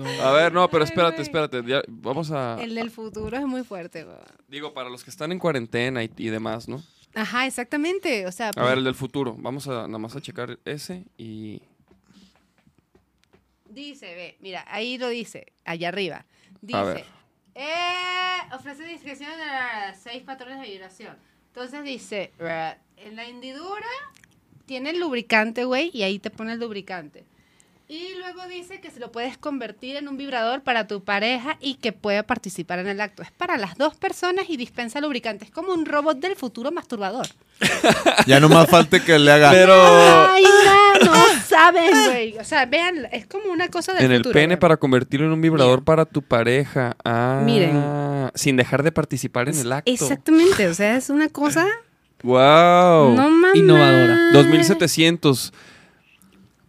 [0.00, 0.22] No.
[0.22, 1.62] A ver, no, pero espérate, espérate.
[1.66, 2.56] ya- vamos a...
[2.62, 4.16] El del futuro es muy fuerte, güey.
[4.48, 6.82] Digo, para los que están en cuarentena y, y demás, ¿no?
[7.14, 8.26] Ajá, exactamente.
[8.26, 9.36] O sea, A ver, el del futuro.
[9.38, 11.60] Vamos a nada más a checar ese y...
[13.68, 16.24] Dice, ve, mira, ahí lo dice, allá arriba.
[16.60, 17.04] Dice, A ver.
[17.54, 19.36] eh, ofrece discreción a
[19.88, 21.16] las seis patrones de vibración.
[21.48, 22.32] Entonces dice,
[22.96, 23.86] en la hendidura
[24.66, 27.24] tiene el lubricante, güey, y ahí te pone el lubricante.
[27.90, 31.74] Y luego dice que se lo puedes convertir en un vibrador para tu pareja y
[31.74, 33.24] que pueda participar en el acto.
[33.24, 35.44] Es para las dos personas y dispensa lubricante.
[35.46, 37.26] Es como un robot del futuro masturbador.
[38.26, 39.50] Ya no más falta que le haga.
[39.50, 39.74] Pero...
[39.74, 42.38] Ay, no, no saben, güey.
[42.38, 44.60] O sea, vean, es como una cosa del En el futuro, pene güey.
[44.60, 46.96] para convertirlo en un vibrador para tu pareja.
[47.04, 48.30] Ah, Miren.
[48.34, 49.90] Sin dejar de participar en el acto.
[49.90, 51.66] Exactamente, o sea, es una cosa.
[52.22, 53.14] Wow.
[53.16, 53.56] No mames.
[53.56, 54.30] Innovadora.
[54.32, 55.52] 2700.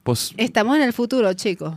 [0.03, 1.75] Pues Estamos en el futuro, chicos.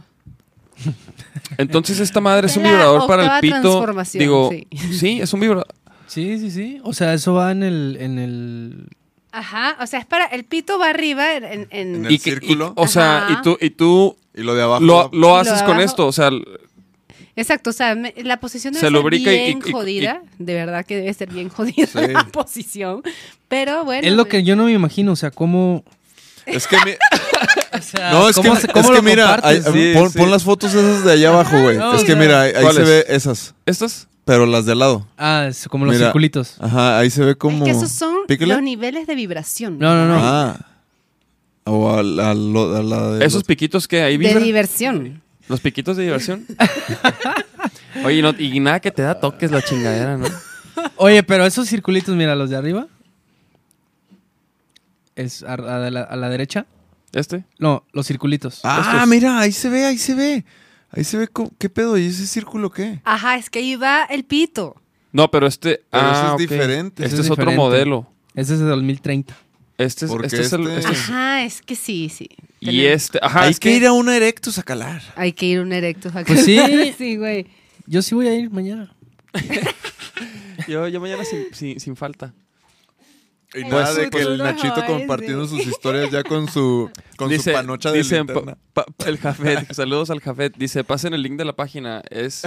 [1.59, 3.61] entonces esta madre es un La vibrador para el pito.
[3.61, 4.67] transformación, Digo, sí.
[4.93, 5.67] sí, es un vibrador.
[6.07, 6.81] Sí, sí, sí.
[6.85, 8.89] O sea, eso va en el, en el...
[9.33, 10.27] Ajá, o sea, es para.
[10.27, 11.67] El pito va arriba en.
[11.71, 12.73] en- el Y círculo.
[12.77, 13.33] o sea, Ajá.
[13.33, 14.85] y tú, y tú Y lo de abajo.
[14.85, 15.81] lo, lo haces con abajo.
[15.83, 16.31] esto, o sea,
[17.35, 20.23] Exacto, o sea, me- la posición debe Se ser bien y- y- jodida.
[20.39, 22.13] De verdad que debe ser bien jodida Sí.
[22.13, 23.03] la posición.
[23.49, 24.07] Pero bueno.
[24.07, 25.83] Es lo que yo no me imagino, o sea, cómo...
[26.47, 26.93] Es que, mi-
[27.73, 29.41] o sea, no, es que, ¿cómo se- es que mira,
[29.73, 30.19] Sí, pon, sí.
[30.19, 31.77] pon las fotos esas de allá abajo, güey.
[31.79, 34.09] No, es que mira, ahí, ahí se ve esas, ¿Estas?
[34.25, 35.07] pero las de al lado.
[35.19, 36.07] Ah, es como los Mira.
[36.07, 36.57] circulitos.
[36.61, 37.65] Ajá, ahí se ve como...
[37.67, 38.55] Es que esos son Pícale.
[38.55, 39.79] los niveles de vibración.
[39.79, 40.19] No, no, no.
[40.23, 40.57] Ah.
[41.65, 44.43] O a, la- a lo- a la de Esos los- piquitos que ahí De vibran.
[44.43, 45.23] diversión.
[45.49, 46.47] Los piquitos de diversión.
[48.05, 50.27] Oye, no, y nada que te da toques la chingadera, ¿no?
[50.97, 52.87] Oye, pero esos circulitos, mira, los de arriba.
[55.17, 56.67] Es a, a la, a la derecha.
[57.15, 57.45] ¿Este?
[57.59, 58.61] No, los circulitos.
[58.65, 59.09] Ah, Estos.
[59.09, 60.45] mira, ahí se ve, ahí se ve.
[60.91, 61.29] Ahí se ve
[61.59, 63.01] qué pedo, ¿y ese círculo qué?
[63.05, 64.77] Ajá, es que ahí va el pito.
[65.13, 65.83] No, pero este.
[65.91, 66.39] Pero ese ah, es ok.
[66.41, 67.03] diferente.
[67.05, 67.57] Este Ese es, es otro diferente.
[67.57, 68.07] modelo.
[68.35, 69.37] Ese es de 2030.
[69.79, 70.63] Este es, Porque este es el.
[70.69, 72.29] este- este es- Ajá, es que sí, sí.
[72.61, 73.19] y Tenemos- este.
[73.23, 75.03] Ajá, Hay es que, ir a una Erectus a calar.
[75.17, 76.09] Hay que ir a un erecto.
[76.11, 76.25] acá.
[76.27, 76.59] Pues sí.
[76.99, 77.47] sí, güey.
[77.87, 78.95] Yo sí voy a ir mañana.
[80.69, 82.33] Yo, yo mañana sin, sin, sin falta.
[83.55, 85.57] Y nada de que el Nachito compartiendo sí.
[85.59, 88.57] sus historias ya con su, con su panocha de dice, linterna.
[88.73, 90.57] pa- pa- el Jafet, saludos al Jafet.
[90.57, 92.03] Dice, pasen el link de la página.
[92.11, 92.43] Es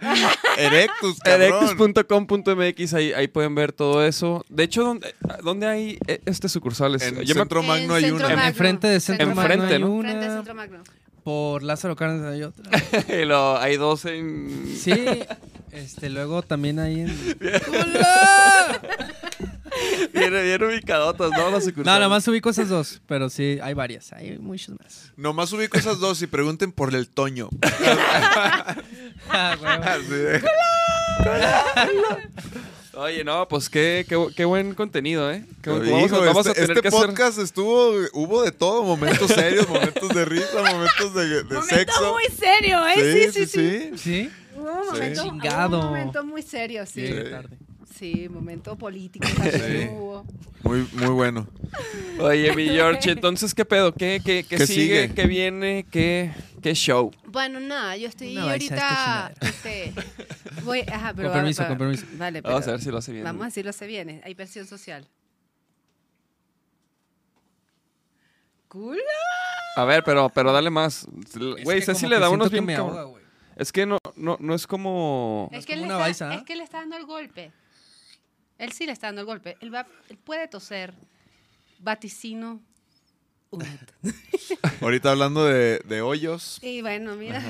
[0.58, 2.94] Erectus, erectus.com.mx.
[2.94, 4.44] Ahí, ahí pueden ver todo eso.
[4.48, 7.02] De hecho, ¿dónde, dónde hay eh, este sucursales?
[7.02, 8.36] En Yo me- Centro Magno hay Centro una.
[8.36, 8.48] Magno.
[8.48, 9.74] Enfrente de Centro Centro Magno Magno.
[9.74, 9.90] hay ¿no?
[9.90, 10.08] una.
[10.10, 10.78] Frente a Centro Magno.
[11.24, 12.70] Por Lázaro Cárdenas hay otra.
[13.20, 14.76] y lo- hay dos en...
[14.78, 14.92] Sí.
[15.72, 17.36] Este, luego también hay en...
[20.12, 21.50] Bien, bien ubicadotas, ¿no?
[21.50, 21.86] Las sucursales.
[21.86, 25.12] No, nada más ubico esas dos, pero sí, hay varias, hay muchas más.
[25.16, 27.48] Nomás ubico esas dos y pregunten por el Toño.
[29.30, 29.56] Ah.
[29.82, 30.42] Así de-
[32.96, 35.44] Oye, no, pues qué, qué, qué buen contenido, ¿eh?
[35.62, 37.06] Qué buen- vamos a, vamos a este, tener este que hacer...
[37.08, 42.12] podcast estuvo, hubo de todo, momentos serios, momentos de risa, momentos de, de Momento sexo.
[42.12, 43.30] muy serio, ¿eh?
[43.32, 43.90] Sí, sí, sí.
[43.98, 44.30] ¿Sí?
[44.56, 45.82] Hubo un momento, hubo un Chingado.
[45.82, 47.00] momento muy serio, sí.
[47.00, 47.56] Llegué tarde.
[47.96, 49.88] Sí, momento político Sí.
[50.64, 51.46] Muy, muy bueno.
[52.18, 53.92] Oye, mi George, entonces, ¿qué pedo?
[53.92, 55.02] ¿Qué, qué, qué ¿Qué sigue?
[55.02, 55.14] sigue?
[55.14, 55.86] ¿Qué viene?
[55.90, 57.12] ¿Qué, qué show?
[57.26, 59.34] Bueno, nada, yo estoy baisa ahorita.
[59.40, 59.92] Este,
[60.62, 62.06] voy, ajá, pero Con permiso, va- con permiso.
[62.14, 63.24] Vale, pero Vamos a ver si lo hace bien.
[63.24, 64.22] Vamos a decirlo se viene.
[64.24, 65.06] Hay presión social.
[68.68, 69.00] ¡Culo!
[69.76, 71.06] A ver, pero, pero dale más.
[71.26, 73.20] Es Güey, Ceci le da unos que bien ahoga.
[73.56, 75.48] Es que no, no, no es como...
[75.52, 76.34] Es que, él como le una está, baisa, ¿ah?
[76.34, 77.52] es que le está dando el golpe.
[78.58, 79.56] Él sí le está dando el golpe.
[79.60, 80.94] Él, va, él puede toser.
[81.80, 82.60] Vaticino.
[84.80, 86.58] Ahorita hablando de, de hoyos.
[86.62, 87.42] Y bueno, mira.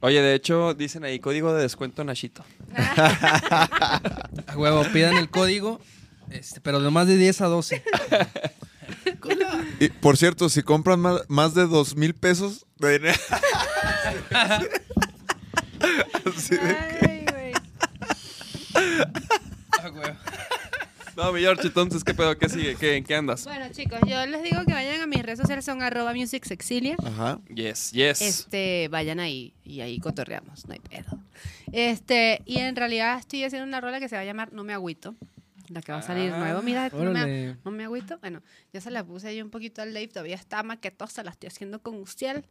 [0.00, 2.44] Oye, de hecho, dicen ahí código de descuento Nachito.
[2.76, 4.00] A
[4.56, 5.80] huevo, pidan el código,
[6.30, 7.82] este, pero de más de 10 a 12.
[9.80, 13.10] Y, por cierto, si compran más, más de dos mil pesos, de-
[16.34, 17.52] Así de- Ay, güey.
[21.14, 22.38] No, mi George, entonces, ¿qué pedo?
[22.38, 22.74] ¿Qué sigue?
[22.74, 23.44] ¿Qué, ¿En qué andas?
[23.44, 26.96] Bueno, chicos, yo les digo que vayan a mis redes sociales, son arroba music sexilia.
[27.04, 27.38] Ajá.
[27.54, 28.22] Yes, yes.
[28.22, 31.18] Este, vayan ahí y ahí cotorreamos, no hay pedo.
[31.70, 34.72] Este, y en realidad estoy haciendo una rola que se va a llamar No me
[34.72, 35.14] agüito.
[35.68, 36.62] La que va a salir Ah, nuevo.
[36.62, 38.18] Mira, no me, no me agüito.
[38.20, 38.40] Bueno,
[38.72, 41.78] ya se la puse ahí un poquito al Dave, todavía está maquetosa, la estoy haciendo
[41.82, 42.46] con Uciel.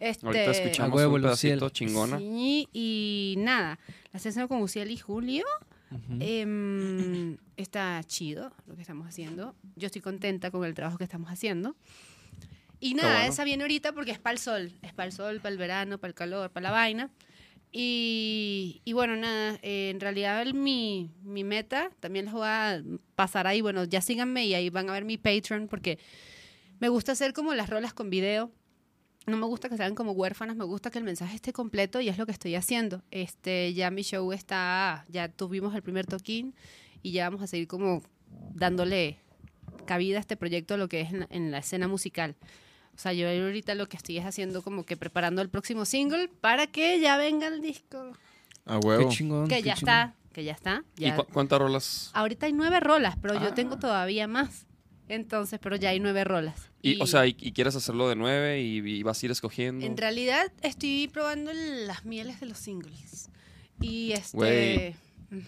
[0.00, 2.16] Este, Ahorita escuchamos A huevo, un pedacito chingona.
[2.18, 3.78] Sí, y nada,
[4.10, 5.44] la estoy haciendo con Uciel y Julio.
[6.20, 9.54] Em, está chido lo que estamos haciendo.
[9.76, 11.76] Yo estoy contenta con el trabajo que estamos haciendo.
[12.78, 13.32] Y nada, bueno.
[13.32, 14.72] esa viene ahorita porque es para el sol.
[14.82, 17.10] Es para el sol, para el verano, para el calor, para la vaina.
[17.72, 22.82] Y, y bueno, nada, eh, en realidad el- mi, mi meta, también les voy a
[23.14, 25.98] pasar ahí, bueno, ya síganme y ahí van a ver mi Patreon porque
[26.80, 28.50] me gusta hacer como las rolas con video.
[29.26, 32.08] No me gusta que sean como huérfanas, me gusta que el mensaje esté completo y
[32.08, 33.02] es lo que estoy haciendo.
[33.10, 36.54] Este, ya mi show está, ya tuvimos el primer toquín
[37.02, 38.02] y ya vamos a seguir como
[38.54, 39.18] dándole
[39.86, 42.34] cabida a este proyecto, lo que es en la, en la escena musical.
[42.94, 46.28] O sea, yo ahorita lo que estoy es haciendo como que preparando el próximo single
[46.40, 48.12] para que ya venga el disco.
[48.66, 49.10] A Qué huevo.
[49.10, 49.48] chingón.
[49.48, 49.94] Que qué ya chingón.
[49.94, 50.84] está, que ya está.
[50.98, 52.10] ¿Y cu- cuántas rolas?
[52.14, 53.54] Ahorita hay nueve rolas, pero yo Ah.
[53.54, 54.66] tengo todavía más.
[55.08, 56.69] Entonces, pero ya hay nueve rolas.
[56.82, 59.84] Y, o sea, y, y quieres hacerlo de nueve y, y vas a ir escogiendo.
[59.84, 63.28] En realidad estoy probando las mieles de los singles.
[63.80, 64.96] Y este...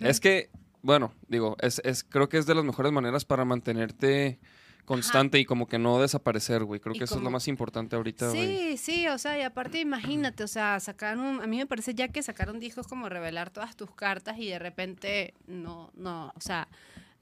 [0.01, 0.51] Es que,
[0.83, 4.39] bueno, digo, es, es, creo que es de las mejores maneras para mantenerte
[4.85, 6.81] constante y como que no desaparecer, güey.
[6.81, 8.31] Creo que eso es lo más importante ahorita.
[8.31, 12.09] Sí, sí, o sea, y aparte imagínate, o sea, sacaron, a mí me parece ya
[12.09, 16.69] que sacaron discos como revelar todas tus cartas y de repente no, no, o sea,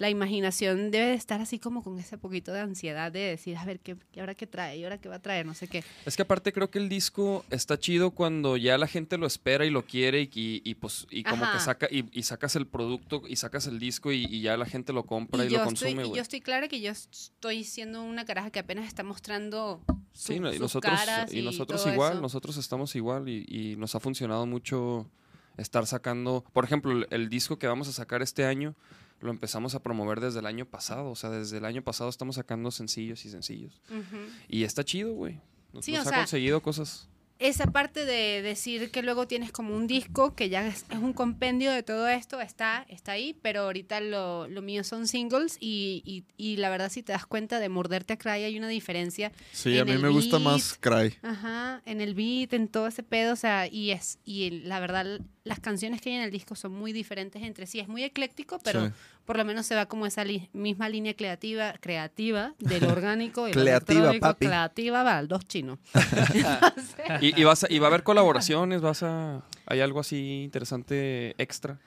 [0.01, 3.65] la imaginación debe de estar así como con ese poquito de ansiedad de decir, a
[3.67, 4.79] ver, ¿qué, ahora qué trae?
[4.79, 5.45] ¿Y ahora qué va a traer?
[5.45, 5.85] No sé qué.
[6.07, 9.67] Es que aparte creo que el disco está chido cuando ya la gente lo espera
[9.67, 12.67] y lo quiere y, y- y, pues y como que saca y, y sacas el
[12.67, 16.11] producto y sacas el disco y, ya la gente lo compra y, lo consume, estoy,
[16.13, 20.33] y yo estoy clara que yo estoy siendo una caraja que apenas está mostrando su-
[20.33, 22.23] Sí, no, y sus nosotros, caras y nosotros igual, eso.
[22.23, 25.11] nosotros estamos igual y, y nos ha funcionado mucho
[25.59, 28.75] estar sacando, por ejemplo, el, el disco que vamos a sacar este año
[29.21, 32.37] lo empezamos a promover desde el año pasado, o sea, desde el año pasado estamos
[32.37, 33.81] sacando sencillos y sencillos.
[33.91, 34.17] Ujú.
[34.49, 35.39] Y está chido, güey.
[35.73, 37.09] Nos, Sí, nos o ha sea, conseguido cosas.
[37.39, 41.13] esa parte de decir que luego tienes como un disco que ya es, es un
[41.13, 46.03] compendio de todo esto, está, está ahí, pero ahorita lo, lo mío son singles y,
[46.05, 49.33] y, y la verdad si te das cuenta de morderte a Cry hay una diferencia.
[49.53, 50.45] Sí, a mí me gusta beat.
[50.51, 51.15] más Cry.
[51.23, 55.21] Ajá, en el beat, en todo ese pedo, o sea, y es, y la verdad
[55.45, 58.59] las canciones que hay en el disco son muy diferentes entre sí, es muy ecléctico,
[58.63, 58.93] pero Sí.
[59.25, 63.53] por lo menos se va como esa li- misma línea creativa, creativa del orgánico y
[63.53, 64.47] Creativa, papi.
[64.47, 65.79] creativa va al dos chino.
[67.21, 69.43] Y, y vas a- y va a haber colaboraciones, vas a...
[69.67, 71.79] ¿Hay algo así interesante extra?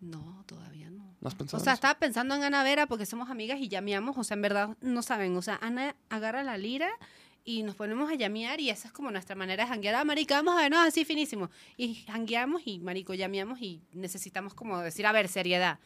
[0.00, 1.14] No, todavía no.
[1.20, 1.76] ¿No has pensado O sea, eso?
[1.76, 5.02] estaba pensando en Ana Vera porque somos amigas y llameamos, o sea, en verdad no
[5.02, 6.88] saben, o sea, Ana agarra la lira
[7.44, 9.94] y nos ponemos a llamear y esa es como nuestra manera de janguear.
[9.94, 11.50] Ah, marica, vamos a vernos así finísimo.
[11.76, 15.78] Y jangueamos y, marico, llameamos y necesitamos como decir, a ver, seriedad.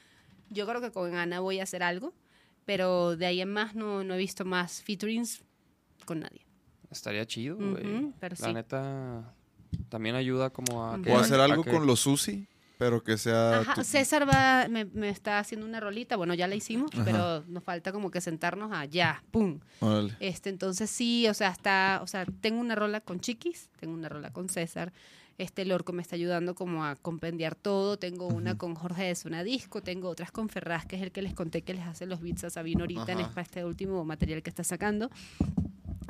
[0.51, 2.13] Yo creo que con Ana voy a hacer algo,
[2.65, 5.43] pero de ahí en más no, no he visto más featurings
[6.05, 6.45] con nadie.
[6.91, 7.87] Estaría chido, güey.
[7.87, 8.53] Ujú, pero La sí.
[8.53, 9.35] neta
[9.89, 10.95] también ayuda como a...
[10.95, 11.03] Ujú.
[11.03, 12.47] que- O hacer algo que- con los Susi,
[12.79, 13.61] pero que sea...
[13.61, 17.05] Ajá, tu- César va, me, me está haciendo una rolita, bueno, ya la hicimos, Ajá.
[17.05, 19.61] pero nos falta como que sentarnos allá, pum.
[20.21, 24.09] Este, entonces sí, o sea, está, o sea, tengo una rola con Chiquis, tengo una
[24.09, 24.93] rola con César.
[25.37, 27.97] Este Lorco me está ayudando como a compendiar todo.
[27.99, 31.23] Tengo una con Jorge de Zona Disco, tengo otras con Ferraz, que es el que
[31.23, 34.51] les conté que les hace los beats a Sabino ahorita en este último material que
[34.51, 35.11] está sacando.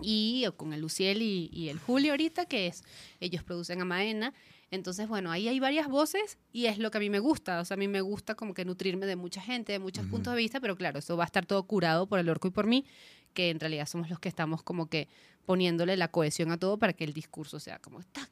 [0.03, 2.85] Y con el Luciel y, y el Julio ahorita, que es,
[3.21, 4.35] ellos producen a Maena.
[4.75, 7.61] Entonces, bueno, ahí hay varias voces y es lo que a mí me gusta.
[7.61, 10.33] O sea, a mí me gusta como que nutrirme de mucha gente, de muchos puntos
[10.33, 12.67] de vista, pero claro, eso va a estar todo curado por el Orco y por
[12.67, 12.85] mí,
[13.33, 15.09] que en realidad somos los que estamos como que
[15.47, 18.29] poniéndole la cohesión a todo para que el discurso sea como está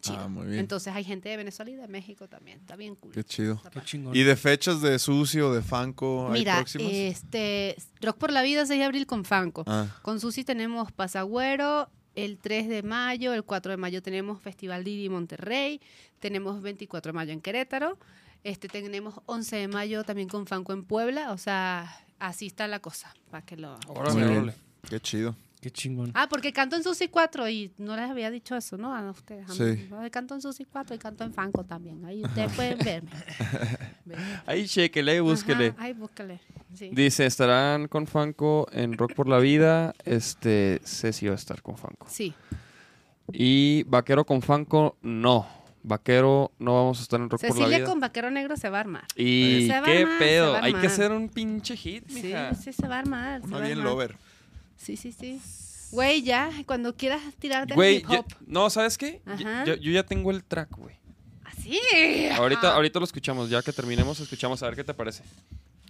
[0.00, 0.18] chido.
[0.18, 0.58] Ah, muy bien.
[0.60, 3.12] Entonces hay gente de Venezuela y de México también, está bien cool.
[3.12, 3.60] Qué chido.
[3.70, 4.16] Qué chingón.
[4.16, 6.90] ¿Y de fechas de Susi o de Fanco Mira, próximas?
[6.90, 9.64] este, Rock por la Vida 6 de abril con Fanco.
[9.66, 14.84] Ah, Con Susi tenemos Pasagüero, el 3 de mayo, el 4 de mayo tenemos Festival
[14.84, 15.80] Didi Monterrey,
[16.18, 17.98] tenemos 24 de mayo en Querétaro,
[18.44, 22.80] este tenemos 11 de mayo también con Fanco en Puebla, o sea, así está la
[22.80, 23.78] cosa, para que lo...
[23.88, 24.54] Órale,
[24.88, 25.34] qué chido.
[25.60, 26.10] Qué chingón.
[26.14, 28.94] Ah, porque canto en Susi 4 y no les había dicho eso, ¿no?
[28.94, 29.44] A ustedes.
[29.50, 29.76] a mí.
[29.76, 29.88] Sí.
[29.98, 32.02] Ay, Canto en Susi 4 y canto en Fanco también.
[32.06, 33.10] Ahí ustedes pueden verme.
[34.46, 35.68] Ahí chéquele, búsquele.
[35.68, 36.40] Ajá, ahí búsquele.
[36.74, 36.90] Sí.
[36.92, 39.92] Dice, estarán con Fanco en Rock por la Vida.
[40.04, 42.06] Este, Ceci va a estar con Fanco.
[42.08, 42.32] Sí.
[43.32, 45.46] Y Vaquero con Fanco, no.
[45.82, 47.86] Vaquero, no vamos a estar en Rock por la Cecilia Vida.
[47.88, 49.04] con Vaquero Negro se va a armar.
[49.16, 52.54] Y Se qué armar, pedo, hay que hacer un pinche hit, Sí, mija.
[52.54, 53.40] sí, se va a armar.
[53.40, 53.84] se Una bien armar.
[53.92, 54.16] lover.
[54.82, 55.40] Sí, sí, sí.
[55.92, 58.26] Güey, ya, cuando quieras tirarte Güey, el hip ya- hop.
[58.46, 59.20] no, ¿sabes qué?
[59.26, 59.64] Yo- Ajá.
[59.64, 60.96] Yo, yo ya tengo el track, güey.
[61.44, 61.78] Así.
[62.36, 65.22] Ahorita, ahorita lo escuchamos, ya que terminemos, escuchamos a ver qué te parece.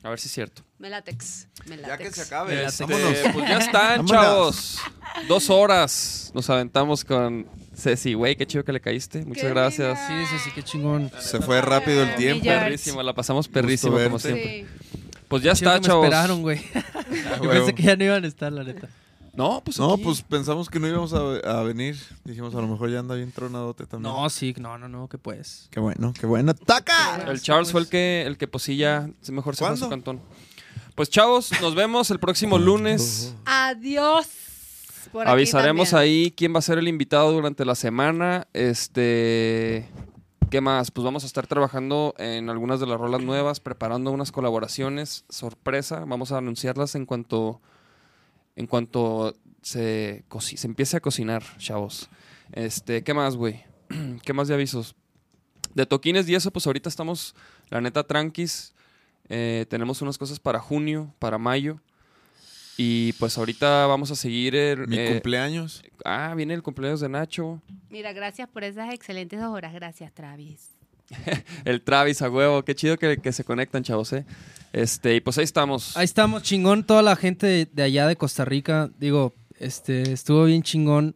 [0.02, 0.62] A ver si es cierto.
[0.78, 1.46] Me látex.
[1.66, 2.64] Me Ya que se acabe.
[2.64, 4.08] Este, pues ya están, Vámonos.
[4.08, 4.78] chavos.
[5.28, 7.46] Dos horas nos aventamos con
[7.76, 9.22] Ceci, güey, qué chido que le caíste.
[9.26, 9.98] Muchas Qué gracias.
[10.08, 11.12] Sí, sí, sí, qué chingón.
[11.20, 13.02] Se fue rápido el tiempo.
[13.02, 14.66] La pasamos perrísimo Gusto como siempre.
[14.66, 14.98] Sí.
[15.31, 16.05] Pues ya está, que me chavos.
[16.05, 16.61] esperaron, güey.
[17.32, 18.89] Ah, Yo pensé que ya no iban a estar, la neta.
[19.32, 20.02] No, pues No, aquí.
[20.05, 21.19] pues pensamos que no íbamos a,
[21.59, 21.97] a venir.
[22.24, 24.12] Dijimos, a lo mejor ya anda bien tronadote también.
[24.12, 25.69] No, sí, no, no, no, que pues.
[25.70, 26.52] Qué bueno, qué bueno.
[26.55, 27.24] ¡Taca!
[27.28, 29.89] El Charles fue el que, el que pues sí ya mejor se fue a su
[29.89, 30.20] cantón.
[30.94, 33.35] Pues chavos, nos vemos el próximo lunes.
[33.47, 34.27] Adiós.
[35.12, 38.47] Por Avisaremos ahí quién va a ser el invitado durante la semana.
[38.52, 39.89] Este.
[40.51, 40.90] ¿Qué más?
[40.90, 45.24] Pues vamos a estar trabajando en algunas de las rolas nuevas, preparando unas colaboraciones.
[45.28, 46.05] Sorpresa.
[46.05, 47.60] Vamos a anunciarlas en cuanto.
[48.56, 52.10] En cuanto se, se empiece a cocinar, chavos.
[52.51, 53.62] Este, ¿qué más, güey?
[54.24, 54.97] ¿Qué más de avisos?
[55.74, 57.36] De toquines y eso, pues ahorita estamos,
[57.68, 58.74] la neta, tranquis.
[59.28, 61.81] Eh, tenemos unas cosas para junio, para mayo.
[62.82, 64.55] Y pues ahorita vamos a seguir.
[64.57, 65.82] el- Mi eh, cumpleaños.
[66.02, 67.61] Ah, viene el cumpleaños de Nacho.
[67.90, 69.74] Mira, gracias por esas excelentes dos horas.
[69.74, 70.70] Gracias, Travis.
[71.66, 72.65] El Travis a huevo.
[72.65, 74.24] Qué chido que, que se conectan, chavos, ¿eh?
[74.73, 75.94] Este, y pues ahí estamos.
[75.94, 76.85] Ahí estamos, chingón.
[76.85, 81.15] Toda la gente de, de allá de Costa Rica, digo, este, estuvo bien chingón.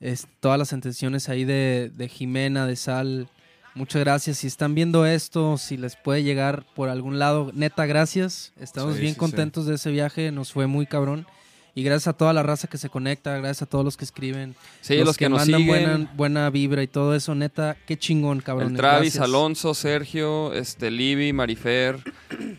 [0.00, 3.28] Es, todas las intenciones ahí de, de Jimena, de Sal.
[3.76, 4.38] Muchas gracias.
[4.38, 8.52] Si están viendo esto, si les puede llegar por algún lado, neta, gracias.
[8.58, 10.32] Estamos Sí, bien sí, contentos de ese viaje.
[10.32, 11.26] Nos fue muy cabrón.
[11.74, 14.56] Y gracias a toda la raza que se conecta, gracias a todos los que escriben.
[14.80, 15.66] Sí, los, que, nos mandan siguen.
[15.84, 18.70] buena, buena vibra y todo eso, neta, qué chingón, cabrón.
[18.70, 21.98] El Travis, Alonso, Sergio, este, Libby, Marifer.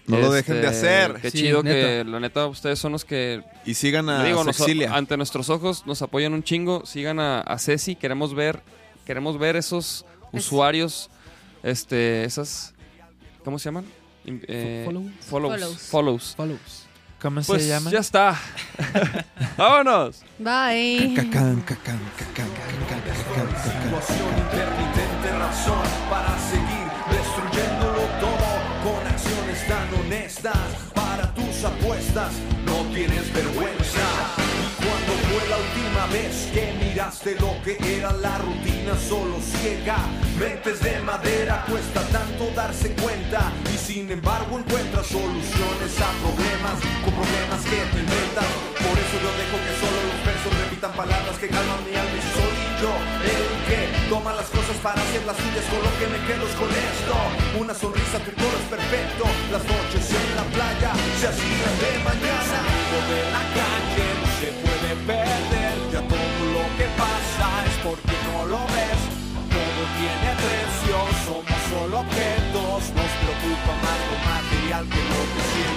[0.06, 1.14] No lo dejen de Este, hacer.
[1.20, 1.76] Qué Sí, chido neta.
[1.76, 4.62] que, la neta, ustedes son los que, Y sigan a digo, nos-
[4.92, 6.86] ante nuestros ojos nos apoyan un chingo.
[6.86, 8.62] Sigan a, a Ceci, queremos ver,
[9.04, 11.10] queremos ver esos Es- usuarios,
[11.64, 12.74] este, esas,
[13.44, 13.86] ¿cómo se llaman?
[14.26, 15.12] Eh, follows.
[15.22, 15.78] follows.
[15.90, 16.34] Follows.
[16.36, 16.84] Follows.
[17.22, 17.90] ¿Cómo Pues se llama?
[17.90, 18.40] ya está.
[19.58, 20.22] Vámonos.
[20.38, 21.14] Bye.
[21.16, 22.50] Cacán, cacán, cacán, cacán,
[22.88, 23.64] cacán, cacán.
[23.64, 28.48] situación intermitente razón para seguir destruyéndolo todo
[28.84, 30.58] con acciones tan honestas
[30.94, 32.34] para tus apuestas
[32.66, 34.06] no tienes vergüenza
[34.38, 39.98] y cuando fue la última vez que miraste lo que era la rutina solo ciega.
[40.40, 43.54] Mentes de madera cuesta tanto darse cuenta.
[43.72, 48.50] Y sin embargo encuentras soluciones a problemas con problemas que te inventas.
[48.82, 52.18] Por eso yo dejo que solo los versos repitan palabras que calman mi alma.
[52.18, 52.94] Y soy yo
[53.30, 53.80] el que
[54.10, 57.14] toma las cosas para hacer las suyas con lo que me quedo con esto.
[57.62, 59.24] Una sonrisa tu todo es perfecto.
[59.54, 60.92] Las noches en la playa
[61.22, 62.58] se hacían de mañana.
[63.06, 65.57] De la calle no se puede perder
[67.88, 69.02] porque no lo ves.
[69.56, 72.80] Todo tiene precio somos solo objetos.
[72.98, 75.77] Nos preocupa más lo material que lo que siente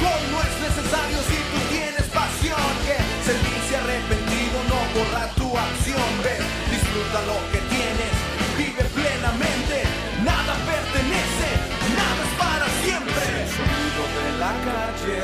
[4.93, 8.13] borra tu acción ves disfruta lo que tienes
[8.57, 9.83] vive plenamente
[10.23, 11.49] nada pertenece
[11.95, 13.23] nada es para siempre.
[13.41, 15.17] El sonido de la calle.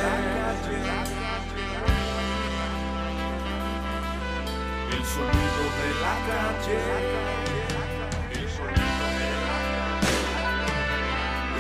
[4.91, 7.46] El sonido de la calle